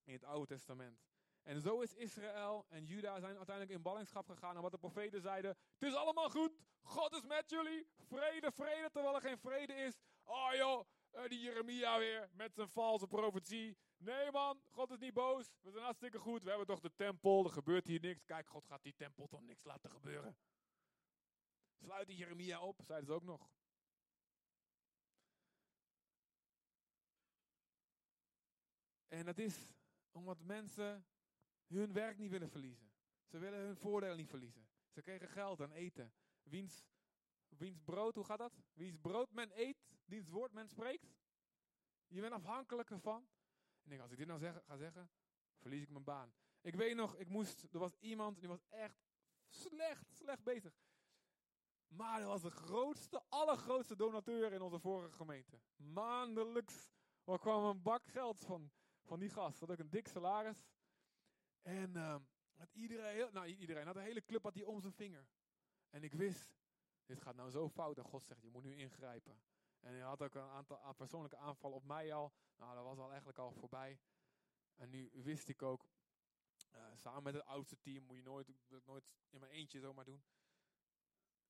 in 0.05 0.13
het 0.13 0.25
Oude 0.25 0.47
Testament. 0.47 1.07
En 1.43 1.61
zo 1.61 1.81
is 1.81 1.95
Israël 1.95 2.67
en 2.69 2.85
Juda 2.85 3.21
zijn 3.21 3.37
uiteindelijk 3.37 3.77
in 3.77 3.83
ballingschap 3.83 4.29
gegaan. 4.29 4.57
En 4.57 4.63
wat 4.63 4.71
de 4.71 4.79
profeten 4.79 5.21
zeiden, 5.21 5.51
het 5.51 5.89
is 5.89 5.95
allemaal 5.95 6.31
goed, 6.31 6.59
God 6.81 7.13
is 7.13 7.27
met 7.27 7.51
jullie, 7.51 7.87
vrede, 7.97 8.53
vrede, 8.53 8.91
terwijl 8.91 9.15
er 9.15 9.21
geen 9.21 9.39
vrede 9.39 9.73
is. 9.73 9.99
Oh 10.25 10.51
joh, 10.55 10.85
uh, 11.15 11.29
die 11.29 11.41
Jeremia 11.41 11.99
weer 11.99 12.29
met 12.33 12.55
zijn 12.55 12.69
valse 12.69 13.07
profetie. 13.07 13.77
Nee 13.97 14.31
man, 14.31 14.63
God 14.71 14.91
is 14.91 14.99
niet 14.99 15.15
boos, 15.15 15.51
we 15.61 15.71
zijn 15.71 15.85
hartstikke 15.85 16.19
goed, 16.19 16.43
we 16.43 16.49
hebben 16.49 16.67
toch 16.67 16.81
de 16.81 16.95
tempel, 16.95 17.45
er 17.45 17.51
gebeurt 17.51 17.87
hier 17.87 18.01
niks. 18.01 18.25
Kijk, 18.25 18.49
God 18.49 18.67
gaat 18.67 18.83
die 18.83 18.95
tempel 18.95 19.27
toch 19.27 19.43
niks 19.43 19.65
laten 19.65 19.91
gebeuren. 19.91 20.37
Sluit 21.75 22.07
die 22.07 22.17
Jeremia 22.17 22.61
op, 22.61 22.81
zeiden 22.85 23.07
ze 23.07 23.13
ook 23.13 23.25
nog. 23.25 23.51
En 29.09 29.25
dat 29.25 29.39
is 29.39 29.75
omdat 30.13 30.41
mensen 30.41 31.07
hun 31.67 31.93
werk 31.93 32.19
niet 32.19 32.31
willen 32.31 32.51
verliezen. 32.51 32.91
Ze 33.27 33.39
willen 33.39 33.59
hun 33.59 33.77
voordeel 33.77 34.15
niet 34.15 34.29
verliezen. 34.29 34.69
Ze 34.91 35.03
kregen 35.03 35.29
geld 35.29 35.61
en 35.61 35.73
eten. 35.73 36.13
Wiens, 36.43 36.87
wiens 37.49 37.81
brood, 37.85 38.15
hoe 38.15 38.25
gaat 38.25 38.39
dat? 38.39 38.53
Wiens 38.73 38.99
brood 39.01 39.33
men 39.33 39.61
eet, 39.61 39.87
diens 40.09 40.29
woord 40.29 40.53
men 40.53 40.69
spreekt. 40.69 41.17
Je 42.07 42.21
bent 42.21 42.33
afhankelijk 42.33 42.91
ervan. 42.91 43.29
En 43.83 43.93
ik, 43.93 44.01
als 44.01 44.11
ik 44.11 44.19
dit 44.19 44.27
nou 44.27 44.39
zeg, 44.39 44.65
ga 44.65 44.77
zeggen, 44.77 45.11
verlies 45.57 45.83
ik 45.83 45.91
mijn 45.91 46.05
baan. 46.05 46.33
Ik 46.61 46.75
weet 46.75 46.97
nog, 46.97 47.17
ik 47.17 47.29
moest, 47.29 47.63
er 47.73 47.79
was 47.79 47.97
iemand 47.99 48.39
die 48.39 48.49
was 48.49 48.65
echt 48.69 49.07
slecht, 49.49 50.13
slecht 50.13 50.43
bezig. 50.43 50.73
Maar 51.89 52.19
dat 52.19 52.29
was 52.29 52.43
de 52.43 52.51
grootste, 52.51 53.23
allergrootste 53.29 53.97
donateur 53.97 54.53
in 54.53 54.63
onze 54.63 54.79
vorige 54.79 55.17
gemeente. 55.17 55.61
Maandelijks 55.77 56.91
er 57.33 57.39
kwam 57.39 57.65
een 57.65 57.83
bak 57.83 58.07
geld 58.07 58.41
van, 58.41 58.71
van 59.03 59.19
die 59.19 59.31
gast. 59.31 59.61
Had 59.61 59.71
ook 59.71 59.79
een 59.79 59.91
dik 59.91 60.09
salaris. 60.09 60.69
En 61.63 61.97
had 62.55 62.71
iedereen, 62.73 63.33
nou 63.33 63.47
iedereen, 63.47 63.87
had 63.87 63.97
een 63.97 64.03
hele 64.03 64.25
club 64.25 64.43
had 64.43 64.55
die 64.55 64.67
om 64.67 64.81
zijn 64.81 64.93
vinger. 64.93 65.29
En 65.91 66.03
ik 66.03 66.13
wist, 66.13 66.57
dit 67.05 67.21
gaat 67.21 67.35
nou 67.35 67.51
zo 67.51 67.69
fout. 67.69 67.99
En 67.99 68.05
God 68.05 68.25
zegt, 68.25 68.43
je 68.43 68.51
moet 68.51 68.63
nu 68.63 68.77
ingrijpen. 68.77 69.41
En 69.81 69.93
hij 69.93 70.01
had 70.01 70.23
ook 70.23 70.35
een 70.35 70.43
aantal 70.43 70.95
persoonlijke 70.95 71.37
aanvallen 71.37 71.77
op 71.77 71.85
mij 71.85 72.13
al. 72.13 72.33
Nou, 72.57 72.75
dat 72.75 72.85
was 72.85 72.99
al 72.99 73.09
eigenlijk 73.09 73.39
al 73.39 73.53
voorbij. 73.53 73.99
En 74.75 74.91
nu 74.91 75.11
wist 75.15 75.49
ik 75.49 75.63
ook, 75.63 75.89
Eh, 76.69 76.97
samen 76.97 77.23
met 77.23 77.35
het 77.35 77.45
oudste 77.45 77.79
team 77.81 78.05
moet 78.05 78.17
je 78.17 78.23
nooit, 78.23 78.49
nooit 78.85 79.05
in 79.31 79.41
mijn 79.41 79.53
eentje 79.53 79.81
zomaar 79.81 80.05
doen. 80.05 80.23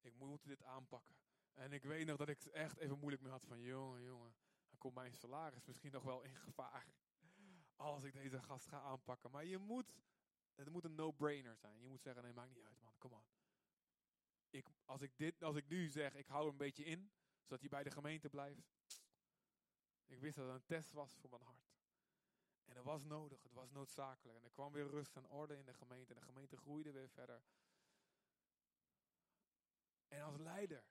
Ik 0.01 0.15
moet 0.15 0.47
dit 0.47 0.63
aanpakken. 0.63 1.17
En 1.53 1.73
ik 1.73 1.83
weet 1.83 2.07
nog 2.07 2.17
dat 2.17 2.29
ik 2.29 2.45
echt 2.45 2.77
even 2.77 2.99
moeilijk 2.99 3.23
mee 3.23 3.33
had 3.33 3.45
van, 3.45 3.61
jongen, 3.61 4.03
jongen, 4.03 4.35
dan 4.69 4.79
komt 4.79 4.95
mijn 4.95 5.15
salaris 5.15 5.65
misschien 5.65 5.93
nog 5.93 6.03
wel 6.03 6.23
in 6.23 6.37
gevaar. 6.37 6.87
Als 7.77 8.03
ik 8.03 8.13
deze 8.13 8.43
gast 8.43 8.67
ga 8.67 8.81
aanpakken. 8.81 9.31
Maar 9.31 9.45
je 9.45 9.59
moet, 9.59 9.95
het 10.55 10.71
moet 10.71 10.85
een 10.85 10.95
no-brainer 10.95 11.57
zijn. 11.57 11.81
Je 11.81 11.89
moet 11.89 12.03
zeggen, 12.03 12.23
nee, 12.23 12.33
maakt 12.33 12.55
niet 12.55 12.65
uit 12.65 12.81
man, 12.81 12.99
kom 12.99 13.13
on. 13.13 13.25
Ik, 14.51 14.69
als, 14.85 15.03
ik 15.03 15.17
dit, 15.17 15.43
als 15.43 15.57
ik 15.57 15.69
nu 15.69 15.89
zeg, 15.89 16.15
ik 16.15 16.27
hou 16.27 16.43
hem 16.43 16.51
een 16.53 16.57
beetje 16.57 16.85
in, 16.85 17.11
zodat 17.49 17.61
hij 17.61 17.69
bij 17.69 17.83
de 17.83 17.91
gemeente 17.91 18.29
blijft. 18.29 18.71
Ik 20.07 20.21
wist 20.21 20.37
dat 20.37 20.47
het 20.47 20.55
een 20.55 20.67
test 20.67 20.93
was 20.93 21.15
voor 21.15 21.31
mijn 21.31 21.43
hart. 21.43 21.77
En 22.65 22.75
dat 22.75 22.85
was 22.85 23.05
nodig, 23.05 23.43
het 23.43 23.53
was 23.53 23.71
noodzakelijk. 23.71 24.39
En 24.39 24.45
er 24.45 24.51
kwam 24.51 24.73
weer 24.73 24.87
rust 24.87 25.17
en 25.17 25.29
orde 25.29 25.57
in 25.57 25.65
de 25.65 25.75
gemeente. 25.75 26.15
En 26.15 26.21
de 26.21 26.27
gemeente 26.27 26.57
groeide 26.57 26.93
weer 26.93 27.09
verder. 27.09 27.43
En 30.09 30.23
als 30.23 30.37
leider 30.37 30.85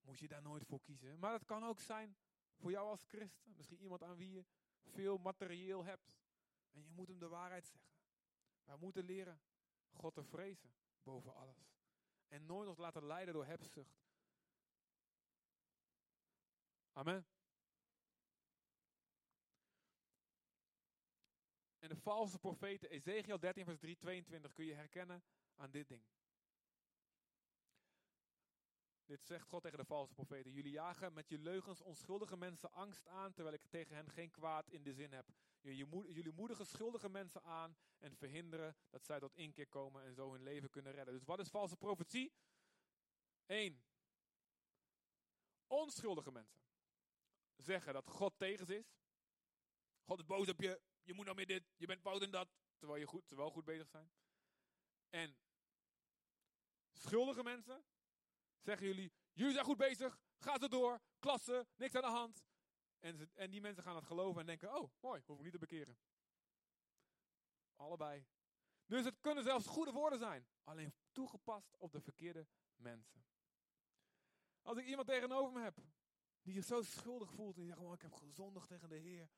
moet 0.00 0.18
je 0.18 0.28
daar 0.28 0.42
nooit 0.42 0.66
voor 0.66 0.80
kiezen. 0.80 1.18
Maar 1.18 1.32
dat 1.32 1.44
kan 1.44 1.64
ook 1.64 1.80
zijn 1.80 2.16
voor 2.56 2.70
jou 2.70 2.88
als 2.88 3.04
christen. 3.04 3.54
Misschien 3.56 3.80
iemand 3.80 4.02
aan 4.02 4.16
wie 4.16 4.30
je 4.30 4.44
veel 4.82 5.18
materieel 5.18 5.84
hebt. 5.84 6.18
En 6.70 6.82
je 6.82 6.90
moet 6.90 7.08
hem 7.08 7.18
de 7.18 7.28
waarheid 7.28 7.66
zeggen. 7.66 7.90
Wij 8.64 8.76
moeten 8.76 9.04
leren 9.04 9.40
God 9.90 10.14
te 10.14 10.24
vrezen 10.24 10.74
boven 11.02 11.34
alles. 11.34 11.74
En 12.28 12.46
nooit 12.46 12.68
ons 12.68 12.78
laten 12.78 13.06
leiden 13.06 13.34
door 13.34 13.46
hebzucht. 13.46 13.99
Amen. 17.00 17.26
En 21.78 21.88
de 21.88 21.96
valse 21.96 22.38
profeten, 22.38 22.90
Ezekiel 22.90 23.38
13 23.38 23.64
vers 23.64 23.78
3, 23.78 23.96
22, 23.96 24.52
kun 24.52 24.64
je 24.64 24.74
herkennen 24.74 25.22
aan 25.54 25.70
dit 25.70 25.88
ding. 25.88 26.02
Dit 29.04 29.26
zegt 29.26 29.48
God 29.48 29.62
tegen 29.62 29.78
de 29.78 29.84
valse 29.84 30.14
profeten. 30.14 30.52
Jullie 30.52 30.72
jagen 30.72 31.12
met 31.12 31.28
je 31.28 31.38
leugens 31.38 31.80
onschuldige 31.80 32.36
mensen 32.36 32.72
angst 32.72 33.06
aan, 33.06 33.32
terwijl 33.32 33.54
ik 33.54 33.66
tegen 33.66 33.96
hen 33.96 34.10
geen 34.10 34.30
kwaad 34.30 34.68
in 34.68 34.82
de 34.82 34.92
zin 34.92 35.12
heb. 35.12 35.26
Jullie 35.60 36.32
moedigen 36.32 36.66
schuldige 36.66 37.08
mensen 37.08 37.42
aan 37.42 37.76
en 37.98 38.16
verhinderen 38.16 38.76
dat 38.90 39.04
zij 39.04 39.20
tot 39.20 39.36
inkeer 39.36 39.68
komen 39.68 40.04
en 40.04 40.14
zo 40.14 40.32
hun 40.32 40.42
leven 40.42 40.70
kunnen 40.70 40.92
redden. 40.92 41.14
Dus 41.14 41.24
wat 41.24 41.38
is 41.38 41.48
valse 41.48 41.76
profetie? 41.76 42.32
Eén. 43.46 43.82
Onschuldige 45.66 46.32
mensen 46.32 46.60
zeggen 47.62 47.92
dat 47.92 48.08
God 48.08 48.38
tegen 48.38 48.66
ze 48.66 48.78
is. 48.78 48.94
God 50.04 50.18
is 50.18 50.26
boos 50.26 50.48
op 50.48 50.60
je, 50.60 50.80
je 51.02 51.14
moet 51.14 51.24
nou 51.24 51.36
meer 51.36 51.46
dit, 51.46 51.64
je 51.76 51.86
bent 51.86 52.00
fout 52.00 52.22
in 52.22 52.30
dat. 52.30 52.48
Terwijl 52.78 53.00
je 53.00 53.06
goed, 53.06 53.28
terwijl 53.28 53.50
goed 53.50 53.64
bezig 53.64 53.88
zijn. 53.88 54.10
En 55.10 55.36
schuldige 56.92 57.42
mensen 57.42 57.84
zeggen 58.60 58.86
jullie, 58.86 59.12
jullie 59.32 59.52
zijn 59.52 59.64
goed 59.64 59.76
bezig, 59.76 60.18
ga 60.38 60.58
zo 60.58 60.68
door, 60.68 61.00
klasse, 61.18 61.66
niks 61.76 61.94
aan 61.94 62.02
de 62.02 62.08
hand. 62.08 62.44
En, 62.98 63.30
en 63.34 63.50
die 63.50 63.60
mensen 63.60 63.82
gaan 63.82 63.96
het 63.96 64.04
geloven 64.04 64.40
en 64.40 64.46
denken, 64.46 64.74
oh 64.74 64.90
mooi, 65.00 65.22
hoef 65.26 65.36
ik 65.36 65.42
niet 65.42 65.52
te 65.52 65.58
bekeren. 65.58 65.98
Allebei. 67.76 68.26
Dus 68.86 69.04
het 69.04 69.20
kunnen 69.20 69.44
zelfs 69.44 69.66
goede 69.66 69.92
woorden 69.92 70.18
zijn, 70.18 70.48
alleen 70.64 70.94
toegepast 71.12 71.76
op 71.76 71.92
de 71.92 72.00
verkeerde 72.00 72.46
mensen. 72.76 73.24
Als 74.62 74.78
ik 74.78 74.86
iemand 74.86 75.08
tegenover 75.08 75.52
me 75.52 75.60
heb 75.60 75.78
die 76.42 76.54
zich 76.54 76.64
zo 76.64 76.82
schuldig 76.82 77.32
voelt 77.32 77.56
en 77.56 77.62
die 77.62 77.70
zegt, 77.70 77.84
oh, 77.84 77.92
ik 77.92 78.02
heb 78.02 78.12
gezondigd 78.12 78.68
tegen 78.68 78.88
de 78.88 78.98
Heer. 78.98 79.30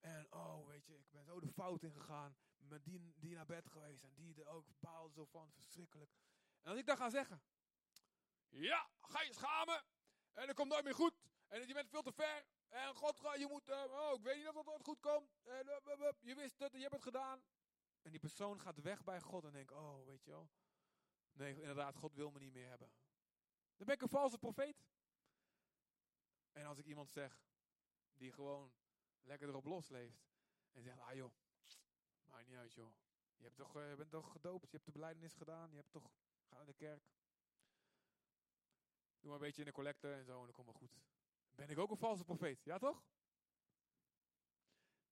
En 0.00 0.32
oh, 0.32 0.66
weet 0.66 0.86
je, 0.86 0.98
ik 0.98 1.10
ben 1.10 1.24
zo 1.24 1.40
de 1.40 1.48
fout 1.48 1.82
ingegaan. 1.82 2.36
Met 2.56 2.84
die, 2.84 3.14
die 3.16 3.34
naar 3.34 3.46
bed 3.46 3.68
geweest 3.68 4.02
en 4.02 4.14
die 4.14 4.34
er 4.34 4.46
ook 4.46 4.66
baalde 4.80 5.12
zo 5.12 5.24
van, 5.24 5.52
verschrikkelijk. 5.52 6.10
En 6.62 6.70
als 6.70 6.78
ik 6.78 6.86
dan 6.86 6.96
ga 6.96 7.10
zeggen, 7.10 7.42
ja, 8.48 8.90
ga 9.00 9.22
je 9.22 9.32
schamen. 9.32 9.84
En 10.32 10.46
het 10.46 10.56
komt 10.56 10.68
nooit 10.68 10.84
meer 10.84 10.94
goed. 10.94 11.14
En 11.46 11.66
je 11.66 11.74
bent 11.74 11.90
veel 11.90 12.02
te 12.02 12.12
ver. 12.12 12.46
En 12.68 12.94
God, 12.94 13.18
je 13.38 13.46
moet, 13.50 13.68
uh, 13.68 13.84
oh, 13.90 14.14
ik 14.14 14.22
weet 14.22 14.36
niet 14.36 14.48
of 14.48 14.54
het 14.54 14.68
ooit 14.68 14.84
goed 14.84 15.00
komt. 15.00 15.30
En, 15.42 15.66
uh, 15.66 16.08
je 16.20 16.34
wist 16.34 16.58
het, 16.58 16.72
je 16.72 16.78
hebt 16.78 16.92
het 16.92 17.02
gedaan. 17.02 17.42
En 18.02 18.10
die 18.10 18.20
persoon 18.20 18.60
gaat 18.60 18.80
weg 18.80 19.04
bij 19.04 19.20
God 19.20 19.44
en 19.44 19.52
denkt, 19.52 19.72
oh, 19.72 20.06
weet 20.06 20.24
je 20.24 20.30
wel. 20.30 20.50
Nee, 21.32 21.60
inderdaad, 21.60 21.96
God 21.96 22.14
wil 22.14 22.30
me 22.30 22.38
niet 22.38 22.52
meer 22.52 22.68
hebben. 22.68 22.92
Dan 23.76 23.86
ben 23.86 23.94
ik 23.94 24.02
een 24.02 24.08
valse 24.08 24.38
profeet. 24.38 24.84
En 26.54 26.66
als 26.66 26.78
ik 26.78 26.86
iemand 26.86 27.10
zeg, 27.10 27.40
die 28.12 28.32
gewoon 28.32 28.72
lekker 29.22 29.48
erop 29.48 29.64
losleeft. 29.64 30.22
En 30.72 30.82
zegt, 30.82 30.98
ah 30.98 31.14
joh, 31.14 31.32
maakt 32.24 32.46
niet 32.46 32.56
uit 32.56 32.72
joh. 32.72 32.94
Je, 33.36 33.44
hebt 33.44 33.56
toch, 33.56 33.72
je 33.72 33.94
bent 33.96 34.10
toch 34.10 34.32
gedoopt, 34.32 34.70
je 34.70 34.76
hebt 34.76 34.84
de 34.84 34.92
beleidenis 34.92 35.34
gedaan, 35.34 35.70
je 35.70 35.76
hebt 35.76 35.90
toch, 35.90 36.10
ga 36.44 36.56
naar 36.56 36.66
de 36.66 36.74
kerk. 36.74 37.02
Doe 39.20 39.30
maar 39.30 39.34
een 39.34 39.46
beetje 39.46 39.60
in 39.60 39.68
de 39.68 39.72
collecte 39.74 40.12
en 40.12 40.24
zo 40.24 40.38
en 40.38 40.44
dan 40.44 40.54
komt 40.54 40.68
het 40.68 40.76
goed. 40.76 40.98
Ben 41.54 41.70
ik 41.70 41.78
ook 41.78 41.90
een 41.90 41.96
valse 41.96 42.24
profeet? 42.24 42.64
Ja 42.64 42.78
toch? 42.78 43.04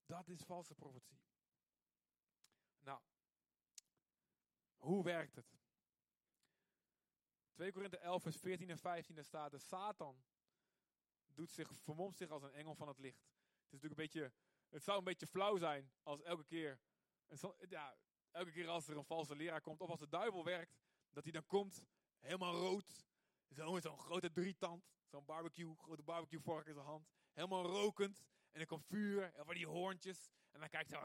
Dat 0.06 0.28
is 0.28 0.42
valse 0.42 0.74
profetie. 0.74 1.20
Nou, 2.80 3.00
hoe 4.76 5.04
werkt 5.04 5.34
het? 5.34 5.60
2 7.52 7.72
Korinthe 7.72 7.98
11 7.98 8.22
vers 8.22 8.36
14 8.36 8.70
en 8.70 8.78
15 8.78 9.14
daar 9.14 9.24
staat 9.24 9.50
de 9.50 9.58
Satan 9.58 10.22
doet 11.34 11.50
zich, 11.50 11.70
vermomt 11.78 12.16
zich 12.16 12.30
als 12.30 12.42
een 12.42 12.52
engel 12.52 12.74
van 12.74 12.88
het 12.88 12.98
licht. 12.98 13.18
Het 13.18 13.64
is 13.64 13.70
natuurlijk 13.72 14.00
een 14.00 14.06
beetje, 14.06 14.32
het 14.68 14.82
zou 14.82 14.98
een 14.98 15.04
beetje 15.04 15.26
flauw 15.26 15.56
zijn 15.56 15.92
als 16.02 16.22
elke 16.22 16.44
keer, 16.44 16.80
ja, 17.68 17.96
elke 18.30 18.50
keer 18.50 18.68
als 18.68 18.88
er 18.88 18.96
een 18.96 19.04
valse 19.04 19.36
leraar 19.36 19.60
komt 19.60 19.80
of 19.80 19.90
als 19.90 20.00
de 20.00 20.08
duivel 20.08 20.44
werkt, 20.44 20.76
dat 21.10 21.22
hij 21.22 21.32
dan 21.32 21.46
komt 21.46 21.84
helemaal 22.18 22.54
rood, 22.54 23.06
zo 23.50 23.80
zo'n 23.80 23.98
grote 23.98 24.32
drietand, 24.32 24.90
zo'n 25.06 25.24
barbecue, 25.24 25.74
grote 25.76 26.02
barbecue 26.02 26.40
vork 26.40 26.66
in 26.66 26.74
zijn 26.74 26.86
hand, 26.86 27.08
helemaal 27.32 27.64
rokend 27.64 28.24
en 28.50 28.58
dan 28.58 28.66
komt 28.66 28.86
vuur 28.86 29.34
en 29.34 29.44
van 29.44 29.54
die 29.54 29.66
hoorntjes 29.66 30.30
en 30.50 30.60
dan 30.60 30.68
kijkt 30.68 30.90
zo 30.90 31.04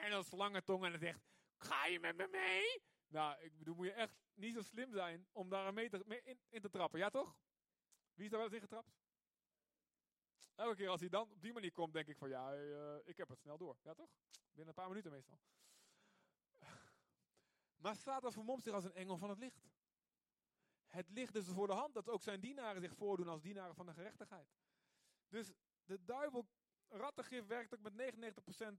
en 0.00 0.10
dan 0.10 0.24
slangentong 0.24 0.84
en 0.84 0.90
dan 0.90 1.00
zegt, 1.00 1.20
ga 1.56 1.86
je 1.86 2.00
met 2.00 2.16
me 2.16 2.28
mee? 2.30 2.82
Nou, 3.08 3.40
ik 3.40 3.58
bedoel, 3.58 3.74
moet 3.74 3.86
je 3.86 3.92
echt 3.92 4.12
niet 4.34 4.54
zo 4.54 4.62
slim 4.62 4.92
zijn 4.92 5.26
om 5.32 5.48
daar 5.48 5.72
mee, 5.72 5.88
te, 5.88 6.02
mee 6.06 6.22
in, 6.22 6.40
in, 6.48 6.60
te 6.60 6.70
trappen, 6.70 6.98
ja 6.98 7.10
toch? 7.10 7.36
Wie 8.14 8.24
is 8.24 8.30
daar 8.30 8.40
wel 8.40 8.48
eens 8.48 8.56
in 8.56 8.68
getrapt? 8.68 8.94
Elke 10.54 10.76
keer 10.76 10.88
als 10.88 11.00
hij 11.00 11.08
dan 11.08 11.30
op 11.30 11.42
die 11.42 11.52
manier 11.52 11.72
komt, 11.72 11.92
denk 11.92 12.08
ik 12.08 12.18
van 12.18 12.28
ja, 12.28 12.56
uh, 12.56 12.96
ik 13.04 13.16
heb 13.16 13.28
het 13.28 13.40
snel 13.40 13.58
door. 13.58 13.78
Ja 13.82 13.94
toch? 13.94 14.10
Binnen 14.52 14.68
een 14.68 14.74
paar 14.74 14.88
minuten 14.88 15.10
meestal. 15.10 15.40
Maar 17.82 17.96
Satan 17.96 18.32
vermomt 18.32 18.62
zich 18.62 18.72
als 18.72 18.84
een 18.84 18.94
engel 18.94 19.16
van 19.16 19.28
het 19.28 19.38
licht. 19.38 19.68
Het 20.86 21.10
ligt 21.10 21.32
dus 21.32 21.46
voor 21.46 21.66
de 21.66 21.72
hand 21.72 21.94
dat 21.94 22.08
ook 22.08 22.22
zijn 22.22 22.40
dienaren 22.40 22.80
zich 22.80 22.94
voordoen 22.94 23.28
als 23.28 23.42
dienaren 23.42 23.74
van 23.74 23.86
de 23.86 23.92
gerechtigheid. 23.92 24.48
Dus 25.28 25.52
de 25.84 26.04
duivel, 26.04 26.48
rattengif 26.88 27.46
werkt 27.46 27.74
ook 27.74 27.80
met 27.80 27.92
99% 27.92 27.96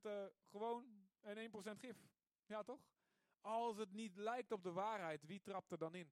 uh, 0.02 0.24
eh, 0.24 0.32
gewoon 0.50 1.08
en 1.20 1.52
1% 1.76 1.80
gif. 1.80 1.98
Ja 2.46 2.64
toch? 2.64 2.82
Als 3.42 3.78
het 3.78 3.92
niet 3.92 4.16
lijkt 4.16 4.52
op 4.52 4.64
de 4.64 4.72
waarheid, 4.72 5.26
wie 5.26 5.42
trapt 5.42 5.72
er 5.72 5.78
dan 5.78 5.96
in? 5.96 6.12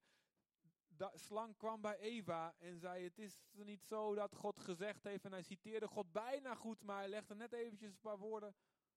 Slang 1.13 1.57
kwam 1.57 1.81
bij 1.81 1.97
Eva 1.97 2.55
en 2.57 2.79
zei: 2.79 3.03
Het 3.03 3.17
is 3.19 3.39
niet 3.51 3.83
zo 3.83 4.15
dat 4.15 4.35
God 4.35 4.59
gezegd 4.59 5.03
heeft. 5.03 5.25
En 5.25 5.31
hij 5.31 5.43
citeerde 5.43 5.87
God 5.87 6.11
bijna 6.11 6.55
goed, 6.55 6.83
maar 6.83 6.97
hij 6.97 7.07
legde 7.07 7.35
net 7.35 7.53
eventjes 7.53 7.91
een 7.91 7.99
paar 7.99 8.17
woorden 8.17 8.55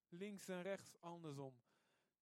links 0.08 0.48
en 0.48 0.62
rechts 0.62 1.00
andersom. 1.00 1.60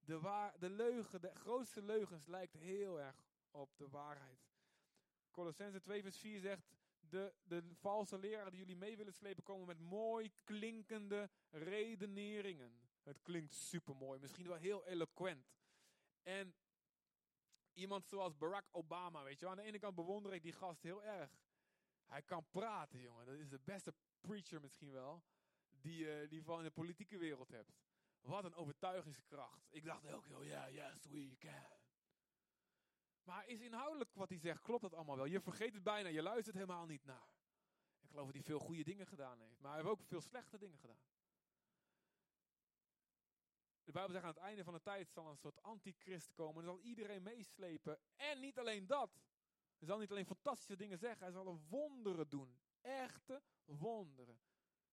De, 0.00 0.20
waar, 0.20 0.58
de 0.58 0.70
leugen, 0.70 1.20
de 1.20 1.34
grootste 1.34 1.82
leugens 1.82 2.26
lijkt 2.26 2.52
heel 2.52 3.00
erg 3.00 3.24
op 3.50 3.76
de 3.76 3.88
waarheid. 3.88 4.48
Colossense 5.30 5.80
2 5.80 6.02
vers 6.02 6.18
4 6.18 6.40
zegt, 6.40 6.66
de, 7.00 7.34
de 7.42 7.62
valse 7.74 8.18
leraren 8.18 8.50
die 8.50 8.60
jullie 8.60 8.76
mee 8.76 8.96
willen 8.96 9.12
slepen 9.12 9.42
komen 9.42 9.66
met 9.66 9.78
mooi 9.78 10.32
klinkende 10.44 11.30
redeneringen. 11.50 12.88
Het 13.02 13.22
klinkt 13.22 13.54
super 13.54 13.96
mooi, 13.96 14.20
misschien 14.20 14.46
wel 14.46 14.56
heel 14.56 14.86
eloquent. 14.86 15.52
En 16.22 16.54
iemand 17.72 18.06
zoals 18.06 18.36
Barack 18.36 18.68
Obama, 18.70 19.22
weet 19.22 19.38
je 19.38 19.44
wel. 19.44 19.50
Aan 19.50 19.60
de 19.60 19.68
ene 19.68 19.78
kant 19.78 19.94
bewonder 19.94 20.32
ik 20.32 20.42
die 20.42 20.52
gast 20.52 20.82
heel 20.82 21.02
erg. 21.02 21.30
Hij 22.06 22.22
kan 22.22 22.48
praten, 22.50 23.00
jongen. 23.00 23.26
Dat 23.26 23.34
is 23.34 23.48
de 23.48 23.60
beste 23.64 23.94
preacher 24.20 24.60
misschien 24.60 24.92
wel. 24.92 25.22
Die, 25.70 26.04
uh, 26.04 26.28
die 26.28 26.38
je 26.38 26.44
van 26.44 26.62
de 26.62 26.70
politieke 26.70 27.18
wereld 27.18 27.50
hebt. 27.50 27.72
Wat 28.20 28.44
een 28.44 28.54
overtuigingskracht. 28.54 29.66
Ik 29.70 29.84
dacht 29.84 30.12
ook, 30.12 30.26
oh 30.30 30.44
ja, 30.44 30.70
yeah, 30.70 30.92
yes, 30.92 31.06
we 31.06 31.36
can. 31.38 31.78
Maar 33.22 33.46
is 33.46 33.60
inhoudelijk 33.60 34.14
wat 34.14 34.28
hij 34.28 34.38
zegt, 34.38 34.62
klopt 34.62 34.82
dat 34.82 34.94
allemaal 34.94 35.16
wel? 35.16 35.24
Je 35.24 35.40
vergeet 35.40 35.74
het 35.74 35.82
bijna, 35.82 36.08
je 36.08 36.22
luistert 36.22 36.56
helemaal 36.56 36.86
niet 36.86 37.04
naar. 37.04 37.28
Ik 38.00 38.08
geloof 38.08 38.24
dat 38.24 38.34
hij 38.34 38.42
veel 38.42 38.58
goede 38.58 38.82
dingen 38.82 39.06
gedaan 39.06 39.40
heeft. 39.40 39.60
Maar 39.60 39.72
hij 39.72 39.80
heeft 39.80 39.92
ook 39.92 40.06
veel 40.06 40.20
slechte 40.20 40.58
dingen 40.58 40.78
gedaan. 40.78 41.02
De 43.90 43.96
Bijbel 43.96 44.14
zegt 44.14 44.24
aan 44.24 44.34
het 44.34 44.42
einde 44.42 44.64
van 44.64 44.74
de 44.74 44.80
tijd 44.80 45.10
zal 45.10 45.26
een 45.26 45.36
soort 45.36 45.62
antichrist 45.62 46.32
komen. 46.32 46.56
En 46.56 46.68
zal 46.68 46.80
iedereen 46.80 47.22
meeslepen. 47.22 47.98
En 48.16 48.40
niet 48.40 48.58
alleen 48.58 48.86
dat. 48.86 49.10
Hij 49.78 49.88
zal 49.88 49.98
niet 49.98 50.10
alleen 50.10 50.26
fantastische 50.26 50.76
dingen 50.76 50.98
zeggen. 50.98 51.22
Hij 51.22 51.32
zal 51.32 51.60
wonderen 51.68 52.28
doen. 52.28 52.58
Echte 52.80 53.42
wonderen. 53.64 54.40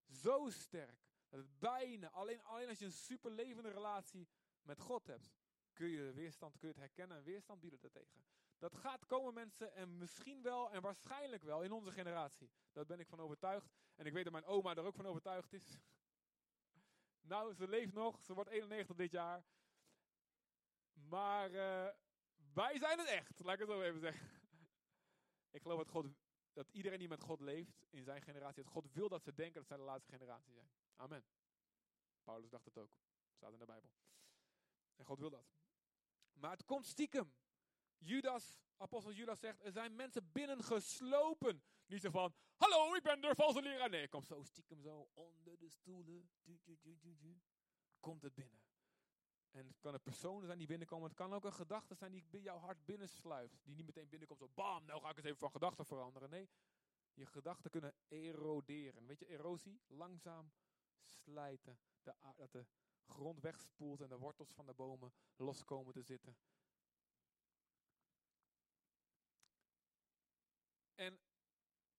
Zo 0.08 0.50
sterk. 0.50 1.08
Dat 1.30 1.40
het 1.40 1.60
bijna, 1.60 2.10
alleen, 2.10 2.44
alleen 2.44 2.68
als 2.68 2.80
je 2.80 2.86
een 2.86 2.92
superlevende 2.92 3.70
relatie 3.70 4.28
met 4.62 4.80
God 4.80 5.08
hebt. 5.08 5.32
kun 5.74 5.88
je 5.88 6.12
weerstand, 6.14 6.58
kun 6.58 6.68
je 6.68 6.74
het 6.74 6.84
herkennen 6.84 7.18
en 7.18 7.24
weerstand 7.24 7.60
bieden 7.60 7.80
daartegen. 7.80 8.26
Dat 8.58 8.76
gaat 8.76 9.06
komen 9.06 9.34
mensen 9.34 9.74
en 9.74 9.98
misschien 9.98 10.42
wel 10.42 10.72
en 10.72 10.82
waarschijnlijk 10.82 11.44
wel 11.44 11.64
in 11.64 11.72
onze 11.72 11.92
generatie. 11.92 12.52
Daar 12.72 12.86
ben 12.86 13.00
ik 13.00 13.08
van 13.08 13.20
overtuigd. 13.20 13.72
En 13.96 14.06
ik 14.06 14.14
weet 14.14 14.24
dat 14.24 14.34
mijn 14.34 14.46
oma 14.46 14.76
er 14.76 14.84
ook 14.84 14.96
van 14.96 15.06
overtuigd 15.06 15.54
is. 15.54 15.80
Nou, 17.28 17.54
ze 17.54 17.68
leeft 17.68 17.94
nog, 17.94 18.24
ze 18.24 18.34
wordt 18.34 18.50
91 18.50 18.96
dit 18.96 19.12
jaar. 19.12 19.44
Maar 20.94 21.52
uh, 21.52 21.88
wij 22.54 22.78
zijn 22.78 23.00
het 23.00 23.08
echt, 23.08 23.40
laat 23.40 23.54
ik 23.54 23.60
het 23.60 23.70
zo 23.70 23.82
even 23.82 24.00
zeggen. 24.00 24.30
ik 25.58 25.62
geloof 25.62 25.78
dat, 25.78 25.90
God, 25.90 26.06
dat 26.54 26.70
iedereen 26.70 27.00
die 27.00 27.08
met 27.08 27.22
God 27.22 27.40
leeft 27.40 27.86
in 27.90 28.04
zijn 28.04 28.22
generatie, 28.22 28.64
dat 28.64 28.72
God 28.72 28.92
wil 28.92 29.10
dat 29.10 29.24
ze 29.24 29.34
denken 29.34 29.56
dat 29.56 29.68
zij 29.68 29.78
de 29.78 29.84
laatste 29.84 30.12
generatie 30.12 30.54
zijn. 30.54 30.70
Amen. 30.96 31.26
Paulus 32.24 32.50
dacht 32.50 32.66
het 32.66 32.78
ook. 32.78 32.92
Staat 33.36 33.54
in 33.54 33.60
de 33.60 33.66
Bijbel. 33.66 33.90
En 34.96 35.06
God 35.06 35.20
wil 35.20 35.30
dat. 35.30 35.46
Maar 36.34 36.52
het 36.52 36.66
komt 36.66 36.86
stiekem. 36.86 37.34
Judas, 37.98 38.58
apostel 38.78 39.12
Judas 39.12 39.40
zegt, 39.40 39.64
er 39.64 39.72
zijn 39.72 39.96
mensen 39.96 40.32
binnengeslopen. 40.32 41.64
Niet 41.88 42.02
zo 42.02 42.10
van, 42.10 42.34
hallo, 42.56 42.96
ik 42.96 43.04
ben 43.04 43.22
de 43.22 43.36
valse 43.36 43.62
leraar. 43.62 43.90
Nee, 43.90 44.08
komt 44.08 44.26
zo 44.26 44.44
stiekem 44.44 44.82
zo 44.82 45.10
onder 45.14 45.58
de 45.58 45.70
stoelen. 45.70 46.30
Komt 48.00 48.22
het 48.22 48.34
binnen. 48.34 48.60
En 49.52 49.68
het 49.68 49.80
kan 49.80 50.02
personen 50.02 50.46
zijn 50.46 50.58
die 50.58 50.68
binnenkomen. 50.68 51.08
Het 51.08 51.18
kan 51.18 51.34
ook 51.34 51.46
een 51.46 51.54
gedachte 51.54 51.96
zijn 51.96 52.12
die 52.12 52.24
bij 52.24 52.40
jouw 52.40 52.58
hart 52.58 52.86
binnensluift. 52.86 53.64
Die 53.64 53.76
niet 53.76 53.86
meteen 53.86 54.10
binnenkomt 54.10 54.40
zo 54.40 54.50
bam, 54.54 54.86
nou 54.86 55.02
ga 55.02 55.10
ik 55.10 55.16
eens 55.16 55.26
even 55.26 55.38
van 55.38 55.52
gedachten 55.52 55.86
veranderen. 55.86 56.30
Nee, 56.30 56.50
je 57.14 57.26
gedachten 57.26 57.72
kunnen 57.72 57.96
eroderen. 58.08 59.06
Weet 59.06 59.20
je, 59.20 59.26
erosie? 59.26 59.82
Langzaam 59.88 60.52
slijten. 61.02 61.80
De, 62.04 62.16
dat 62.36 62.52
de 62.52 62.66
grond 63.06 63.40
wegspoelt 63.40 64.02
en 64.02 64.10
de 64.10 64.18
wortels 64.18 64.54
van 64.54 64.66
de 64.66 64.74
bomen 64.74 65.14
loskomen 65.36 65.94
te 65.94 66.02
zitten. 66.02 66.38
En 70.96 71.20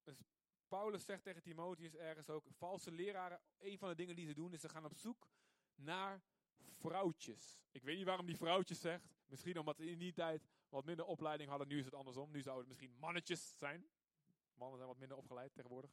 dus 0.05 0.23
Paulus 0.69 1.05
zegt 1.05 1.23
tegen 1.23 1.43
Timotheus 1.43 1.95
ergens 1.95 2.31
ook, 2.31 2.47
valse 2.51 2.91
leraren, 2.91 3.41
een 3.59 3.79
van 3.79 3.89
de 3.89 3.95
dingen 3.95 4.17
die 4.17 4.27
ze 4.27 4.35
doen 4.35 4.53
is 4.53 4.61
ze 4.61 4.69
gaan 4.69 4.85
op 4.85 4.95
zoek 4.95 5.29
naar 5.75 6.23
vrouwtjes. 6.79 7.61
Ik 7.71 7.83
weet 7.83 7.97
niet 7.97 8.07
waarom 8.07 8.27
die 8.27 8.37
vrouwtjes 8.37 8.81
zegt. 8.81 9.17
Misschien 9.27 9.59
omdat 9.59 9.77
ze 9.77 9.91
in 9.91 9.99
die 9.99 10.13
tijd 10.13 10.49
wat 10.69 10.85
minder 10.85 11.05
opleiding 11.05 11.51
hadden. 11.51 11.69
Nu 11.69 11.79
is 11.79 11.85
het 11.85 11.95
andersom. 11.95 12.31
Nu 12.31 12.43
zouden 12.43 12.69
het 12.69 12.69
misschien 12.69 12.99
mannetjes 12.99 13.59
zijn. 13.59 13.89
Mannen 14.55 14.77
zijn 14.77 14.89
wat 14.89 14.99
minder 14.99 15.17
opgeleid 15.17 15.55
tegenwoordig. 15.55 15.91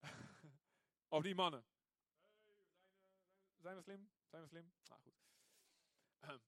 of 1.08 1.22
die 1.22 1.34
mannen. 1.34 1.64
Zijn 3.56 3.76
we 3.76 3.82
slim? 3.82 4.10
Zijn 4.26 4.42
we 4.42 4.48
slim? 4.48 4.72
Nou 4.84 5.00
goed. 5.00 5.14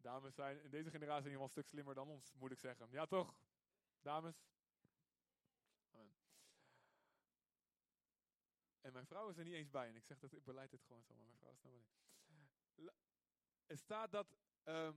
Dames 0.00 0.34
zijn 0.34 0.62
in 0.62 0.70
deze 0.70 0.90
generatie 0.90 1.24
in 1.24 1.30
ieder 1.30 1.40
geval 1.40 1.44
een 1.44 1.50
stuk 1.50 1.66
slimmer 1.66 1.94
dan 1.94 2.08
ons, 2.08 2.34
moet 2.34 2.50
ik 2.50 2.58
zeggen. 2.58 2.88
Ja 2.90 3.06
toch? 3.06 3.34
Dames? 4.02 4.44
En 8.80 8.92
mijn 8.92 9.06
vrouw 9.06 9.28
is 9.28 9.36
er 9.36 9.44
niet 9.44 9.54
eens 9.54 9.70
bij. 9.70 9.88
En 9.88 9.96
ik 9.96 10.04
zeg 10.04 10.18
dat, 10.18 10.32
ik 10.32 10.44
beleid 10.44 10.70
dit 10.70 10.82
gewoon 10.82 11.02
zo, 11.02 11.14
maar 11.14 11.24
mijn 11.24 11.38
vrouw 11.38 11.52
is 11.52 11.62
er 11.62 11.68
nou 11.68 11.80
niet. 11.80 11.90
Er 13.66 13.78
staat 13.78 14.10
dat 14.10 14.36
uh, 14.64 14.90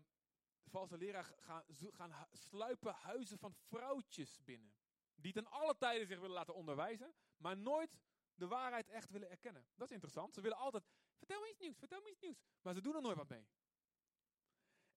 valse 0.65 0.97
leraar 0.97 1.23
gaan, 1.23 1.63
gaan 1.91 2.27
sluipen 2.31 2.93
huizen 2.93 3.38
van 3.38 3.53
vrouwtjes 3.53 4.43
binnen. 4.43 4.73
Die 5.15 5.34
ten 5.34 5.47
alle 5.47 5.77
tijden 5.77 6.07
zich 6.07 6.19
willen 6.19 6.36
laten 6.36 6.55
onderwijzen, 6.55 7.13
maar 7.38 7.57
nooit 7.57 7.97
de 8.36 8.47
waarheid 8.47 8.89
echt 8.89 9.09
willen 9.09 9.29
erkennen. 9.29 9.65
Dat 9.75 9.88
is 9.88 9.93
interessant. 9.93 10.34
Ze 10.34 10.41
willen 10.41 10.57
altijd, 10.57 10.84
vertel 11.17 11.41
me 11.41 11.49
iets 11.49 11.59
nieuws, 11.59 11.77
vertel 11.77 12.01
me 12.01 12.09
iets 12.09 12.19
nieuws. 12.19 12.41
Maar 12.61 12.73
ze 12.73 12.81
doen 12.81 12.95
er 12.95 13.01
nooit 13.01 13.17
wat 13.17 13.29
mee. 13.29 13.47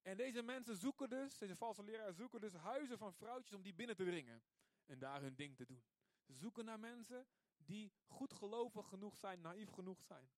En 0.03 0.16
deze 0.16 0.43
mensen 0.43 0.76
zoeken 0.76 1.09
dus, 1.09 1.39
deze 1.39 1.57
valse 1.57 1.82
leraren 1.82 2.14
zoeken 2.14 2.41
dus 2.41 2.53
huizen 2.53 2.99
van 2.99 3.14
vrouwtjes 3.14 3.53
om 3.53 3.62
die 3.62 3.74
binnen 3.74 3.97
te 3.97 4.05
dringen. 4.05 4.43
En 4.84 4.99
daar 4.99 5.20
hun 5.20 5.34
ding 5.34 5.57
te 5.57 5.66
doen. 5.66 5.84
Ze 6.22 6.32
zoeken 6.32 6.64
naar 6.64 6.80
mensen 6.80 7.26
die 7.67 7.93
goed 8.07 8.33
gelovig 8.33 8.89
genoeg 8.89 9.17
zijn, 9.17 9.41
naïef 9.41 9.71
genoeg 9.71 10.03
zijn. 10.03 10.31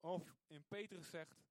Of 0.00 0.36
in 0.46 0.64
Petrus 0.66 1.10
zegt, 1.10 1.44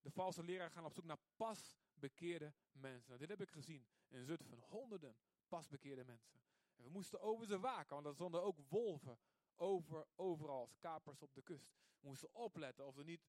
de 0.00 0.10
valse 0.10 0.42
leraar 0.42 0.70
gaan 0.70 0.84
op 0.84 0.92
zoek 0.92 1.04
naar 1.04 1.20
pasbekeerde 1.36 2.54
mensen. 2.72 3.08
Nou, 3.08 3.18
dit 3.18 3.28
heb 3.28 3.40
ik 3.40 3.50
gezien 3.50 3.86
in 4.08 4.24
Zutphen. 4.24 4.58
Honderden 4.58 5.16
pasbekeerde 5.48 6.04
mensen. 6.04 6.40
En 6.76 6.84
we 6.84 6.90
moesten 6.90 7.20
over 7.20 7.46
ze 7.46 7.58
waken, 7.58 7.94
want 7.94 8.06
er 8.06 8.14
stonden 8.14 8.42
ook 8.42 8.58
wolven 8.68 9.18
over, 9.56 10.06
overal 10.16 10.60
als 10.60 10.78
kapers 10.78 11.22
op 11.22 11.34
de 11.34 11.42
kust. 11.42 11.70
We 12.00 12.08
moesten 12.08 12.34
opletten 12.34 12.86
of 12.86 12.96
er 12.96 13.04
niet 13.04 13.26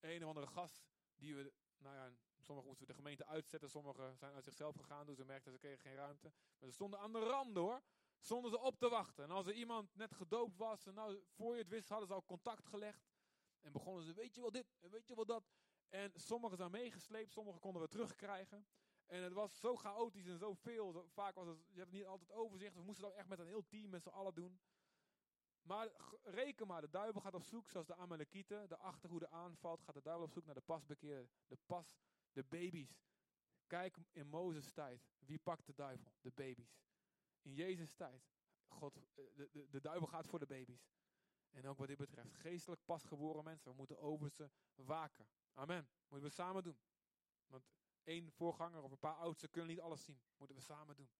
een 0.00 0.22
of 0.22 0.28
andere 0.28 0.46
gast 0.46 0.88
die 1.16 1.34
we, 1.34 1.52
nou 1.78 1.96
ja, 1.96 2.12
sommigen 2.38 2.68
moesten 2.68 2.86
we 2.86 2.92
de 2.92 2.98
gemeente 2.98 3.26
uitzetten, 3.26 3.70
sommigen 3.70 4.16
zijn 4.16 4.34
uit 4.34 4.44
zichzelf 4.44 4.76
gegaan, 4.76 5.06
dus 5.06 5.16
ze 5.16 5.24
merkten 5.24 5.52
ze 5.52 5.58
kregen 5.58 5.80
geen 5.80 5.94
ruimte. 5.94 6.32
Maar 6.58 6.68
ze 6.68 6.74
stonden 6.74 7.00
aan 7.00 7.12
de 7.12 7.18
rand 7.18 7.56
hoor, 7.56 7.82
stonden 8.18 8.50
ze 8.50 8.58
op 8.58 8.78
te 8.78 8.88
wachten. 8.88 9.24
En 9.24 9.30
als 9.30 9.46
er 9.46 9.52
iemand 9.52 9.94
net 9.94 10.14
gedoopt 10.14 10.56
was, 10.56 10.86
en 10.86 10.94
nou, 10.94 11.22
voor 11.28 11.54
je 11.54 11.60
het 11.60 11.68
wist, 11.70 11.88
hadden 11.88 12.08
ze 12.08 12.14
al 12.14 12.24
contact 12.24 12.66
gelegd. 12.66 13.10
En 13.60 13.72
begonnen 13.72 14.04
ze, 14.04 14.12
weet 14.12 14.34
je 14.34 14.40
wel 14.40 14.50
dit, 14.50 14.76
en 14.80 14.90
weet 14.90 15.06
je 15.06 15.14
wel 15.14 15.26
dat. 15.26 15.50
En 15.88 16.12
sommigen 16.14 16.56
zijn 16.56 16.70
meegesleept, 16.70 17.32
sommigen 17.32 17.60
konden 17.60 17.82
we 17.82 17.88
terugkrijgen. 17.88 18.66
En 19.06 19.22
het 19.22 19.32
was 19.32 19.60
zo 19.60 19.76
chaotisch 19.76 20.26
en 20.26 20.38
zo 20.38 20.54
veel. 20.54 21.04
Vaak 21.08 21.34
was 21.34 21.46
het, 21.46 21.58
je 21.68 21.78
hebt 21.78 21.92
niet 21.92 22.06
altijd 22.06 22.32
overzicht. 22.32 22.74
We 22.74 22.82
moesten 22.82 23.04
dat 23.04 23.14
echt 23.14 23.28
met 23.28 23.38
een 23.38 23.46
heel 23.46 23.66
team, 23.66 23.90
met 23.90 24.02
z'n 24.02 24.08
allen 24.08 24.34
doen. 24.34 24.60
Maar 25.62 25.90
reken 26.22 26.66
maar, 26.66 26.80
de 26.80 26.90
duivel 26.90 27.20
gaat 27.20 27.34
op 27.34 27.44
zoek, 27.44 27.68
zoals 27.68 27.86
de 27.86 27.94
Amalekieten, 27.94 28.68
de 28.68 28.76
achterhoede 28.76 29.30
aanvalt, 29.30 29.82
gaat 29.82 29.94
de 29.94 30.02
duivel 30.02 30.24
op 30.24 30.32
zoek 30.32 30.44
naar 30.44 30.54
de 30.54 30.60
pasbekeerden, 30.60 31.30
de 31.46 31.58
pas, 31.66 31.98
de 32.32 32.44
baby's. 32.44 33.00
Kijk 33.66 33.96
in 34.12 34.26
Mozes 34.26 34.72
tijd, 34.72 35.08
wie 35.18 35.38
pakt 35.38 35.66
de 35.66 35.74
duivel? 35.74 36.12
De 36.20 36.30
baby's. 36.30 36.78
In 37.42 37.54
Jezus 37.54 37.92
tijd, 37.94 38.30
God, 38.66 38.96
eh, 38.96 39.24
de, 39.34 39.48
de, 39.52 39.68
de 39.68 39.80
duivel 39.80 40.06
gaat 40.06 40.26
voor 40.26 40.38
de 40.38 40.46
baby's. 40.46 40.90
En 41.50 41.66
ook 41.66 41.78
wat 41.78 41.88
dit 41.88 41.98
betreft, 41.98 42.34
geestelijk 42.34 42.84
pasgeboren 42.84 43.44
mensen, 43.44 43.70
we 43.70 43.76
moeten 43.76 43.98
over 43.98 44.30
ze 44.30 44.50
waken. 44.74 45.28
Amen. 45.54 45.88
Moeten 46.08 46.28
we 46.28 46.34
samen 46.34 46.62
doen. 46.62 46.78
Want 47.46 47.64
één 48.02 48.32
voorganger 48.32 48.82
of 48.82 48.90
een 48.90 48.98
paar 48.98 49.16
oudsten 49.16 49.50
kunnen 49.50 49.70
niet 49.70 49.80
alles 49.80 50.04
zien. 50.04 50.20
Moeten 50.36 50.56
we 50.56 50.62
samen 50.62 50.96
doen. 50.96 51.10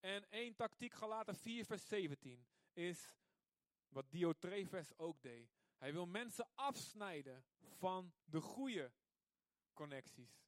En 0.00 0.30
één 0.30 0.54
tactiek, 0.54 0.92
Galaten 0.92 1.36
4 1.36 1.64
vers 1.64 1.88
17, 1.88 2.46
is 2.72 3.14
wat 3.88 4.10
Diotrephes 4.10 4.98
ook 4.98 5.22
deed. 5.22 5.56
Hij 5.76 5.92
wil 5.92 6.06
mensen 6.06 6.48
afsnijden 6.54 7.44
van 7.60 8.12
de 8.24 8.40
goede 8.40 8.92
connecties. 9.72 10.46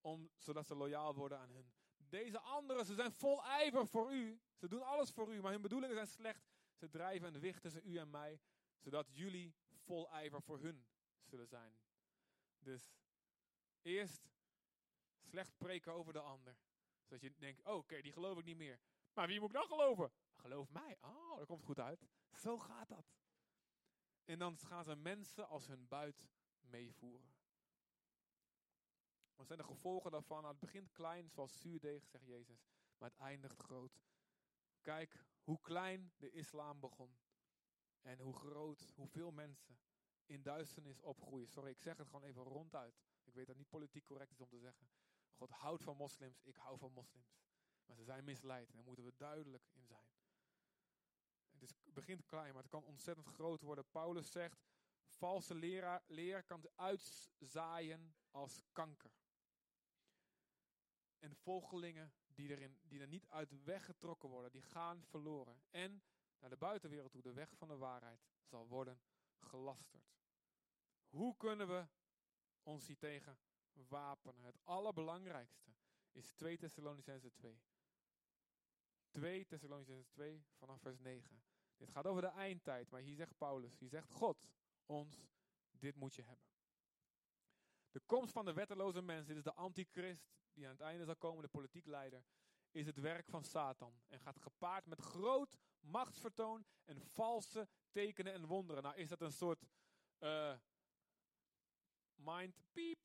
Om, 0.00 0.30
zodat 0.36 0.66
ze 0.66 0.74
loyaal 0.74 1.14
worden 1.14 1.38
aan 1.38 1.50
hun. 1.50 1.72
Deze 2.08 2.40
anderen, 2.40 2.86
ze 2.86 2.94
zijn 2.94 3.12
vol 3.12 3.44
ijver 3.44 3.86
voor 3.86 4.12
u. 4.12 4.40
Ze 4.56 4.68
doen 4.68 4.82
alles 4.82 5.10
voor 5.10 5.34
u, 5.34 5.40
maar 5.40 5.52
hun 5.52 5.62
bedoelingen 5.62 5.94
zijn 5.94 6.06
slecht. 6.06 6.48
Ze 6.74 6.88
drijven 6.88 7.34
een 7.34 7.40
wicht 7.40 7.62
tussen 7.62 7.82
u 7.84 7.98
en 7.98 8.10
mij, 8.10 8.40
zodat 8.78 9.06
jullie 9.10 9.54
vol 9.84 10.10
ijver 10.10 10.42
voor 10.42 10.58
hun 10.58 10.86
zullen 11.22 11.46
zijn. 11.46 11.78
Dus 12.58 12.90
eerst 13.82 14.28
slecht 15.20 15.56
preken 15.56 15.92
over 15.92 16.12
de 16.12 16.20
ander. 16.20 16.56
Zodat 17.02 17.20
je 17.20 17.32
denkt, 17.38 17.64
oh, 17.64 17.74
oké, 17.74 18.00
die 18.00 18.12
geloof 18.12 18.38
ik 18.38 18.44
niet 18.44 18.56
meer. 18.56 18.80
Maar 19.12 19.26
wie 19.26 19.40
moet 19.40 19.48
ik 19.48 19.54
dan 19.54 19.66
geloven? 19.66 20.12
Geloof 20.34 20.70
mij. 20.70 20.96
Oh, 21.00 21.36
dat 21.36 21.46
komt 21.46 21.64
goed 21.64 21.80
uit. 21.80 22.06
Zo 22.32 22.58
gaat 22.58 22.88
dat. 22.88 23.12
En 24.24 24.38
dan 24.38 24.58
gaan 24.58 24.84
ze 24.84 24.96
mensen 24.96 25.48
als 25.48 25.66
hun 25.66 25.88
buit 25.88 26.24
meevoeren. 26.60 27.37
Wat 29.38 29.46
zijn 29.46 29.58
de 29.58 29.64
gevolgen 29.64 30.10
daarvan? 30.10 30.40
Nou, 30.40 30.52
het 30.52 30.60
begint 30.60 30.92
klein, 30.92 31.30
zoals 31.30 31.60
zuurdeeg, 31.60 32.06
zegt 32.06 32.26
Jezus. 32.26 32.66
Maar 32.98 33.08
het 33.08 33.18
eindigt 33.18 33.58
groot. 33.58 34.00
Kijk 34.80 35.26
hoe 35.42 35.60
klein 35.60 36.12
de 36.16 36.30
islam 36.30 36.80
begon. 36.80 37.16
En 38.00 38.18
hoe 38.18 38.34
groot, 38.34 38.92
hoeveel 38.94 39.30
mensen 39.30 39.78
in 40.26 40.42
duisternis 40.42 41.00
opgroeien. 41.00 41.48
Sorry, 41.48 41.70
ik 41.70 41.80
zeg 41.80 41.96
het 41.96 42.06
gewoon 42.06 42.24
even 42.24 42.42
ronduit. 42.42 43.00
Ik 43.24 43.34
weet 43.34 43.46
dat 43.46 43.56
niet 43.56 43.68
politiek 43.68 44.04
correct 44.04 44.32
is 44.32 44.40
om 44.40 44.48
te 44.48 44.58
zeggen. 44.58 44.88
God 45.34 45.50
houdt 45.50 45.82
van 45.82 45.96
moslims, 45.96 46.42
ik 46.42 46.56
hou 46.56 46.78
van 46.78 46.92
moslims. 46.92 47.38
Maar 47.84 47.96
ze 47.96 48.04
zijn 48.04 48.24
misleid 48.24 48.68
en 48.68 48.74
daar 48.74 48.84
moeten 48.84 49.04
we 49.04 49.14
duidelijk 49.16 49.68
in 49.72 49.86
zijn. 49.86 50.06
Het 51.58 51.74
begint 51.84 52.24
klein, 52.24 52.52
maar 52.52 52.62
het 52.62 52.70
kan 52.70 52.84
ontzettend 52.84 53.26
groot 53.26 53.62
worden. 53.62 53.90
Paulus 53.90 54.30
zegt, 54.30 54.66
valse 55.06 55.54
leraar, 55.54 56.02
leer 56.06 56.44
kan 56.44 56.68
uitzaaien 56.74 58.14
als 58.30 58.62
kanker. 58.72 59.17
En 61.18 61.36
volgelingen 61.36 62.12
die, 62.26 62.48
erin, 62.48 62.78
die 62.82 63.00
er 63.00 63.08
niet 63.08 63.26
uit 63.28 63.64
weggetrokken 63.64 64.28
worden, 64.28 64.52
die 64.52 64.62
gaan 64.62 65.04
verloren. 65.04 65.62
En 65.70 66.02
naar 66.38 66.50
de 66.50 66.56
buitenwereld 66.56 67.12
toe, 67.12 67.22
de 67.22 67.32
weg 67.32 67.56
van 67.56 67.68
de 67.68 67.76
waarheid, 67.76 68.26
zal 68.42 68.68
worden 68.68 69.00
gelasterd. 69.38 70.16
Hoe 71.08 71.36
kunnen 71.36 71.68
we 71.68 71.86
ons 72.62 72.86
hier 72.86 72.98
tegen 72.98 73.38
wapenen? 73.72 74.44
Het 74.44 74.58
allerbelangrijkste 74.64 75.74
is 76.12 76.32
2 76.32 76.58
Thessalonicense 76.58 77.32
2. 77.32 77.62
2 79.10 79.46
Thessalonicense 79.46 80.08
2 80.08 80.44
vanaf 80.56 80.80
vers 80.80 80.98
9. 80.98 81.42
Dit 81.76 81.90
gaat 81.90 82.06
over 82.06 82.22
de 82.22 82.28
eindtijd, 82.28 82.90
maar 82.90 83.00
hier 83.00 83.16
zegt 83.16 83.38
Paulus, 83.38 83.78
hier 83.78 83.88
zegt 83.88 84.10
God 84.10 84.48
ons 84.86 85.26
Dit 85.78 85.96
moet 85.96 86.14
je 86.14 86.22
hebben. 86.22 86.47
De 87.98 88.04
komst 88.06 88.32
van 88.32 88.44
de 88.44 88.52
wetteloze 88.52 89.02
mens, 89.02 89.26
dit 89.26 89.36
is 89.36 89.42
de 89.42 89.54
antichrist 89.54 90.28
die 90.52 90.64
aan 90.64 90.72
het 90.72 90.80
einde 90.80 91.04
zal 91.04 91.16
komen, 91.16 91.42
de 91.42 91.48
politiek 91.48 91.86
leider, 91.86 92.24
is 92.70 92.86
het 92.86 93.00
werk 93.00 93.28
van 93.28 93.44
Satan. 93.44 94.00
En 94.08 94.20
gaat 94.20 94.40
gepaard 94.40 94.86
met 94.86 95.00
groot 95.00 95.56
machtsvertoon 95.80 96.64
en 96.84 97.00
valse 97.00 97.68
tekenen 97.90 98.32
en 98.32 98.46
wonderen. 98.46 98.82
Nou 98.82 98.96
is 98.96 99.08
dat 99.08 99.20
een 99.20 99.32
soort 99.32 99.66
uh, 100.18 100.54
mind 102.14 102.62
uh, 102.74 102.96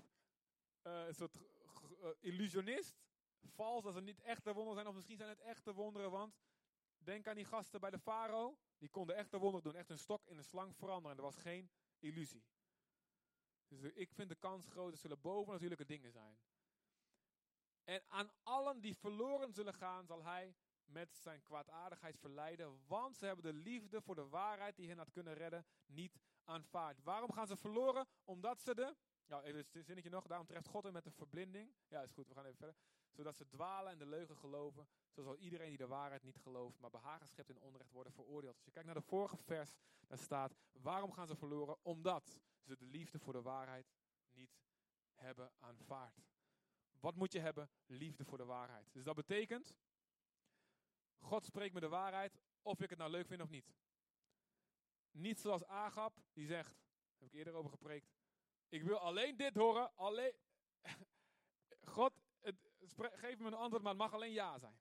een 1.07 1.15
soort 1.15 1.39
uh, 1.39 2.09
illusionist. 2.19 2.95
Vals 3.41 3.85
als 3.85 3.95
er 3.95 4.01
niet 4.01 4.21
echte 4.21 4.53
wonderen 4.53 4.73
zijn, 4.73 4.87
of 4.87 4.95
misschien 4.95 5.17
zijn 5.17 5.29
het 5.29 5.41
echte 5.41 5.73
wonderen, 5.73 6.11
want 6.11 6.39
denk 6.97 7.27
aan 7.27 7.35
die 7.35 7.45
gasten 7.45 7.79
bij 7.79 7.89
de 7.89 7.99
farao. 7.99 8.57
Die 8.77 8.89
konden 8.89 9.15
echte 9.15 9.39
wonderen 9.39 9.63
doen, 9.63 9.79
echt 9.79 9.89
een 9.89 9.97
stok 9.97 10.25
in 10.25 10.37
een 10.37 10.43
slang 10.43 10.75
veranderen. 10.75 11.11
En 11.11 11.17
er 11.17 11.29
was 11.29 11.37
geen 11.37 11.69
illusie. 11.99 12.43
Dus 13.81 13.91
ik 13.93 14.13
vind 14.13 14.29
de 14.29 14.35
kans 14.35 14.67
groot, 14.67 14.91
er 14.91 14.97
zullen 14.97 15.21
bovennatuurlijke 15.21 15.85
dingen 15.85 16.11
zijn. 16.11 16.37
En 17.83 18.03
aan 18.07 18.31
allen 18.43 18.81
die 18.81 18.95
verloren 18.95 19.53
zullen 19.53 19.73
gaan, 19.73 20.05
zal 20.05 20.23
hij 20.23 20.55
met 20.85 21.15
zijn 21.15 21.41
kwaadaardigheid 21.41 22.17
verleiden. 22.17 22.81
Want 22.87 23.17
ze 23.17 23.25
hebben 23.25 23.45
de 23.45 23.59
liefde 23.59 24.01
voor 24.01 24.15
de 24.15 24.27
waarheid 24.27 24.75
die 24.75 24.87
hen 24.87 24.97
had 24.97 25.11
kunnen 25.11 25.33
redden 25.33 25.65
niet 25.85 26.19
aanvaard. 26.43 27.03
Waarom 27.03 27.31
gaan 27.31 27.47
ze 27.47 27.57
verloren? 27.57 28.07
Omdat 28.23 28.61
ze 28.61 28.75
de. 28.75 28.95
Nou, 29.27 29.43
even 29.43 29.65
een 29.71 29.83
zinnetje 29.83 30.09
nog. 30.09 30.27
Daarom 30.27 30.47
treft 30.47 30.67
God 30.67 30.83
hen 30.83 30.93
met 30.93 31.05
een 31.05 31.11
verblinding. 31.11 31.73
Ja, 31.87 32.01
is 32.01 32.11
goed, 32.11 32.27
we 32.27 32.33
gaan 32.33 32.45
even 32.45 32.57
verder. 32.57 32.75
Zodat 33.11 33.35
ze 33.35 33.47
dwalen 33.47 33.91
en 33.91 33.97
de 33.97 34.05
leugen 34.05 34.37
geloven. 34.37 34.87
Zo 35.11 35.23
zal 35.23 35.37
iedereen 35.37 35.69
die 35.69 35.77
de 35.77 35.87
waarheid 35.87 36.23
niet 36.23 36.37
gelooft, 36.37 36.79
maar 36.79 36.89
behagen 36.89 37.27
schept 37.27 37.49
in 37.49 37.59
onrecht 37.59 37.91
worden 37.91 38.13
veroordeeld. 38.13 38.55
Als 38.55 38.65
je 38.65 38.71
kijkt 38.71 38.87
naar 38.87 38.97
de 38.97 39.07
vorige 39.07 39.37
vers, 39.37 39.75
daar 40.07 40.17
staat: 40.17 40.55
Waarom 40.71 41.11
gaan 41.11 41.27
ze 41.27 41.35
verloren? 41.35 41.77
Omdat 41.81 42.39
ze 42.63 42.77
de 42.77 42.85
liefde 42.85 43.19
voor 43.19 43.33
de 43.33 43.41
waarheid 43.41 43.93
niet 44.31 44.59
hebben 45.13 45.51
aanvaard. 45.59 46.23
Wat 46.99 47.15
moet 47.15 47.31
je 47.31 47.39
hebben? 47.39 47.69
Liefde 47.85 48.25
voor 48.25 48.37
de 48.37 48.45
waarheid. 48.45 48.93
Dus 48.93 49.03
dat 49.03 49.15
betekent, 49.15 49.75
God 51.19 51.45
spreekt 51.45 51.73
me 51.73 51.79
de 51.79 51.87
waarheid, 51.87 52.39
of 52.61 52.81
ik 52.81 52.89
het 52.89 52.99
nou 52.99 53.11
leuk 53.11 53.27
vind 53.27 53.41
of 53.41 53.49
niet. 53.49 53.73
Niet 55.11 55.39
zoals 55.39 55.65
Agap, 55.65 56.17
die 56.33 56.47
zegt, 56.47 56.77
heb 57.17 57.27
ik 57.27 57.33
eerder 57.33 57.53
over 57.53 57.69
gepreekt, 57.69 58.11
ik 58.69 58.83
wil 58.83 58.99
alleen 58.99 59.37
dit 59.37 59.55
horen, 59.55 59.95
alleen... 59.95 60.33
God, 61.95 62.13
het, 62.39 62.55
geef 62.95 63.39
me 63.39 63.47
een 63.47 63.53
antwoord, 63.53 63.83
maar 63.83 63.91
het 63.91 64.01
mag 64.01 64.13
alleen 64.13 64.31
ja 64.31 64.59
zijn. 64.59 64.79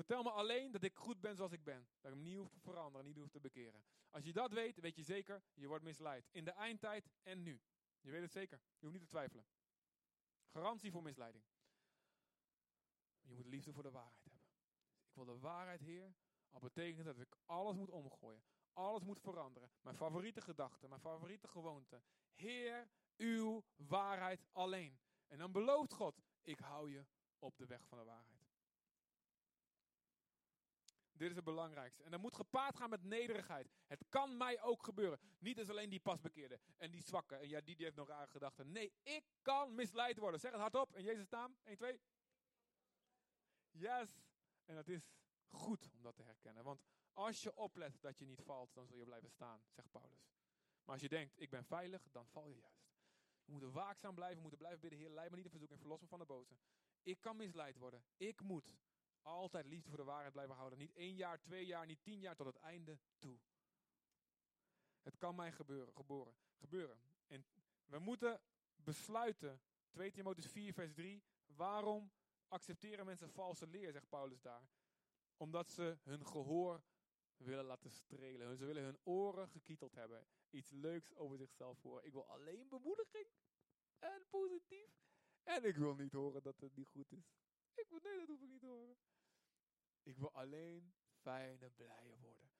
Vertel 0.00 0.22
me 0.22 0.30
alleen 0.30 0.70
dat 0.70 0.82
ik 0.82 0.96
goed 0.96 1.20
ben 1.20 1.36
zoals 1.36 1.52
ik 1.52 1.64
ben. 1.64 1.88
Dat 2.00 2.12
ik 2.12 2.18
niet 2.18 2.36
hoef 2.36 2.48
te 2.48 2.60
veranderen, 2.60 3.06
niet 3.06 3.16
hoef 3.16 3.30
te 3.30 3.40
bekeren. 3.40 3.84
Als 4.10 4.24
je 4.24 4.32
dat 4.32 4.52
weet, 4.52 4.80
weet 4.80 4.96
je 4.96 5.02
zeker, 5.02 5.42
je 5.54 5.66
wordt 5.66 5.84
misleid. 5.84 6.28
In 6.30 6.44
de 6.44 6.50
eindtijd 6.50 7.10
en 7.22 7.42
nu. 7.42 7.60
Je 8.00 8.10
weet 8.10 8.22
het 8.22 8.32
zeker. 8.32 8.60
Je 8.78 8.86
hoeft 8.86 8.92
niet 8.92 9.02
te 9.02 9.08
twijfelen. 9.08 9.46
Garantie 10.46 10.90
voor 10.90 11.02
misleiding. 11.02 11.44
Je 13.20 13.34
moet 13.34 13.46
liefde 13.46 13.72
voor 13.72 13.82
de 13.82 13.90
waarheid 13.90 14.24
hebben. 14.24 14.42
Ik 15.08 15.14
wil 15.14 15.24
de 15.24 15.38
waarheid, 15.38 15.80
Heer. 15.80 16.14
Al 16.50 16.60
betekent 16.60 17.04
dat 17.04 17.20
ik 17.20 17.36
alles 17.46 17.76
moet 17.76 17.90
omgooien. 17.90 18.42
Alles 18.72 19.02
moet 19.02 19.20
veranderen. 19.20 19.70
Mijn 19.80 19.96
favoriete 19.96 20.40
gedachten, 20.40 20.88
mijn 20.88 21.00
favoriete 21.00 21.48
gewoonten. 21.48 22.02
Heer, 22.34 22.88
uw 23.16 23.64
waarheid 23.76 24.46
alleen. 24.52 25.00
En 25.26 25.38
dan 25.38 25.52
belooft 25.52 25.92
God, 25.92 26.22
ik 26.42 26.58
hou 26.58 26.90
je 26.90 27.06
op 27.38 27.56
de 27.56 27.66
weg 27.66 27.86
van 27.86 27.98
de 27.98 28.04
waarheid. 28.04 28.39
Dit 31.20 31.30
is 31.30 31.36
het 31.36 31.44
belangrijkste. 31.44 32.02
En 32.02 32.10
dat 32.10 32.20
moet 32.20 32.34
gepaard 32.34 32.76
gaan 32.76 32.90
met 32.90 33.02
nederigheid. 33.02 33.68
Het 33.86 34.04
kan 34.08 34.36
mij 34.36 34.62
ook 34.62 34.82
gebeuren. 34.82 35.20
Niet 35.38 35.58
als 35.58 35.68
alleen 35.68 35.90
die 35.90 36.00
pasbekeerde 36.00 36.60
en 36.76 36.90
die 36.90 37.02
zwakke. 37.02 37.36
En 37.36 37.48
ja, 37.48 37.60
die, 37.60 37.76
die 37.76 37.84
heeft 37.84 37.96
nog 37.96 38.08
rare 38.08 38.26
gedachten. 38.26 38.72
Nee, 38.72 38.92
ik 39.02 39.24
kan 39.42 39.74
misleid 39.74 40.18
worden. 40.18 40.40
Zeg 40.40 40.50
het 40.50 40.60
hardop. 40.60 40.96
In 40.96 41.04
Jezus' 41.04 41.28
naam. 41.28 41.56
1, 41.64 41.76
2. 41.76 42.00
Yes. 43.70 44.22
En 44.64 44.74
dat 44.74 44.88
is 44.88 45.10
goed 45.48 45.88
om 45.92 46.02
dat 46.02 46.16
te 46.16 46.22
herkennen. 46.22 46.64
Want 46.64 46.82
als 47.12 47.42
je 47.42 47.56
oplet 47.56 48.00
dat 48.00 48.18
je 48.18 48.24
niet 48.24 48.42
valt, 48.42 48.74
dan 48.74 48.86
zul 48.86 48.96
je 48.96 49.04
blijven 49.04 49.30
staan, 49.30 49.62
zegt 49.68 49.90
Paulus. 49.90 50.30
Maar 50.84 50.94
als 50.94 51.02
je 51.02 51.08
denkt, 51.08 51.40
ik 51.40 51.50
ben 51.50 51.64
veilig, 51.64 52.08
dan 52.10 52.26
val 52.26 52.48
je 52.48 52.56
juist. 52.56 52.88
We 53.44 53.52
moeten 53.52 53.72
waakzaam 53.72 54.14
blijven, 54.14 54.36
we 54.36 54.42
moeten 54.42 54.58
blijven 54.58 54.80
bidden. 54.80 54.98
Heer, 54.98 55.10
leid 55.10 55.30
me 55.30 55.36
niet 55.36 55.44
in 55.44 55.50
verzoeking, 55.50 55.80
verlos 55.80 56.00
me 56.00 56.06
van 56.06 56.18
de 56.18 56.24
boze. 56.24 56.54
Ik 57.02 57.20
kan 57.20 57.36
misleid 57.36 57.76
worden. 57.76 58.04
Ik 58.16 58.40
moet 58.40 58.74
altijd 59.22 59.66
liefde 59.66 59.88
voor 59.88 59.98
de 59.98 60.04
waarheid 60.04 60.32
blijven 60.32 60.54
houden. 60.54 60.78
Niet 60.78 60.92
één 60.92 61.14
jaar, 61.14 61.40
twee 61.40 61.66
jaar, 61.66 61.86
niet 61.86 62.02
tien 62.02 62.20
jaar 62.20 62.36
tot 62.36 62.46
het 62.46 62.56
einde 62.56 62.98
toe. 63.18 63.38
Het 65.02 65.16
kan 65.16 65.34
mij 65.34 65.52
gebeuren, 65.52 65.94
geboren, 65.94 66.34
gebeuren. 66.54 67.00
En 67.26 67.46
we 67.84 67.98
moeten 67.98 68.40
besluiten, 68.74 69.60
2 69.90 70.10
Timotheus 70.10 70.46
4 70.46 70.72
vers 70.72 70.94
3, 70.94 71.22
waarom 71.46 72.12
accepteren 72.48 73.06
mensen 73.06 73.30
valse 73.30 73.66
leer, 73.66 73.92
zegt 73.92 74.08
Paulus 74.08 74.40
daar. 74.40 74.68
Omdat 75.36 75.70
ze 75.70 75.98
hun 76.02 76.26
gehoor 76.26 76.82
willen 77.44 77.64
laten 77.64 77.90
strelen. 77.90 78.56
Ze 78.56 78.64
willen 78.64 78.82
hun 78.82 78.98
oren 79.02 79.48
gekieteld 79.48 79.94
hebben. 79.94 80.26
Iets 80.50 80.70
leuks 80.70 81.14
over 81.14 81.36
zichzelf 81.36 81.82
horen. 81.82 82.04
Ik 82.04 82.12
wil 82.12 82.26
alleen 82.26 82.68
bemoediging 82.68 83.28
en 83.98 84.26
positief. 84.30 84.90
En 85.42 85.64
ik 85.64 85.76
wil 85.76 85.94
niet 85.94 86.12
horen 86.12 86.42
dat 86.42 86.60
het 86.60 86.76
niet 86.76 86.88
goed 86.88 87.12
is. 87.12 87.39
Ik 87.74 87.86
wil, 87.88 87.98
nee, 88.02 88.18
dat 88.18 88.28
hoef 88.28 88.42
ik 88.42 88.48
niet 88.48 88.60
te 88.60 88.66
horen. 88.66 88.96
Ik 90.02 90.16
wil 90.16 90.32
alleen 90.32 90.94
fijn 91.10 91.62
en 91.62 91.74
blij 91.74 92.16
worden. 92.16 92.50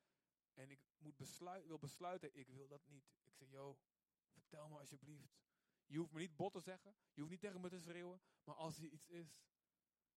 En 0.52 0.70
ik 0.70 0.80
moet 0.98 1.16
besluit, 1.16 1.66
wil 1.66 1.78
besluiten, 1.78 2.34
ik 2.34 2.48
wil 2.48 2.68
dat 2.68 2.86
niet. 2.86 3.04
Ik 3.24 3.34
zeg, 3.34 3.50
yo, 3.50 3.78
vertel 4.28 4.68
me 4.68 4.78
alsjeblieft. 4.78 5.38
Je 5.86 5.98
hoeft 5.98 6.12
me 6.12 6.20
niet 6.20 6.36
bot 6.36 6.52
te 6.52 6.60
zeggen. 6.60 6.96
Je 7.12 7.20
hoeft 7.20 7.32
niet 7.32 7.40
tegen 7.40 7.60
me 7.60 7.68
te 7.68 7.80
schreeuwen. 7.80 8.20
Maar 8.44 8.54
als 8.54 8.78
er 8.78 8.84
iets 8.84 9.08
is. 9.08 9.42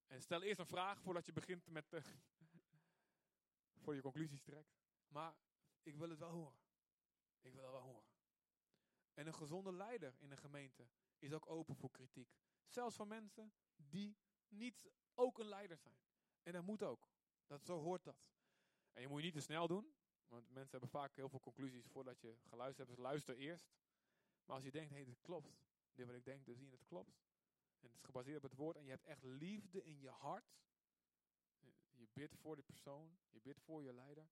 En 0.05 0.21
stel 0.21 0.41
eerst 0.41 0.59
een 0.59 0.65
vraag 0.65 1.01
voordat 1.01 1.25
je 1.25 1.31
begint 1.31 1.67
met. 1.67 1.89
de 1.89 2.01
voor 3.83 3.95
je 3.95 4.01
conclusies 4.01 4.41
trekt. 4.41 4.75
Maar 5.07 5.35
ik 5.83 5.95
wil 5.95 6.09
het 6.09 6.19
wel 6.19 6.31
horen. 6.31 6.59
Ik 7.41 7.53
wil 7.53 7.63
het 7.63 7.71
wel 7.71 7.81
horen. 7.81 8.11
En 9.13 9.27
een 9.27 9.33
gezonde 9.33 9.73
leider 9.73 10.15
in 10.19 10.31
een 10.31 10.37
gemeente 10.37 10.87
is 11.17 11.33
ook 11.33 11.49
open 11.49 11.75
voor 11.75 11.91
kritiek. 11.91 12.29
Zelfs 12.65 12.95
van 12.95 13.07
mensen 13.07 13.53
die 13.75 14.17
niet 14.53 14.91
ook 15.13 15.39
een 15.39 15.47
leider 15.47 15.77
zijn. 15.77 15.97
En 16.43 16.53
dat 16.53 16.63
moet 16.63 16.83
ook. 16.83 17.07
Dat, 17.45 17.65
zo 17.65 17.79
hoort 17.79 18.03
dat. 18.03 18.17
En 18.93 19.01
je 19.01 19.07
moet 19.07 19.19
je 19.19 19.25
niet 19.25 19.33
te 19.33 19.41
snel 19.41 19.67
doen. 19.67 19.93
Want 20.27 20.49
mensen 20.49 20.71
hebben 20.71 20.89
vaak 20.89 21.15
heel 21.15 21.29
veel 21.29 21.39
conclusies 21.39 21.85
voordat 21.87 22.21
je 22.21 22.37
geluisterd 22.49 22.87
hebt. 22.87 22.89
Dus 22.89 23.07
luister 23.07 23.35
eerst. 23.35 23.71
Maar 24.45 24.55
als 24.55 24.65
je 24.65 24.71
denkt, 24.71 24.89
hé, 24.89 24.95
hey, 24.95 25.05
dit 25.05 25.21
klopt. 25.21 25.57
Dit 25.93 26.05
wat 26.05 26.15
ik 26.15 26.25
denk 26.25 26.43
te 26.43 26.53
zien, 26.53 26.71
het 26.71 26.85
klopt. 26.85 27.15
En 27.79 27.87
het 27.87 27.93
is 27.93 28.03
gebaseerd 28.03 28.43
op 28.43 28.49
het 28.49 28.59
woord. 28.59 28.77
En 28.77 28.83
je 28.83 28.89
hebt 28.89 29.05
echt 29.05 29.23
liefde 29.23 29.83
in 29.83 29.99
je 29.99 30.09
hart. 30.09 30.55
Je 31.89 32.07
bidt 32.13 32.35
voor 32.35 32.55
die 32.55 32.63
persoon. 32.63 33.17
Je 33.29 33.41
bidt 33.41 33.59
voor 33.59 33.83
je 33.83 33.93
leider. 33.93 34.27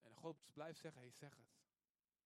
En 0.00 0.14
God 0.14 0.52
blijft 0.52 0.78
zeggen, 0.78 1.00
hé, 1.00 1.06
hey, 1.06 1.16
zeg 1.16 1.36
het. 1.36 1.54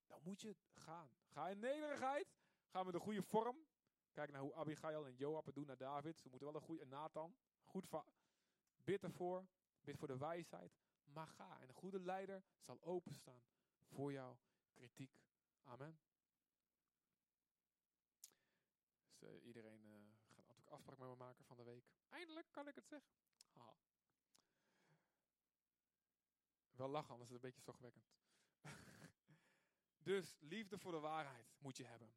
Dan 0.06 0.20
moet 0.22 0.40
je 0.40 0.56
gaan. 0.72 1.10
Ga 1.26 1.48
in 1.48 1.58
nederigheid. 1.58 2.34
Ga 2.66 2.82
met 2.82 2.94
een 2.94 3.00
goede 3.00 3.22
vorm. 3.22 3.66
Kijk 4.12 4.30
naar 4.30 4.40
hoe 4.40 4.54
Abigail 4.54 5.06
en 5.06 5.14
Joab 5.14 5.46
het 5.46 5.54
doen 5.54 5.66
naar 5.66 5.76
David. 5.76 6.18
Ze 6.18 6.28
moeten 6.28 6.46
wel 6.46 6.56
een 6.56 6.66
goede, 6.66 6.86
Nathan. 6.86 7.34
Goed 7.64 7.88
Bid 8.84 9.02
ervoor, 9.02 9.46
bid 9.80 9.98
voor 9.98 10.08
de 10.08 10.18
wijsheid, 10.18 10.78
maar 11.04 11.26
ga. 11.26 11.60
En 11.60 11.68
een 11.68 11.74
goede 11.74 12.00
leider 12.00 12.42
zal 12.58 12.82
openstaan 12.82 13.42
voor 13.88 14.12
jouw 14.12 14.38
kritiek. 14.72 15.20
Amen. 15.62 15.98
Dus, 19.08 19.22
uh, 19.22 19.44
iedereen 19.44 19.84
uh, 19.84 19.92
gaat 20.26 20.36
natuurlijk 20.36 20.68
afspraak 20.68 20.98
met 20.98 21.08
me 21.08 21.16
maken 21.16 21.44
van 21.44 21.56
de 21.56 21.62
week. 21.62 21.84
Eindelijk 22.08 22.46
kan 22.50 22.68
ik 22.68 22.74
het 22.74 22.86
zeggen. 22.86 23.12
Haha. 23.52 23.76
Wel 26.70 26.88
lachen, 26.88 27.10
anders 27.10 27.30
is 27.30 27.34
het 27.34 27.44
een 27.44 27.50
beetje 27.50 27.64
zorgwekkend. 27.64 28.04
dus 30.10 30.36
liefde 30.38 30.78
voor 30.78 30.92
de 30.92 31.00
waarheid 31.00 31.54
moet 31.58 31.76
je 31.76 31.84
hebben. 31.84 32.12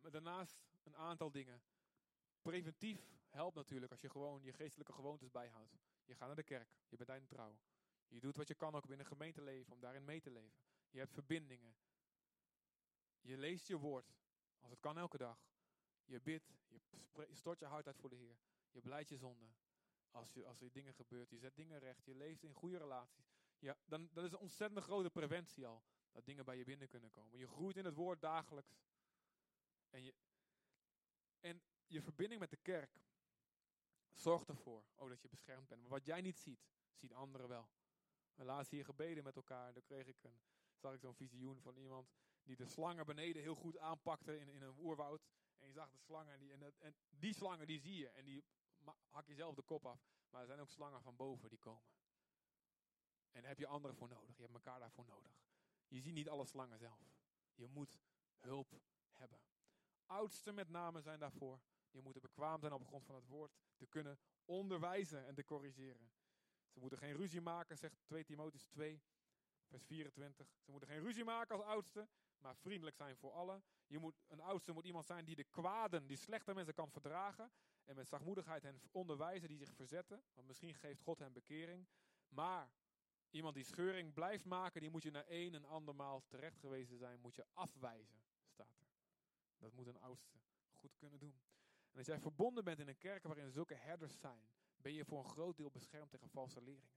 Maar 0.00 0.10
daarnaast 0.10 0.58
een 0.82 0.96
aantal 0.96 1.30
dingen. 1.30 1.62
Preventief 2.42 3.16
helpt 3.28 3.56
natuurlijk 3.56 3.90
als 3.90 4.00
je 4.00 4.10
gewoon 4.10 4.42
je 4.42 4.52
geestelijke 4.52 4.92
gewoontes 4.92 5.30
bijhoudt. 5.30 5.76
Je 6.04 6.14
gaat 6.14 6.26
naar 6.26 6.36
de 6.36 6.42
kerk, 6.42 6.68
je 6.88 6.96
bent 6.96 7.08
daarin 7.08 7.26
trouw. 7.26 7.58
Je 8.08 8.20
doet 8.20 8.36
wat 8.36 8.48
je 8.48 8.54
kan 8.54 8.74
ook 8.74 8.86
binnen 8.86 9.06
een 9.06 9.12
gemeenteleven 9.12 9.72
om 9.72 9.80
daarin 9.80 10.04
mee 10.04 10.20
te 10.20 10.30
leven. 10.30 10.58
Je 10.90 10.98
hebt 10.98 11.12
verbindingen. 11.12 11.76
Je 13.20 13.36
leest 13.36 13.66
je 13.66 13.78
woord, 13.78 14.14
als 14.58 14.70
het 14.70 14.80
kan 14.80 14.98
elke 14.98 15.18
dag. 15.18 15.46
Je 16.04 16.20
bidt, 16.20 16.52
je 17.12 17.34
stort 17.34 17.58
je 17.58 17.66
hart 17.66 17.86
uit 17.86 17.98
voor 17.98 18.08
de 18.08 18.16
Heer. 18.16 18.38
Je 18.70 18.80
blijft 18.80 19.08
je 19.08 19.16
zonde. 19.16 19.46
Als, 20.10 20.32
je, 20.32 20.46
als 20.46 20.60
er 20.60 20.72
dingen 20.72 20.94
gebeurt, 20.94 21.30
je 21.30 21.38
zet 21.38 21.56
dingen 21.56 21.78
recht, 21.78 22.04
je 22.04 22.14
leeft 22.14 22.42
in 22.42 22.52
goede 22.52 22.78
relaties. 22.78 23.32
Ja, 23.58 23.76
dan, 23.84 24.08
dat 24.12 24.24
is 24.24 24.32
een 24.32 24.38
ontzettend 24.38 24.84
grote 24.84 25.10
preventie 25.10 25.66
al. 25.66 25.82
Dat 26.12 26.24
dingen 26.24 26.44
bij 26.44 26.56
je 26.56 26.64
binnen 26.64 26.88
kunnen 26.88 27.10
komen. 27.10 27.38
Je 27.38 27.46
groeit 27.46 27.76
in 27.76 27.84
het 27.84 27.94
woord 27.94 28.20
dagelijks. 28.20 28.76
En 29.90 30.02
je, 30.04 30.14
en 31.40 31.62
je 31.86 32.02
verbinding 32.02 32.40
met 32.40 32.50
de 32.50 32.56
kerk 32.56 33.00
zorgt 34.12 34.48
ervoor 34.48 34.84
ook 34.96 35.08
dat 35.08 35.22
je 35.22 35.28
beschermd 35.28 35.68
bent. 35.68 35.80
Maar 35.80 35.90
wat 35.90 36.04
jij 36.06 36.20
niet 36.20 36.38
ziet, 36.38 36.66
zien 36.94 37.12
anderen 37.12 37.48
wel. 37.48 37.70
We 38.34 38.44
laatst 38.44 38.70
hier 38.70 38.84
gebeden 38.84 39.24
met 39.24 39.36
elkaar. 39.36 39.72
Daar 39.72 39.82
kreeg 39.82 40.06
ik 40.06 40.22
een, 40.24 40.40
zag 40.76 40.94
ik 40.94 41.00
zo'n 41.00 41.14
visioen 41.14 41.60
van 41.60 41.76
iemand 41.76 42.10
die 42.42 42.56
de 42.56 42.66
slangen 42.66 43.06
beneden 43.06 43.42
heel 43.42 43.54
goed 43.54 43.78
aanpakte 43.78 44.38
in, 44.38 44.48
in 44.48 44.62
een 44.62 44.78
oerwoud. 44.78 45.26
En 45.58 45.66
je 45.66 45.72
zag 45.72 45.90
de 45.90 45.98
slangen 45.98 46.32
en 46.32 46.38
die, 46.40 46.52
en, 46.52 46.58
dat- 46.60 46.78
en 46.78 46.94
die 47.10 47.34
slangen 47.34 47.66
die 47.66 47.80
zie 47.80 47.96
je 47.96 48.08
en 48.08 48.24
die 48.24 48.44
hak 49.08 49.26
je 49.26 49.34
zelf 49.34 49.54
de 49.54 49.62
kop 49.62 49.86
af. 49.86 50.06
Maar 50.30 50.40
er 50.40 50.46
zijn 50.46 50.60
ook 50.60 50.70
slangen 50.70 51.02
van 51.02 51.16
boven 51.16 51.48
die 51.48 51.58
komen. 51.58 51.90
En 53.30 53.40
daar 53.40 53.48
heb 53.50 53.58
je 53.58 53.66
anderen 53.66 53.96
voor 53.96 54.08
nodig. 54.08 54.36
Je 54.36 54.42
hebt 54.42 54.54
elkaar 54.54 54.78
daarvoor 54.78 55.04
nodig. 55.04 55.32
Je 55.88 56.00
ziet 56.00 56.14
niet 56.14 56.28
alle 56.28 56.46
slangen 56.46 56.78
zelf. 56.78 57.00
Je 57.54 57.66
moet 57.66 57.98
hulp 58.36 58.80
hebben. 59.12 59.40
Oudsten 60.08 60.54
met 60.54 60.68
name 60.68 61.00
zijn 61.00 61.18
daarvoor. 61.18 61.60
Je 61.90 62.00
moeten 62.02 62.22
bekwaam 62.22 62.60
zijn 62.60 62.72
op 62.72 62.86
grond 62.86 63.04
van 63.04 63.14
het 63.14 63.26
woord. 63.26 63.52
Te 63.76 63.86
kunnen 63.86 64.18
onderwijzen 64.44 65.26
en 65.26 65.34
te 65.34 65.44
corrigeren. 65.44 66.10
Ze 66.68 66.80
moeten 66.80 66.98
geen 66.98 67.16
ruzie 67.16 67.40
maken, 67.40 67.78
zegt 67.78 67.96
2 68.04 68.24
Timotheus 68.24 68.64
2, 68.64 69.02
vers 69.66 69.84
24. 69.84 70.48
Ze 70.60 70.70
moeten 70.70 70.88
geen 70.88 71.00
ruzie 71.00 71.24
maken 71.24 71.56
als 71.56 71.64
oudste, 71.64 72.08
maar 72.38 72.56
vriendelijk 72.56 72.96
zijn 72.96 73.16
voor 73.16 73.32
allen. 73.32 73.64
Je 73.86 73.98
moet, 73.98 74.22
een 74.28 74.40
oudste 74.40 74.72
moet 74.72 74.84
iemand 74.84 75.06
zijn 75.06 75.24
die 75.24 75.36
de 75.36 75.44
kwaden, 75.44 76.06
die 76.06 76.16
slechte 76.16 76.54
mensen 76.54 76.74
kan 76.74 76.90
verdragen. 76.90 77.50
En 77.84 77.94
met 77.94 78.08
zachtmoedigheid 78.08 78.62
hen 78.62 78.82
onderwijzen 78.90 79.48
die 79.48 79.58
zich 79.58 79.74
verzetten. 79.74 80.24
Want 80.34 80.46
misschien 80.46 80.74
geeft 80.74 81.00
God 81.00 81.18
hen 81.18 81.32
bekering. 81.32 81.88
Maar 82.28 82.72
iemand 83.30 83.54
die 83.54 83.64
scheuring 83.64 84.12
blijft 84.12 84.44
maken, 84.44 84.80
die 84.80 84.90
moet 84.90 85.02
je 85.02 85.10
na 85.10 85.24
één 85.24 85.54
en 85.54 85.64
andermaal 85.64 86.22
terecht 86.26 86.58
gewezen 86.58 86.98
zijn, 86.98 87.20
moet 87.20 87.34
je 87.34 87.46
afwijzen. 87.52 88.27
Dat 89.58 89.72
moet 89.72 89.86
een 89.86 90.00
oudste 90.00 90.38
goed 90.72 90.96
kunnen 90.96 91.18
doen. 91.18 91.40
En 91.90 91.98
als 91.98 92.06
jij 92.06 92.20
verbonden 92.20 92.64
bent 92.64 92.78
in 92.78 92.88
een 92.88 92.98
kerk 92.98 93.22
waarin 93.22 93.50
zulke 93.50 93.74
herders 93.74 94.18
zijn, 94.18 94.48
ben 94.76 94.92
je 94.92 95.04
voor 95.04 95.18
een 95.18 95.30
groot 95.30 95.56
deel 95.56 95.70
beschermd 95.70 96.10
tegen 96.10 96.28
valse 96.28 96.62
leringen. 96.62 96.96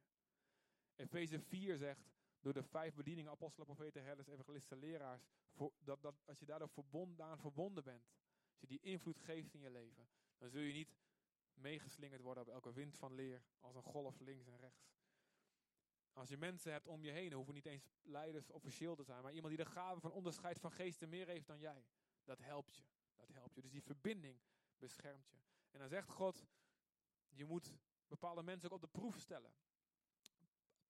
Efeze 0.96 1.40
4 1.40 1.78
zegt, 1.78 2.10
door 2.40 2.54
de 2.54 2.64
vijf 2.64 2.96
bedieningen, 2.96 3.32
apostelen, 3.32 3.66
profeten, 3.66 4.04
herders, 4.04 4.28
evangelisten, 4.28 4.78
leraars, 4.78 5.28
voor, 5.52 5.74
dat, 5.80 6.02
dat, 6.02 6.16
als 6.26 6.40
je 6.40 6.46
daardoor 6.46 6.70
verbonden, 6.70 7.26
aan 7.26 7.40
verbonden 7.40 7.84
bent, 7.84 8.10
als 8.52 8.60
je 8.60 8.68
die 8.68 8.80
invloed 8.82 9.20
geeft 9.20 9.54
in 9.54 9.60
je 9.60 9.70
leven, 9.70 10.10
dan 10.38 10.50
zul 10.50 10.62
je 10.62 10.74
niet 10.74 10.96
meegeslingerd 11.54 12.22
worden 12.22 12.44
op 12.44 12.50
elke 12.50 12.74
wind 12.74 12.98
van 12.98 13.14
leer, 13.14 13.44
als 13.60 13.76
een 13.76 13.84
golf 13.84 14.20
links 14.20 14.48
en 14.48 14.58
rechts. 14.58 15.00
Als 16.14 16.30
je 16.30 16.38
mensen 16.38 16.72
hebt 16.72 16.88
om 16.88 17.04
je 17.04 17.12
heen, 17.12 17.34
hoeven 17.34 17.54
niet 17.54 17.66
eens 17.66 17.90
leiders 18.02 18.52
officieel 18.52 18.96
te 18.96 19.04
zijn, 19.04 19.24
maar 19.24 19.34
iemand 19.34 19.56
die 19.56 19.66
de 19.66 19.72
gave 19.72 20.00
van 20.00 20.12
onderscheid 20.12 20.60
van 20.60 20.72
geesten 20.72 21.10
meer 21.10 21.28
heeft 21.28 21.48
dan 21.48 21.60
jij, 21.60 21.86
dat 22.24 22.40
helpt 22.40 22.76
je. 22.76 22.84
Dat 23.16 23.28
helpt 23.28 23.56
je. 23.56 23.62
Dus 23.62 23.72
die 23.72 23.82
verbinding 23.82 24.40
beschermt 24.78 25.30
je. 25.30 25.38
En 25.72 25.80
dan 25.80 25.90
zegt 25.90 26.10
God, 26.10 26.46
je 27.30 27.46
moet 27.46 27.74
bepaalde 28.08 28.44
mensen 28.44 28.70
ook 28.70 28.76
op 28.76 28.82
de 28.82 29.00
proef 29.00 29.20
stellen. 29.20 29.54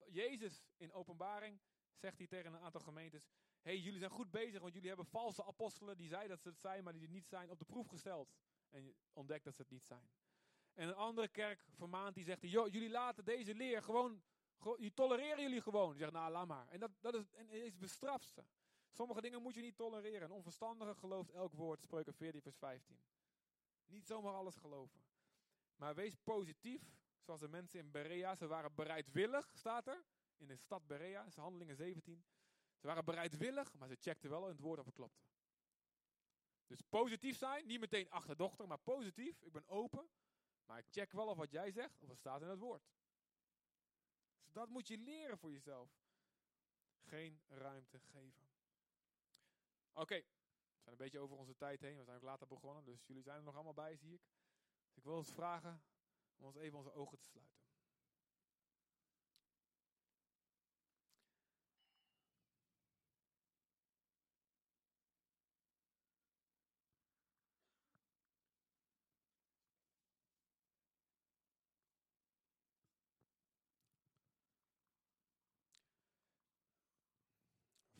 Jezus 0.08 0.64
in 0.78 0.94
openbaring 0.94 1.60
zegt 1.96 2.18
hij 2.18 2.28
tegen 2.28 2.54
een 2.54 2.60
aantal 2.60 2.82
gemeentes, 2.82 3.28
hey, 3.62 3.80
jullie 3.80 4.00
zijn 4.00 4.12
goed 4.12 4.32
bezig, 4.32 4.62
want 4.62 4.74
jullie 4.74 4.88
hebben 4.88 5.06
valse 5.06 5.46
apostelen 5.46 5.98
die 5.98 6.08
zeiden 6.08 6.30
dat 6.30 6.42
ze 6.42 6.50
het 6.50 6.60
zijn, 6.60 6.84
maar 6.84 6.94
die 6.94 7.02
het 7.02 7.12
niet 7.12 7.28
zijn, 7.28 7.50
op 7.50 7.60
de 7.60 7.66
proef 7.66 7.88
gesteld. 7.88 8.34
En 8.70 8.84
je 8.84 8.96
ontdekt 9.14 9.44
dat 9.44 9.56
ze 9.56 9.62
het 9.62 9.72
niet 9.72 9.86
zijn. 9.86 10.10
En 10.74 10.88
een 10.88 10.96
andere 10.96 11.28
kerk 11.28 11.66
vermaant, 11.76 12.16
die 12.16 12.24
zegt, 12.24 12.42
joh, 12.42 12.72
jullie 12.72 12.90
laten 12.90 13.26
deze 13.26 13.56
leer 13.56 13.84
gewoon, 13.84 14.24
die 14.78 14.94
tolereren 14.94 15.42
jullie 15.42 15.62
gewoon. 15.62 15.90
Die 15.90 16.00
zegt, 16.00 16.12
nou, 16.12 16.32
laat 16.32 16.48
maar. 16.48 16.68
En, 16.68 16.80
dat, 16.80 16.92
dat 17.00 17.14
is, 17.14 17.32
en 17.32 17.48
Jezus 17.48 17.78
bestraft 17.78 18.30
ze. 18.30 18.44
Sommige 18.92 19.22
dingen 19.22 19.42
moet 19.42 19.54
je 19.54 19.62
niet 19.62 19.76
tolereren. 19.76 20.22
Een 20.22 20.36
onverstandige 20.36 20.96
gelooft 20.96 21.30
elk 21.30 21.54
woord, 21.54 21.82
spreuken 21.82 22.14
14 22.14 22.42
vers 22.42 22.58
15. 22.58 23.00
Niet 23.86 24.08
zomaar 24.08 24.34
alles 24.34 24.56
geloven. 24.56 25.04
Maar 25.76 25.96
wees 25.96 26.16
positief, 26.24 26.82
zoals 27.20 27.39
de 27.39 27.48
mensen 27.48 27.80
in 27.80 27.92
Berea. 27.92 28.36
Ze 28.36 28.48
waren 28.48 28.76
bereidwillig, 28.76 29.52
staat 29.54 29.88
er, 29.88 30.04
in 30.38 30.48
de 30.48 30.58
stad 30.58 30.88
Berea, 30.88 31.24
is 31.24 31.36
handelingen 31.36 31.76
17. 31.76 32.24
Ze 32.78 32.88
waren 32.88 33.06
bereidwillig, 33.06 33.74
maar 33.74 33.88
ze 33.88 33.98
checkten 34.00 34.30
wel 34.30 34.44
in 34.44 34.52
het 34.52 34.60
woord 34.60 34.80
of 34.80 34.86
het 34.86 34.96
klopte. 34.96 35.24
Dus 36.68 36.82
positief 36.82 37.38
zijn, 37.38 37.68
niet 37.68 37.80
meteen 37.80 38.10
achterdochter, 38.10 38.68
maar 38.68 38.80
positief. 38.80 39.42
Ik 39.42 39.52
ben 39.52 39.68
open, 39.68 40.10
maar 40.66 40.78
ik 40.78 40.86
check 40.89 41.12
wel 41.12 41.28
of 41.28 41.38
wat 41.38 41.52
jij 41.52 41.72
zegt, 41.72 42.02
of 42.02 42.10
het 42.10 42.18
staat 42.18 42.42
in 42.42 42.48
het 42.48 42.60
woord. 42.60 42.89
Dus 44.44 44.54
dat 44.54 44.70
moet 44.70 44.88
je 44.88 44.98
leren 44.98 45.38
voor 45.38 45.52
jezelf. 45.52 45.89
Geen 47.00 47.42
ruimte 47.48 48.00
geven. 48.00 48.51
Oké, 49.94 50.16
we 50.16 50.82
zijn 50.82 50.92
een 50.92 50.98
beetje 50.98 51.20
over 51.20 51.38
onze 51.38 51.56
tijd 51.56 51.82
heen. 51.82 51.98
We 51.98 52.04
zijn 52.04 52.18
ook 52.18 52.24
later 52.24 52.48
begonnen, 52.48 52.84
dus 52.84 53.06
jullie 53.06 53.24
zijn 53.24 53.38
er 53.38 53.44
nog 53.44 53.54
allemaal 53.54 53.74
bij, 53.74 53.96
zie 53.96 54.14
ik. 54.14 54.22
Dus 54.88 54.98
ik 54.98 55.04
wil 55.04 55.16
ons 55.16 55.34
vragen 55.34 55.84
om 56.36 56.46
ons 56.46 56.56
even 56.56 56.78
onze 56.78 56.94
ogen 56.94 57.18
te 57.18 57.26
sluiten. 57.26 57.60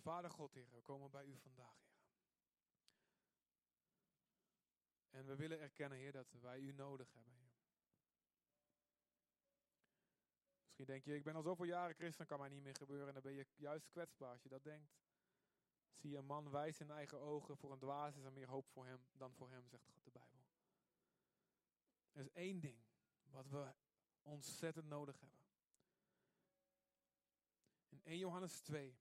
Vader 0.02 0.32
God, 0.32 0.54
Heer, 0.54 0.70
we 0.72 0.82
komen 0.82 1.12
bij 1.12 1.26
u 1.26 1.38
vandaag, 1.38 1.84
Heer. 1.84 2.02
En 5.10 5.26
we 5.26 5.36
willen 5.36 5.60
erkennen, 5.60 5.97
Heer, 5.97 6.12
dat 6.12 6.32
wij 6.32 6.60
u 6.60 6.72
nodig 6.72 7.14
hebben, 7.14 7.34
Heer. 7.34 7.52
Misschien 10.64 10.86
denk 10.86 11.04
je, 11.04 11.16
ik 11.16 11.24
ben 11.24 11.36
al 11.36 11.41
zoveel 11.41 11.66
jaren 11.66 11.95
christen, 11.95 12.26
kan 12.26 12.39
mij 12.39 12.49
niet 12.49 12.64
meer 12.64 12.76
gebeuren. 12.76 13.08
En 13.08 13.14
dan 13.14 13.24
ben 13.24 13.34
je 13.34 13.47
juist 13.56 13.89
kwetsbaar 13.89 14.32
als 14.32 14.43
je 14.43 14.49
dat 14.49 14.64
denkt. 14.64 14.99
Zie 15.95 16.10
je 16.10 16.18
een 16.18 16.26
man 16.26 16.49
wijs 16.49 16.80
in 16.80 16.91
eigen 16.91 17.20
ogen, 17.20 17.58
voor 17.58 17.72
een 17.72 17.80
dwaas 17.80 18.16
is 18.16 18.24
er 18.24 18.32
meer 18.32 18.47
hoop 18.47 18.68
voor 18.68 18.86
hem 18.86 19.06
dan 19.12 19.34
voor 19.34 19.49
hem, 19.49 19.68
zegt 19.68 19.88
God 19.88 20.04
de 20.04 20.12
Bijbel. 20.12 20.45
Er 22.12 22.22
is 22.22 22.32
één 22.32 22.60
ding 22.60 22.84
wat 23.24 23.47
we 23.47 23.74
ontzettend 24.22 24.88
nodig 24.88 25.20
hebben. 25.20 25.45
In 27.89 28.02
1 28.04 28.18
Johannes 28.18 28.60
2, 28.60 28.97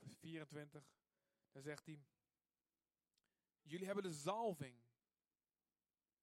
vers 0.00 0.16
24, 0.16 0.92
daar 1.52 1.62
zegt 1.62 1.86
hij, 1.86 2.04
jullie 3.62 3.86
hebben 3.86 4.04
de 4.04 4.12
zalving 4.12 4.82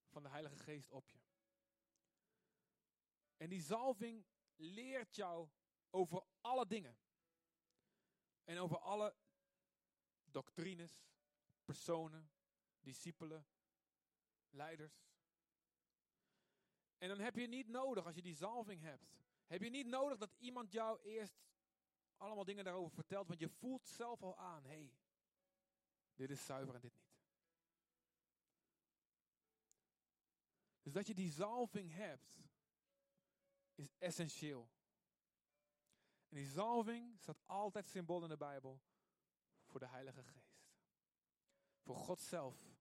van 0.08 0.24
de 0.24 0.30
Heilige 0.30 0.58
Geest 0.58 0.92
op 0.92 1.10
je. 1.10 1.20
En 3.38 3.50
die 3.50 3.62
zalving 3.62 4.26
leert 4.56 5.16
jou 5.16 5.50
over 5.90 6.24
alle 6.42 6.68
dingen. 6.68 6.98
En 8.44 8.58
over 8.58 8.78
alle 8.78 9.16
doctrines, 10.24 11.06
personen, 11.66 12.32
discipelen, 12.80 13.48
leiders. 14.50 15.06
En 16.98 17.08
dan 17.10 17.20
heb 17.20 17.36
je 17.36 17.48
niet 17.48 17.68
nodig, 17.68 18.06
als 18.06 18.16
je 18.16 18.22
die 18.22 18.36
zalving 18.36 18.82
hebt, 18.82 19.18
heb 19.46 19.62
je 19.62 19.70
niet 19.70 19.88
nodig 19.88 20.18
dat 20.18 20.34
iemand 20.38 20.72
jou 20.72 21.02
eerst 21.02 21.36
allemaal 22.18 22.44
dingen 22.44 22.64
daarover 22.64 22.94
vertelt, 22.94 23.28
want 23.28 23.40
je 23.40 23.50
voelt 23.50 23.88
zelf 23.88 24.22
al 24.22 24.38
aan, 24.38 24.64
hé, 24.64 24.70
hey, 24.70 24.94
dit 26.16 26.30
is 26.30 26.46
zuiver 26.46 26.76
en 26.76 26.82
dit 26.82 26.94
niet. 26.94 27.16
Dus 30.82 30.94
dat 30.94 31.08
je 31.08 31.14
die 31.14 31.32
zalving 31.32 31.94
hebt, 31.94 32.38
is 33.76 33.90
essentieel. 33.98 34.70
En 36.30 36.36
die 36.36 36.48
zalving 36.48 37.20
staat 37.20 37.42
altijd 37.46 37.88
symbool 37.88 38.24
in 38.24 38.30
de 38.30 38.38
Bijbel 38.38 38.82
voor 39.66 39.80
de 39.80 39.88
Heilige 39.88 40.24
Geest. 40.24 40.66
Voor 41.82 41.96
God 41.96 42.22
zelf, 42.22 42.78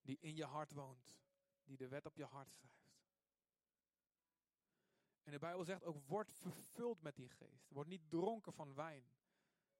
die 0.00 0.18
in 0.20 0.36
je 0.36 0.44
hart 0.44 0.72
woont, 0.72 1.20
die 1.64 1.76
de 1.76 1.88
wet 1.88 2.06
op 2.06 2.16
je 2.16 2.24
hart 2.24 2.52
schrijft. 2.52 2.81
En 5.22 5.32
de 5.32 5.38
Bijbel 5.38 5.64
zegt 5.64 5.84
ook, 5.84 6.06
word 6.06 6.32
vervuld 6.32 7.02
met 7.02 7.16
die 7.16 7.28
geest. 7.28 7.70
Word 7.70 7.86
niet 7.86 8.10
dronken 8.10 8.52
van 8.52 8.74
wijn. 8.74 9.04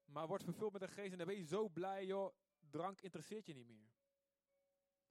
Maar 0.05 0.26
word 0.26 0.43
vervuld 0.43 0.72
met 0.72 0.80
de 0.80 0.88
geest 0.88 1.12
en 1.12 1.18
dan 1.18 1.26
ben 1.26 1.36
je 1.36 1.45
zo 1.45 1.68
blij, 1.68 2.07
joh, 2.07 2.34
drank 2.70 3.01
interesseert 3.01 3.47
je 3.47 3.55
niet 3.55 3.66
meer. 3.66 3.93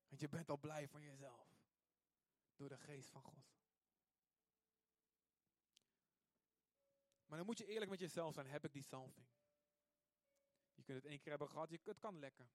Want 0.08 0.22
je 0.22 0.30
bent 0.30 0.50
al 0.50 0.58
blij 0.58 0.88
van 0.88 1.02
jezelf. 1.02 1.60
Door 2.56 2.70
de 2.70 2.78
geest 2.78 3.10
van 3.10 3.22
God. 3.22 3.52
Maar 7.26 7.38
dan 7.38 7.46
moet 7.46 7.58
je 7.58 7.66
eerlijk 7.66 7.92
met 7.92 8.00
jezelf 8.00 8.34
zijn, 8.34 8.48
heb 8.48 8.66
ik 8.66 8.74
die 8.74 8.84
salving? 8.84 9.28
Je 10.74 10.84
kunt 10.84 10.98
het 10.98 11.06
één 11.06 11.20
keer 11.20 11.30
hebben 11.30 11.50
gehad, 11.50 11.70
je, 11.70 11.80
het 11.84 12.00
kan 12.00 12.20
lekken. 12.20 12.50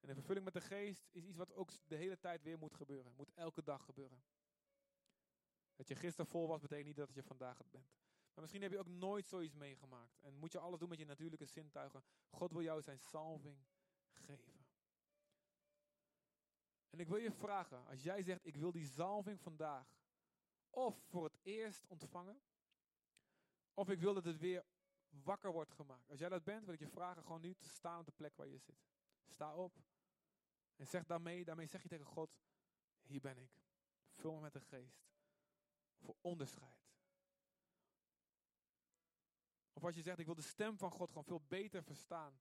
En 0.00 0.08
de 0.08 0.14
vervulling 0.14 0.44
met 0.44 0.54
de 0.54 0.60
geest 0.60 1.08
is 1.10 1.24
iets 1.24 1.36
wat 1.36 1.52
ook 1.52 1.70
de 1.86 1.96
hele 1.96 2.18
tijd 2.18 2.42
weer 2.42 2.58
moet 2.58 2.74
gebeuren. 2.74 3.14
Moet 3.14 3.32
elke 3.34 3.62
dag 3.62 3.84
gebeuren. 3.84 4.22
Dat 5.76 5.88
je 5.88 5.94
gisteren 5.94 6.30
vol 6.30 6.48
was, 6.48 6.60
betekent 6.60 6.86
niet 6.86 6.96
dat 6.96 7.14
je 7.14 7.22
vandaag 7.22 7.58
het 7.58 7.70
bent. 7.70 7.88
Maar 8.34 8.40
misschien 8.40 8.62
heb 8.62 8.72
je 8.72 8.78
ook 8.78 8.86
nooit 8.86 9.26
zoiets 9.26 9.54
meegemaakt. 9.54 10.18
En 10.20 10.34
moet 10.34 10.52
je 10.52 10.58
alles 10.58 10.78
doen 10.78 10.88
met 10.88 10.98
je 10.98 11.04
natuurlijke 11.04 11.46
zintuigen. 11.46 12.04
God 12.28 12.52
wil 12.52 12.62
jou 12.62 12.82
zijn 12.82 12.98
salving 12.98 13.58
geven. 14.12 14.66
En 16.90 17.00
ik 17.00 17.08
wil 17.08 17.16
je 17.16 17.32
vragen, 17.32 17.86
als 17.86 18.02
jij 18.02 18.22
zegt, 18.22 18.46
ik 18.46 18.56
wil 18.56 18.72
die 18.72 18.86
zalving 18.86 19.40
vandaag. 19.40 19.98
Of 20.70 21.02
voor 21.08 21.24
het 21.24 21.38
eerst 21.42 21.86
ontvangen. 21.86 22.40
Of 23.74 23.88
ik 23.88 24.00
wil 24.00 24.14
dat 24.14 24.24
het 24.24 24.38
weer 24.38 24.64
wakker 25.08 25.52
wordt 25.52 25.72
gemaakt. 25.72 26.10
Als 26.10 26.18
jij 26.18 26.28
dat 26.28 26.44
bent, 26.44 26.64
wil 26.64 26.74
ik 26.74 26.80
je 26.80 26.88
vragen 26.88 27.22
gewoon 27.22 27.40
nu 27.40 27.54
te 27.54 27.68
staan 27.68 27.98
op 27.98 28.06
de 28.06 28.12
plek 28.12 28.36
waar 28.36 28.48
je 28.48 28.58
zit. 28.58 28.88
Sta 29.26 29.54
op. 29.54 29.78
En 30.76 30.86
zeg 30.86 31.04
daarmee, 31.04 31.44
daarmee 31.44 31.66
zeg 31.66 31.82
je 31.82 31.88
tegen 31.88 32.06
God, 32.06 32.30
hier 33.02 33.20
ben 33.20 33.38
ik. 33.38 33.50
Vul 34.10 34.34
me 34.34 34.40
met 34.40 34.52
de 34.52 34.60
geest. 34.60 35.08
Voor 36.00 36.16
onderscheid. 36.20 36.80
Of 39.72 39.84
als 39.84 39.94
je 39.94 40.02
zegt, 40.02 40.18
ik 40.18 40.26
wil 40.26 40.34
de 40.34 40.42
stem 40.42 40.78
van 40.78 40.90
God 40.90 41.08
gewoon 41.08 41.24
veel 41.24 41.42
beter 41.48 41.82
verstaan. 41.82 42.40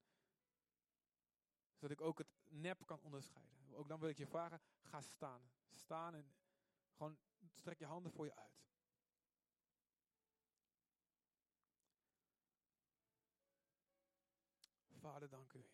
Zodat 1.74 1.92
ik 1.92 2.02
ook 2.02 2.18
het 2.18 2.28
nep 2.48 2.86
kan 2.86 3.02
onderscheiden. 3.02 3.74
Ook 3.74 3.88
dan 3.88 4.00
wil 4.00 4.10
ik 4.10 4.18
je 4.18 4.28
vragen, 4.28 4.62
ga 4.82 5.02
staan. 5.02 5.52
Staan 5.70 6.16
en 6.16 6.34
gewoon 6.96 7.18
strek 7.48 7.80
je 7.80 7.86
handen 7.86 8.12
voor 8.12 8.26
je 8.26 8.36
uit. 8.36 8.58
Vader, 15.00 15.30
dank 15.30 15.54
u, 15.54 15.69